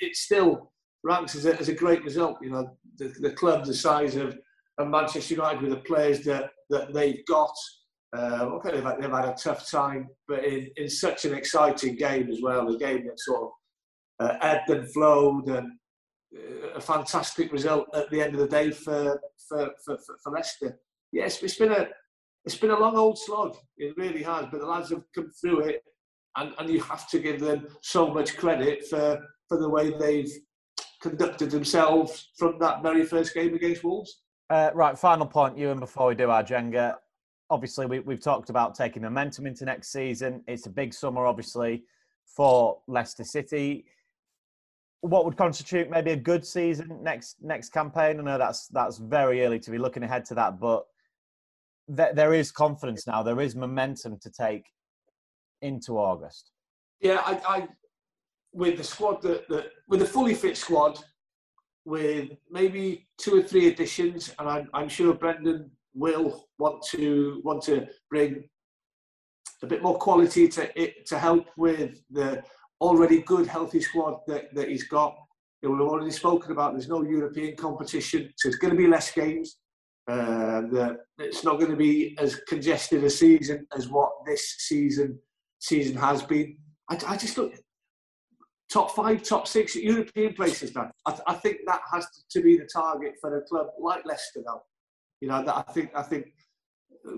it 0.00 0.16
still 0.16 0.72
ranks 1.04 1.36
as 1.36 1.46
a, 1.46 1.58
as 1.58 1.68
a 1.68 1.74
great 1.74 2.02
result. 2.02 2.38
You 2.42 2.50
know, 2.50 2.76
the, 2.96 3.14
the 3.20 3.30
club 3.30 3.64
the 3.64 3.74
size 3.74 4.16
of, 4.16 4.36
of 4.78 4.88
Manchester 4.88 5.34
United 5.34 5.62
with 5.62 5.70
the 5.70 5.76
players 5.78 6.24
that, 6.24 6.50
that 6.70 6.92
they've 6.92 7.24
got. 7.26 7.54
Uh, 8.16 8.46
okay, 8.54 8.72
they've, 8.72 8.82
had, 8.82 9.00
they've 9.00 9.10
had 9.10 9.26
a 9.26 9.34
tough 9.34 9.70
time, 9.70 10.08
but 10.26 10.44
in, 10.44 10.70
in 10.76 10.88
such 10.88 11.24
an 11.26 11.34
exciting 11.34 11.94
game 11.94 12.30
as 12.30 12.40
well, 12.42 12.68
a 12.68 12.78
game 12.78 13.04
that 13.04 13.20
sort 13.20 13.42
of 13.42 13.50
uh, 14.20 14.38
ebbed 14.40 14.70
and 14.70 14.90
flowed, 14.92 15.46
and 15.48 15.72
uh, 16.34 16.68
a 16.74 16.80
fantastic 16.80 17.52
result 17.52 17.86
at 17.94 18.10
the 18.10 18.20
end 18.20 18.34
of 18.34 18.40
the 18.40 18.48
day 18.48 18.70
for 18.70 19.20
for, 19.48 19.70
for, 19.84 19.98
for 20.22 20.32
Leicester. 20.32 20.78
Yes, 21.12 21.42
it's 21.42 21.56
been 21.56 21.72
a 21.72 21.88
it's 22.44 22.56
been 22.56 22.70
a 22.70 22.78
long 22.78 22.96
old 22.96 23.18
slog. 23.18 23.56
It 23.76 23.94
really 23.96 24.22
has, 24.22 24.46
but 24.50 24.60
the 24.60 24.66
lads 24.66 24.90
have 24.90 25.04
come 25.14 25.30
through 25.40 25.60
it, 25.60 25.82
and, 26.36 26.54
and 26.58 26.70
you 26.70 26.80
have 26.82 27.08
to 27.10 27.18
give 27.18 27.40
them 27.40 27.66
so 27.82 28.08
much 28.08 28.36
credit 28.36 28.86
for 28.86 29.20
for 29.48 29.58
the 29.58 29.68
way 29.68 29.90
they've 29.98 30.32
conducted 31.02 31.50
themselves 31.50 32.30
from 32.38 32.58
that 32.58 32.82
very 32.82 33.04
first 33.04 33.34
game 33.34 33.54
against 33.54 33.84
Wolves. 33.84 34.22
Uh, 34.50 34.70
right, 34.74 34.98
final 34.98 35.26
point, 35.26 35.58
Ewan, 35.58 35.78
before 35.78 36.08
we 36.08 36.14
do 36.14 36.30
our 36.30 36.42
Jenga. 36.42 36.96
Obviously, 37.50 37.86
we, 37.86 38.00
we've 38.00 38.20
talked 38.20 38.50
about 38.50 38.74
taking 38.74 39.02
momentum 39.02 39.46
into 39.46 39.64
next 39.64 39.90
season. 39.90 40.42
It's 40.46 40.66
a 40.66 40.70
big 40.70 40.92
summer, 40.92 41.26
obviously, 41.26 41.84
for 42.26 42.78
Leicester 42.86 43.24
City. 43.24 43.86
What 45.00 45.24
would 45.24 45.36
constitute 45.36 45.88
maybe 45.88 46.10
a 46.10 46.16
good 46.16 46.44
season 46.44 46.98
next 47.02 47.36
next 47.40 47.70
campaign? 47.70 48.18
I 48.18 48.22
know 48.22 48.38
that's 48.38 48.66
that's 48.68 48.98
very 48.98 49.44
early 49.44 49.60
to 49.60 49.70
be 49.70 49.78
looking 49.78 50.02
ahead 50.02 50.24
to 50.26 50.34
that, 50.34 50.58
but 50.60 50.86
th- 51.96 52.14
there 52.14 52.34
is 52.34 52.50
confidence 52.50 53.06
now. 53.06 53.22
There 53.22 53.40
is 53.40 53.54
momentum 53.54 54.18
to 54.18 54.30
take 54.30 54.66
into 55.62 55.98
August. 55.98 56.50
Yeah, 57.00 57.22
I, 57.24 57.40
I 57.48 57.68
with 58.52 58.76
the 58.76 58.84
squad 58.84 59.22
that, 59.22 59.48
that 59.48 59.70
with 59.88 60.02
a 60.02 60.06
fully 60.06 60.34
fit 60.34 60.56
squad, 60.56 60.98
with 61.84 62.30
maybe 62.50 63.08
two 63.18 63.36
or 63.36 63.42
three 63.42 63.68
additions, 63.68 64.34
and 64.38 64.48
I'm, 64.48 64.68
I'm 64.74 64.88
sure 64.88 65.14
Brendan 65.14 65.70
will 65.98 66.48
want 66.58 66.82
to 66.90 67.40
want 67.44 67.62
to 67.64 67.86
bring 68.10 68.44
a 69.62 69.66
bit 69.66 69.82
more 69.82 69.98
quality 69.98 70.48
to 70.48 70.80
it 70.80 71.06
to 71.06 71.18
help 71.18 71.46
with 71.56 72.00
the 72.10 72.42
already 72.80 73.22
good 73.22 73.46
healthy 73.46 73.80
squad 73.80 74.20
that, 74.26 74.54
that 74.54 74.68
he's 74.68 74.86
got. 74.88 75.16
We've 75.62 75.72
already 75.80 76.12
spoken 76.12 76.52
about 76.52 76.72
there's 76.72 76.88
no 76.88 77.02
European 77.02 77.56
competition, 77.56 78.32
so 78.36 78.48
it's 78.48 78.58
going 78.58 78.72
to 78.72 78.78
be 78.78 78.86
less 78.86 79.10
games. 79.10 79.56
Uh, 80.08 80.62
the, 80.72 80.96
it's 81.18 81.44
not 81.44 81.58
going 81.58 81.70
to 81.70 81.76
be 81.76 82.16
as 82.18 82.36
congested 82.48 83.04
a 83.04 83.10
season 83.10 83.66
as 83.76 83.88
what 83.88 84.10
this 84.24 84.54
season 84.58 85.18
season 85.58 85.96
has 85.96 86.22
been. 86.22 86.56
I, 86.88 86.98
I 87.06 87.16
just 87.16 87.36
look 87.36 87.52
top 88.70 88.94
five, 88.94 89.22
top 89.22 89.48
six 89.48 89.74
European 89.74 90.34
places 90.34 90.74
now. 90.74 90.90
I, 91.06 91.10
th- 91.10 91.22
I, 91.26 91.34
think 91.34 91.58
that 91.66 91.80
has 91.92 92.06
to 92.30 92.40
be 92.40 92.56
the 92.56 92.68
target 92.72 93.14
for 93.20 93.36
a 93.36 93.42
club 93.42 93.68
like 93.80 94.06
Leicester 94.06 94.42
now. 94.46 94.62
You 95.20 95.28
know, 95.28 95.44
that 95.44 95.56
I 95.56 95.72
think 95.72 95.90
I 95.94 96.02
think 96.02 96.32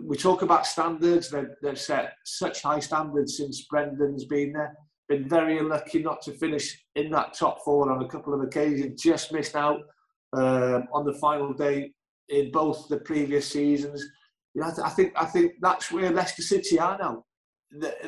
we 0.04 0.16
talk 0.16 0.42
about 0.42 0.66
standards. 0.66 1.30
They've, 1.30 1.50
they've 1.62 1.78
set 1.78 2.14
such 2.24 2.62
high 2.62 2.80
standards 2.80 3.36
since 3.36 3.66
Brendan's 3.66 4.24
been 4.24 4.52
there. 4.52 4.76
Been 5.08 5.28
very 5.28 5.58
unlucky 5.58 6.02
not 6.02 6.22
to 6.22 6.32
finish 6.32 6.84
in 6.94 7.10
that 7.10 7.34
top 7.34 7.64
four 7.64 7.90
on 7.90 8.02
a 8.02 8.08
couple 8.08 8.32
of 8.32 8.42
occasions. 8.42 9.02
Just 9.02 9.32
missed 9.32 9.56
out 9.56 9.80
um, 10.32 10.86
on 10.92 11.04
the 11.04 11.14
final 11.14 11.52
day 11.52 11.92
in 12.28 12.50
both 12.52 12.88
the 12.88 12.98
previous 12.98 13.50
seasons. 13.50 14.04
You 14.54 14.62
know, 14.62 14.68
I, 14.68 14.70
th- 14.70 14.86
I 14.86 14.90
think 14.90 15.12
I 15.16 15.24
think 15.24 15.52
that's 15.60 15.90
where 15.90 16.10
Leicester 16.10 16.42
City 16.42 16.78
are 16.78 16.96
now. 16.98 17.24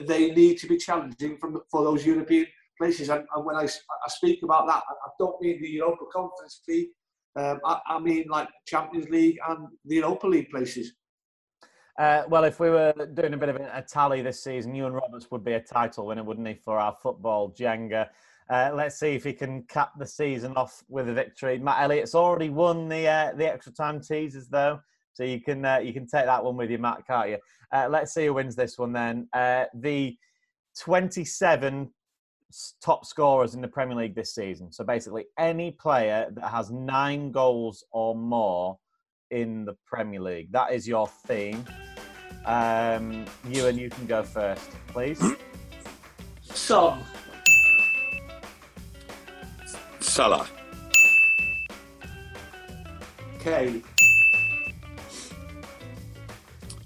They 0.06 0.30
need 0.30 0.58
to 0.58 0.66
be 0.66 0.76
challenging 0.76 1.38
from 1.38 1.60
for 1.70 1.84
those 1.84 2.06
European 2.06 2.46
places. 2.78 3.08
And, 3.10 3.24
and 3.34 3.44
when 3.44 3.56
I, 3.56 3.64
I, 3.64 4.08
speak 4.08 4.40
about 4.42 4.66
that, 4.66 4.82
I 4.88 5.10
don't 5.18 5.40
mean 5.40 5.60
the 5.60 5.68
Europa 5.68 6.04
Conference 6.12 6.62
League. 6.68 6.88
Um, 7.34 7.60
I, 7.64 7.80
I, 7.86 7.98
mean 7.98 8.26
like 8.28 8.48
Champions 8.66 9.08
League 9.08 9.38
and 9.48 9.68
the 9.86 9.96
Europa 9.96 10.26
League 10.26 10.50
places. 10.50 10.92
Uh, 11.98 12.22
well, 12.28 12.44
if 12.44 12.60
we 12.60 12.70
were 12.70 12.92
doing 13.14 13.34
a 13.34 13.36
bit 13.36 13.48
of 13.48 13.56
a, 13.56 13.84
tally 13.86 14.22
this 14.22 14.42
season, 14.42 14.74
Ewan 14.74 14.92
Roberts 14.92 15.30
would 15.30 15.44
be 15.44 15.54
a 15.54 15.60
title 15.60 16.06
winner, 16.06 16.24
wouldn't 16.24 16.46
he, 16.46 16.54
for 16.54 16.78
our 16.78 16.96
football 17.02 17.50
Jenga? 17.50 18.08
Uh, 18.50 18.70
let's 18.74 18.98
see 18.98 19.14
if 19.14 19.24
he 19.24 19.32
can 19.32 19.62
cap 19.64 19.92
the 19.98 20.06
season 20.06 20.52
off 20.56 20.82
with 20.88 21.08
a 21.08 21.12
victory. 21.12 21.58
Matt 21.58 21.82
Elliott's 21.82 22.14
already 22.14 22.50
won 22.50 22.88
the 22.88 23.06
uh, 23.06 23.32
the 23.34 23.50
extra 23.50 23.72
time 23.72 24.00
teasers 24.00 24.48
though, 24.48 24.80
so 25.12 25.24
you 25.24 25.40
can 25.40 25.64
uh, 25.64 25.78
you 25.78 25.92
can 25.92 26.06
take 26.06 26.26
that 26.26 26.42
one 26.44 26.56
with 26.56 26.70
you, 26.70 26.78
Matt, 26.78 27.06
can't 27.06 27.30
you? 27.30 27.38
Uh, 27.72 27.88
let's 27.90 28.12
see 28.12 28.26
who 28.26 28.34
wins 28.34 28.56
this 28.56 28.78
one 28.78 28.92
then. 28.92 29.28
Uh, 29.32 29.64
the 29.74 30.16
27 30.78 31.90
top 32.82 33.04
scorers 33.04 33.54
in 33.54 33.60
the 33.60 33.68
Premier 33.68 33.96
League 33.96 34.14
this 34.14 34.34
season. 34.34 34.72
So 34.72 34.84
basically, 34.84 35.26
any 35.38 35.70
player 35.72 36.28
that 36.30 36.48
has 36.48 36.70
nine 36.70 37.32
goals 37.32 37.84
or 37.92 38.14
more 38.14 38.78
in 39.32 39.64
the 39.64 39.74
Premier 39.86 40.20
League. 40.20 40.52
That 40.52 40.72
is 40.72 40.86
your 40.86 41.08
theme. 41.26 41.64
Um, 42.44 43.24
you 43.48 43.66
and 43.66 43.78
you 43.78 43.88
can 43.88 44.06
go 44.06 44.22
first, 44.22 44.70
please. 44.88 45.22
Son. 46.42 47.02
Salah. 50.00 50.46
Kane. 53.40 53.82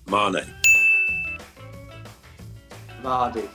Mane. 0.06 0.46
Vardy. 3.02 3.48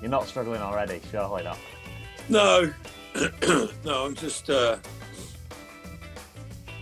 You're 0.00 0.10
not 0.10 0.26
struggling 0.26 0.60
already, 0.60 1.00
surely 1.10 1.44
not. 1.44 1.58
No, 2.28 2.72
no, 3.84 4.06
I'm 4.06 4.14
just 4.14 4.48
uh, 4.48 4.78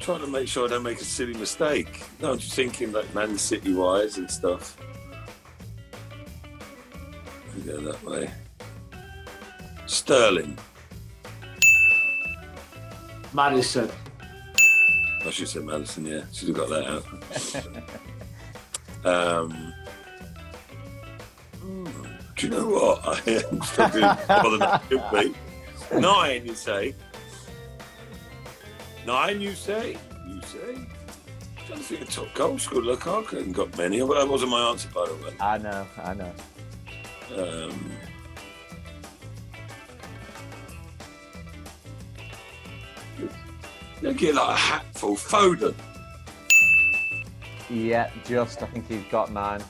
trying 0.00 0.20
to 0.20 0.26
make 0.26 0.46
sure 0.46 0.66
I 0.66 0.70
don't 0.70 0.82
make 0.82 1.00
a 1.00 1.04
silly 1.04 1.34
mistake. 1.34 2.02
No, 2.20 2.32
I'm 2.32 2.38
just 2.38 2.54
thinking 2.54 2.92
like 2.92 3.12
Man 3.14 3.36
City 3.38 3.74
wise 3.74 4.18
and 4.18 4.30
stuff. 4.30 4.76
We 7.56 7.62
go 7.62 7.80
that 7.80 8.02
way. 8.04 8.30
Sterling. 9.86 10.56
Maddison. 13.32 13.90
I 15.24 15.30
should 15.30 15.48
say 15.48 15.60
Maddison, 15.60 16.06
yeah. 16.06 16.22
Should 16.32 16.48
have 16.48 16.56
got 16.56 16.68
that 16.70 16.86
out. 19.04 19.44
um, 19.44 19.67
do 22.38 22.46
you 22.46 22.52
know 22.52 22.68
what? 22.68 23.00
I 23.28 23.44
am 23.50 23.60
struggling 23.62 24.02
more 24.02 24.58
than 24.58 24.62
I 24.62 24.80
should 24.88 25.02
be. 25.12 26.00
Nine, 26.00 26.46
you 26.46 26.54
say? 26.54 26.94
Nine, 29.04 29.40
you 29.40 29.54
say? 29.54 29.96
You 30.26 30.40
say? 30.42 30.86
I 31.58 31.68
don't 31.68 31.80
think 31.80 32.02
a 32.02 32.04
top 32.04 32.32
goal 32.34 32.58
scorer. 32.58 32.82
Lukaku 32.82 33.30
hasn't 33.30 33.56
got 33.56 33.76
many. 33.76 33.98
That 33.98 34.28
wasn't 34.28 34.52
my 34.52 34.70
answer, 34.70 34.88
by 34.94 35.06
the 35.06 35.14
way. 35.14 35.34
I 35.40 35.58
know, 35.58 35.86
I 36.02 36.14
know. 36.14 36.32
Um, 37.36 37.92
you 44.00 44.12
get 44.14 44.34
like 44.36 44.48
a 44.48 44.56
hatful. 44.56 45.16
Foden. 45.16 45.74
Yeah, 47.68 48.10
just. 48.24 48.62
I 48.62 48.66
think 48.66 48.86
he's 48.86 49.02
got 49.10 49.32
nine. 49.32 49.62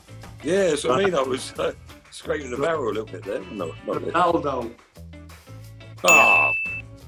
Yeah, 0.45 0.75
so 0.77 0.93
I 0.93 1.05
mean. 1.05 1.15
I 1.15 1.23
was. 1.23 1.59
Uh, 1.59 1.73
scraping 2.19 2.51
the 2.51 2.57
barrel 2.57 2.89
a 2.89 2.89
little 2.89 3.05
bit 3.05 3.23
there. 3.23 3.41
No, 3.53 3.73
not 3.87 4.03
Ronaldo. 4.03 4.73
Oh, 6.05 6.09
ah, 6.09 6.53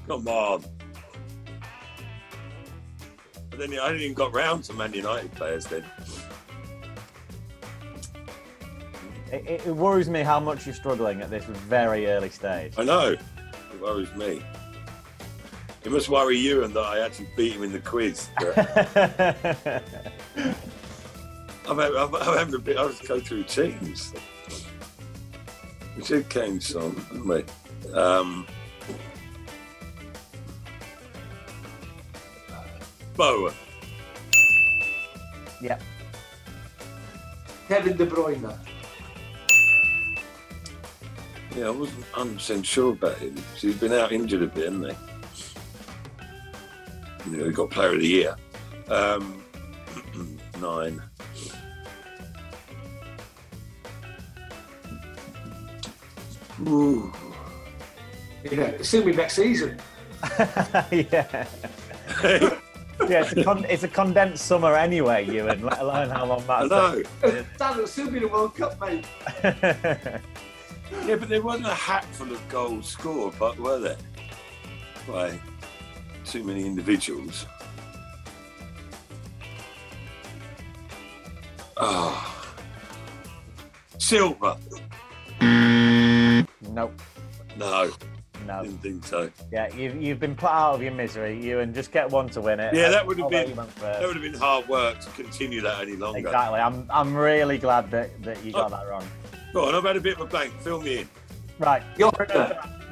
come 0.07 0.25
on. 0.27 0.63
But 3.49 3.59
then 3.59 3.77
I 3.77 3.87
hadn't 3.87 4.01
even 4.01 4.13
got 4.13 4.33
round 4.33 4.63
to 4.65 4.73
Man 4.73 4.93
United 4.93 5.33
players 5.33 5.65
then. 5.65 5.83
It, 9.33 9.61
it, 9.65 9.75
worries 9.75 10.09
me 10.09 10.21
how 10.21 10.39
much 10.39 10.65
you're 10.65 10.75
struggling 10.75 11.21
at 11.21 11.29
this 11.29 11.43
very 11.43 12.07
early 12.07 12.29
stage. 12.29 12.73
I 12.77 12.83
know. 12.83 13.09
It 13.11 13.81
worries 13.81 14.13
me. 14.15 14.41
It 15.83 15.91
must 15.91 16.07
worry 16.07 16.37
you 16.37 16.63
and 16.63 16.73
that 16.73 16.85
I 16.85 16.99
actually 16.99 17.27
beat 17.35 17.53
him 17.53 17.63
in 17.63 17.73
the 17.73 17.79
quiz. 17.79 18.29
I'm, 21.67 21.79
I'm, 21.79 22.15
I'm 22.15 22.37
having 22.37 22.55
a 22.55 22.59
bit. 22.59 22.77
I 22.77 22.85
was 22.85 22.99
go 23.01 23.19
through 23.19 23.43
teams. 23.43 24.13
We 25.97 26.03
did 26.03 26.29
Kane's 26.29 26.67
song, 26.67 26.95
didn't 27.11 27.27
we? 27.27 27.43
Um, 27.93 28.47
Bowen. 33.15 33.53
Yeah. 35.61 35.79
Kevin 37.67 37.97
De 37.97 38.05
Bruyne. 38.05 38.57
Yeah, 41.55 41.67
I 41.67 41.69
wasn't 41.71 42.05
100% 42.13 42.63
sure 42.63 42.93
about 42.93 43.17
him. 43.17 43.35
He's 43.57 43.75
been 43.75 43.91
out 43.93 44.11
injured 44.11 44.41
a 44.41 44.47
bit, 44.47 44.71
hasn't 44.71 44.91
he? 44.91 44.97
You 47.29 47.37
know, 47.37 47.45
he 47.45 47.51
got 47.51 47.69
Player 47.69 47.93
of 47.93 47.99
the 47.99 48.07
Year. 48.07 48.35
Um, 48.87 49.43
nine. 50.61 51.01
Ooh. 56.67 57.11
Yeah, 58.43 58.61
it's 58.61 58.87
still 58.87 59.03
be 59.03 59.13
next 59.13 59.35
season. 59.35 59.79
yeah. 60.91 61.47
Yeah, 63.09 63.21
it's 63.23 63.31
a, 63.31 63.43
con- 63.43 63.65
it's 63.67 63.81
a 63.81 63.87
condensed 63.87 64.45
summer 64.45 64.75
anyway, 64.75 65.25
Ewan, 65.25 65.63
let 65.63 65.79
alone 65.79 66.09
how 66.09 66.23
long 66.23 66.43
I 66.47 66.67
that's 66.67 66.69
know. 66.69 67.43
Dan, 67.57 67.73
it'll 67.73 67.87
still 67.87 68.11
be 68.11 68.19
the 68.19 68.27
World 68.27 68.55
Cup, 68.55 68.79
mate. 68.79 69.07
Yeah, 71.05 71.15
but 71.15 71.29
there 71.29 71.41
wasn't 71.41 71.67
a 71.67 71.73
hat 71.73 72.05
full 72.05 72.31
of 72.31 72.49
goals 72.49 72.87
scored, 72.87 73.33
but 73.39 73.57
were 73.57 73.79
there? 73.79 73.97
By 75.07 75.39
too 76.25 76.43
many 76.43 76.65
individuals. 76.65 77.45
Ah. 81.77 82.53
Silver. 83.97 84.57
Nope, 86.73 87.01
No, 87.57 87.91
no. 88.47 88.63
didn't 88.63 88.77
think 88.79 89.05
so. 89.05 89.29
Yeah, 89.51 89.73
you've, 89.75 90.01
you've 90.01 90.19
been 90.19 90.35
put 90.35 90.49
out 90.49 90.75
of 90.75 90.81
your 90.81 90.93
misery, 90.93 91.39
Ewan. 91.43 91.73
Just 91.73 91.91
get 91.91 92.09
one 92.09 92.29
to 92.29 92.41
win 92.41 92.59
it. 92.59 92.73
Yeah, 92.73 92.89
that 92.89 93.05
would 93.05 93.19
have 93.19 93.29
been- 93.29 93.49
you 93.49 93.55
win 93.55 93.67
first. 93.67 93.99
That 93.99 94.07
would 94.07 94.15
have 94.15 94.23
been 94.23 94.33
hard 94.39 94.67
work 94.67 94.99
to 95.01 95.09
continue 95.11 95.61
that 95.61 95.81
any 95.81 95.95
longer. 95.95 96.19
Exactly. 96.19 96.59
I'm, 96.59 96.87
I'm 96.89 97.15
really 97.15 97.57
glad 97.57 97.91
that, 97.91 98.21
that 98.23 98.43
you 98.43 98.53
got 98.53 98.71
that 98.71 98.87
wrong. 98.87 99.05
Go 99.53 99.67
on, 99.67 99.75
I've 99.75 99.83
had 99.83 99.97
a 99.97 100.01
bit 100.01 100.15
of 100.15 100.21
a 100.21 100.25
blank. 100.25 100.53
Fill 100.61 100.81
me 100.81 100.99
in. 100.99 101.09
Right. 101.59 101.83
You're 101.97 102.11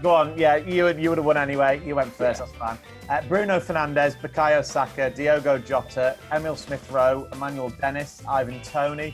Go 0.01 0.11
on. 0.15 0.38
Yeah, 0.38 0.55
you 0.57 0.84
would 0.84 0.97
you 0.99 1.09
would 1.09 1.17
have 1.17 1.25
won 1.25 1.36
anyway. 1.38 1.82
You 1.86 1.95
went 1.95 2.13
first. 2.13 2.39
That's 2.39 2.51
fine. 2.53 2.77
Uh, 3.09 3.21
Bruno 3.27 3.59
Fernandes, 3.59 4.15
Bukayo 4.21 4.63
Saka, 4.63 5.09
Diogo 5.09 5.57
Jota, 5.57 6.15
Emile 6.32 6.55
Smith 6.55 6.89
Rowe, 6.91 7.27
Emmanuel 7.34 7.69
Dennis, 7.82 8.21
Ivan 8.27 8.61
Toney, 8.61 9.13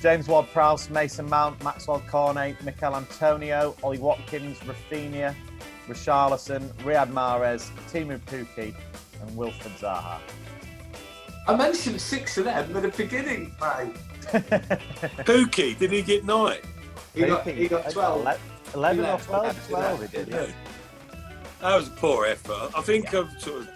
James 0.00 0.28
Ward-Prowse, 0.28 0.90
Mason 0.90 1.28
Mount, 1.28 1.62
Maxwell 1.64 2.02
Cornet, 2.08 2.62
Michail 2.64 2.94
Antonio, 2.96 3.74
Ollie 3.82 3.98
Watkins, 3.98 4.58
Raphinha, 4.60 5.34
Richarlison, 5.88 6.68
Riyad 6.84 7.10
Mahrez, 7.12 7.70
Teemu 7.90 8.18
Pukki, 8.20 8.74
and 9.20 9.30
Wilfried 9.36 9.78
Zaha. 9.78 10.18
I 11.48 11.56
mentioned 11.56 12.00
six 12.00 12.36
of 12.38 12.44
them 12.44 12.76
at 12.76 12.82
the 12.82 12.88
beginning, 12.88 13.54
mate. 13.60 13.94
Pukki, 15.24 15.78
did 15.78 15.90
he 15.90 16.02
get 16.02 16.24
nine? 16.24 16.58
He 17.14 17.22
got, 17.24 17.46
he 17.46 17.66
got 17.68 17.90
12. 17.90 18.26
Ele- 18.26 18.38
Eleven 18.74 19.04
or 19.04 19.08
Eleven. 19.08 19.26
twelve? 19.26 19.68
Twelve. 19.68 20.02
He 20.02 20.08
did. 20.08 20.28
Yeah. 20.28 20.42
Yeah. 20.42 20.52
That 21.60 21.76
was 21.76 21.88
a 21.88 21.92
poor 21.92 22.26
effort. 22.26 22.70
I 22.76 22.82
think 22.82 23.12
I've 23.14 23.32
sort 23.40 23.62
of 23.62 23.68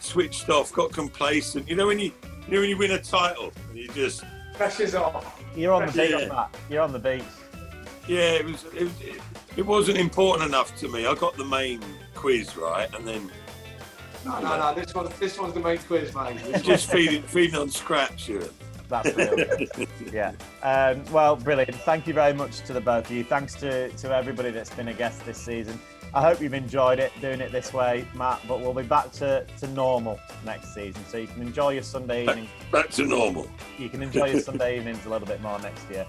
switched 0.00 0.48
off, 0.48 0.72
got 0.72 0.90
complacent. 0.92 1.68
You 1.68 1.76
know 1.76 1.86
when 1.86 1.98
you, 1.98 2.12
you 2.46 2.54
know 2.54 2.60
when 2.60 2.70
you 2.70 2.78
win 2.78 2.92
a 2.92 2.98
title, 2.98 3.52
and 3.68 3.78
you 3.78 3.88
just 3.88 4.24
Pressure's 4.58 4.94
off. 4.96 5.40
You're 5.54 5.72
on 5.72 5.86
the 5.86 5.92
beach, 5.92 6.10
Yeah. 6.10 6.26
Matt. 6.28 6.56
You're 6.68 6.82
on 6.82 6.92
the 6.92 6.98
beach. 6.98 7.22
yeah, 8.08 8.32
it 8.32 8.44
was 8.44 8.64
it, 8.74 8.82
was- 8.82 9.00
it, 9.00 9.20
it 9.56 9.64
wasn't 9.66 9.98
important 9.98 10.48
enough 10.48 10.76
to 10.78 10.88
me. 10.88 11.06
I 11.06 11.14
got 11.14 11.36
the 11.36 11.44
main 11.44 11.80
quiz 12.16 12.56
right, 12.56 12.92
and 12.92 13.06
then 13.06 13.30
No, 14.24 14.40
no, 14.40 14.58
no. 14.58 14.74
This 14.74 14.92
one, 14.94 15.08
this 15.20 15.38
one's 15.38 15.54
the 15.54 15.60
main 15.60 15.78
quiz, 15.78 16.12
mate. 16.12 16.62
Just 16.64 16.90
feeding 16.90 17.22
feeding 17.22 17.54
on 17.54 17.70
scraps. 17.70 18.28
Yeah. 18.28 18.40
That's 18.88 19.14
real. 19.16 19.36
good. 19.36 19.68
yeah. 20.12 20.32
Um, 20.62 21.04
well, 21.12 21.36
brilliant. 21.36 21.76
Thank 21.82 22.06
you 22.08 22.14
very 22.14 22.32
much 22.32 22.58
to 22.62 22.72
the 22.72 22.80
both 22.80 23.04
of 23.04 23.12
you. 23.12 23.22
Thanks 23.22 23.54
to, 23.56 23.90
to 23.90 24.16
everybody 24.16 24.50
that's 24.50 24.70
been 24.74 24.88
a 24.88 24.94
guest 24.94 25.24
this 25.26 25.38
season. 25.38 25.78
I 26.14 26.22
hope 26.22 26.40
you've 26.40 26.54
enjoyed 26.54 26.98
it 26.98 27.12
doing 27.20 27.40
it 27.40 27.52
this 27.52 27.72
way, 27.72 28.06
Matt. 28.14 28.40
But 28.48 28.60
we'll 28.60 28.74
be 28.74 28.82
back 28.82 29.12
to, 29.12 29.44
to 29.60 29.66
normal 29.68 30.18
next 30.44 30.74
season, 30.74 31.04
so 31.06 31.18
you 31.18 31.26
can 31.26 31.42
enjoy 31.42 31.70
your 31.70 31.82
Sunday 31.82 32.22
evening. 32.22 32.48
Back 32.72 32.90
to 32.90 33.04
normal. 33.04 33.48
You 33.78 33.88
can 33.88 34.02
enjoy 34.02 34.26
your 34.30 34.40
Sunday 34.40 34.76
evenings 34.78 35.04
a 35.04 35.10
little 35.10 35.26
bit 35.26 35.42
more 35.42 35.58
next 35.58 35.88
year. 35.90 36.06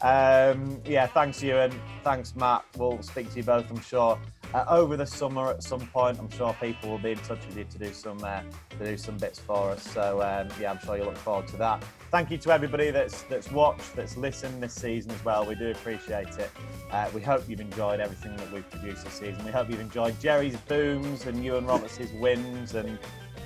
Um, 0.00 0.80
yeah, 0.84 1.06
thanks, 1.06 1.42
Ewan. 1.42 1.72
Thanks, 2.04 2.36
Matt. 2.36 2.64
We'll 2.76 3.02
speak 3.02 3.30
to 3.30 3.36
you 3.38 3.42
both, 3.42 3.68
I'm 3.70 3.80
sure, 3.80 4.18
uh, 4.54 4.64
over 4.68 4.96
the 4.96 5.06
summer 5.06 5.50
at 5.50 5.62
some 5.62 5.86
point. 5.88 6.18
I'm 6.18 6.30
sure 6.30 6.54
people 6.60 6.90
will 6.90 6.98
be 6.98 7.12
in 7.12 7.18
touch 7.18 7.44
with 7.46 7.56
you 7.56 7.64
to 7.64 7.78
do 7.78 7.92
some 7.92 8.22
uh, 8.22 8.42
to 8.78 8.84
do 8.84 8.96
some 8.96 9.16
bits 9.16 9.38
for 9.40 9.70
us. 9.70 9.82
So 9.82 10.22
um, 10.22 10.48
yeah, 10.60 10.70
I'm 10.70 10.78
sure 10.78 10.96
you 10.96 11.04
look 11.04 11.16
forward 11.16 11.48
to 11.48 11.56
that. 11.56 11.82
Thank 12.10 12.30
you 12.30 12.38
to 12.38 12.52
everybody 12.52 12.90
that's 12.90 13.22
that's 13.24 13.50
watched, 13.50 13.94
that's 13.94 14.16
listened 14.16 14.62
this 14.62 14.72
season 14.72 15.10
as 15.10 15.22
well. 15.26 15.44
We 15.44 15.54
do 15.54 15.70
appreciate 15.70 16.38
it. 16.38 16.50
Uh, 16.90 17.10
we 17.14 17.20
hope 17.20 17.46
you've 17.46 17.60
enjoyed 17.60 18.00
everything 18.00 18.34
that 18.38 18.50
we've 18.50 18.68
produced 18.70 19.04
this 19.04 19.12
season. 19.12 19.44
We 19.44 19.50
hope 19.50 19.68
you've 19.68 19.80
enjoyed 19.80 20.18
Jerry's 20.18 20.56
booms 20.68 21.26
and 21.26 21.44
Ewan 21.44 21.66
Roberts' 21.66 22.10
wins 22.14 22.74
and 22.74 22.98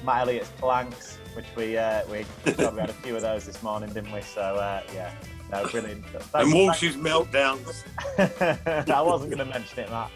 Matt 0.05 0.29
Elliott's 0.29 0.51
planks, 0.59 1.19
which 1.35 1.47
we 1.57 1.77
uh, 1.77 2.03
we, 2.07 2.25
we 2.47 2.53
had 2.53 2.89
a 2.89 2.93
few 2.93 3.17
of 3.17 3.23
those 3.23 3.47
this 3.47 3.61
morning, 3.65 3.93
didn't 3.93 4.13
we? 4.13 4.21
So 4.21 4.41
uh, 4.41 4.83
yeah, 4.95 5.13
no, 5.53 5.69
brilliant. 5.69 6.05
And 6.15 6.23
Thanks- 6.25 6.55
Walsh's 6.55 6.97
meltdowns. 6.97 7.85
I 8.91 9.01
wasn't 9.03 9.35
going 9.35 9.47
to 9.47 9.53
mention 9.53 9.79
it, 9.81 9.91
Matt. 9.91 10.11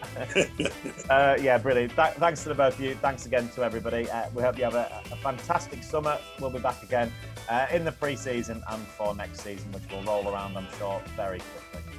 uh, 1.10 1.36
yeah, 1.40 1.58
brilliant. 1.58 1.94
Th- 1.94 2.14
thanks 2.14 2.42
to 2.44 2.48
the 2.48 2.54
both 2.54 2.74
of 2.74 2.80
you. 2.80 2.94
Thanks 2.94 3.26
again 3.26 3.48
to 3.50 3.62
everybody. 3.62 4.08
Uh, 4.10 4.28
we 4.34 4.42
hope 4.42 4.56
you 4.58 4.64
have 4.64 4.74
a, 4.74 5.02
a 5.12 5.16
fantastic 5.16 5.82
summer. 5.82 6.18
We'll 6.40 6.50
be 6.50 6.58
back 6.58 6.82
again 6.82 7.12
uh, 7.48 7.66
in 7.72 7.84
the 7.84 7.92
pre-season 7.92 8.62
and 8.70 8.82
for 8.86 9.14
next 9.14 9.40
season, 9.42 9.70
which 9.72 9.84
will 9.90 10.02
roll 10.02 10.28
around, 10.32 10.56
I'm 10.56 10.68
sure, 10.78 11.00
very 11.16 11.40
quickly. 11.72 11.95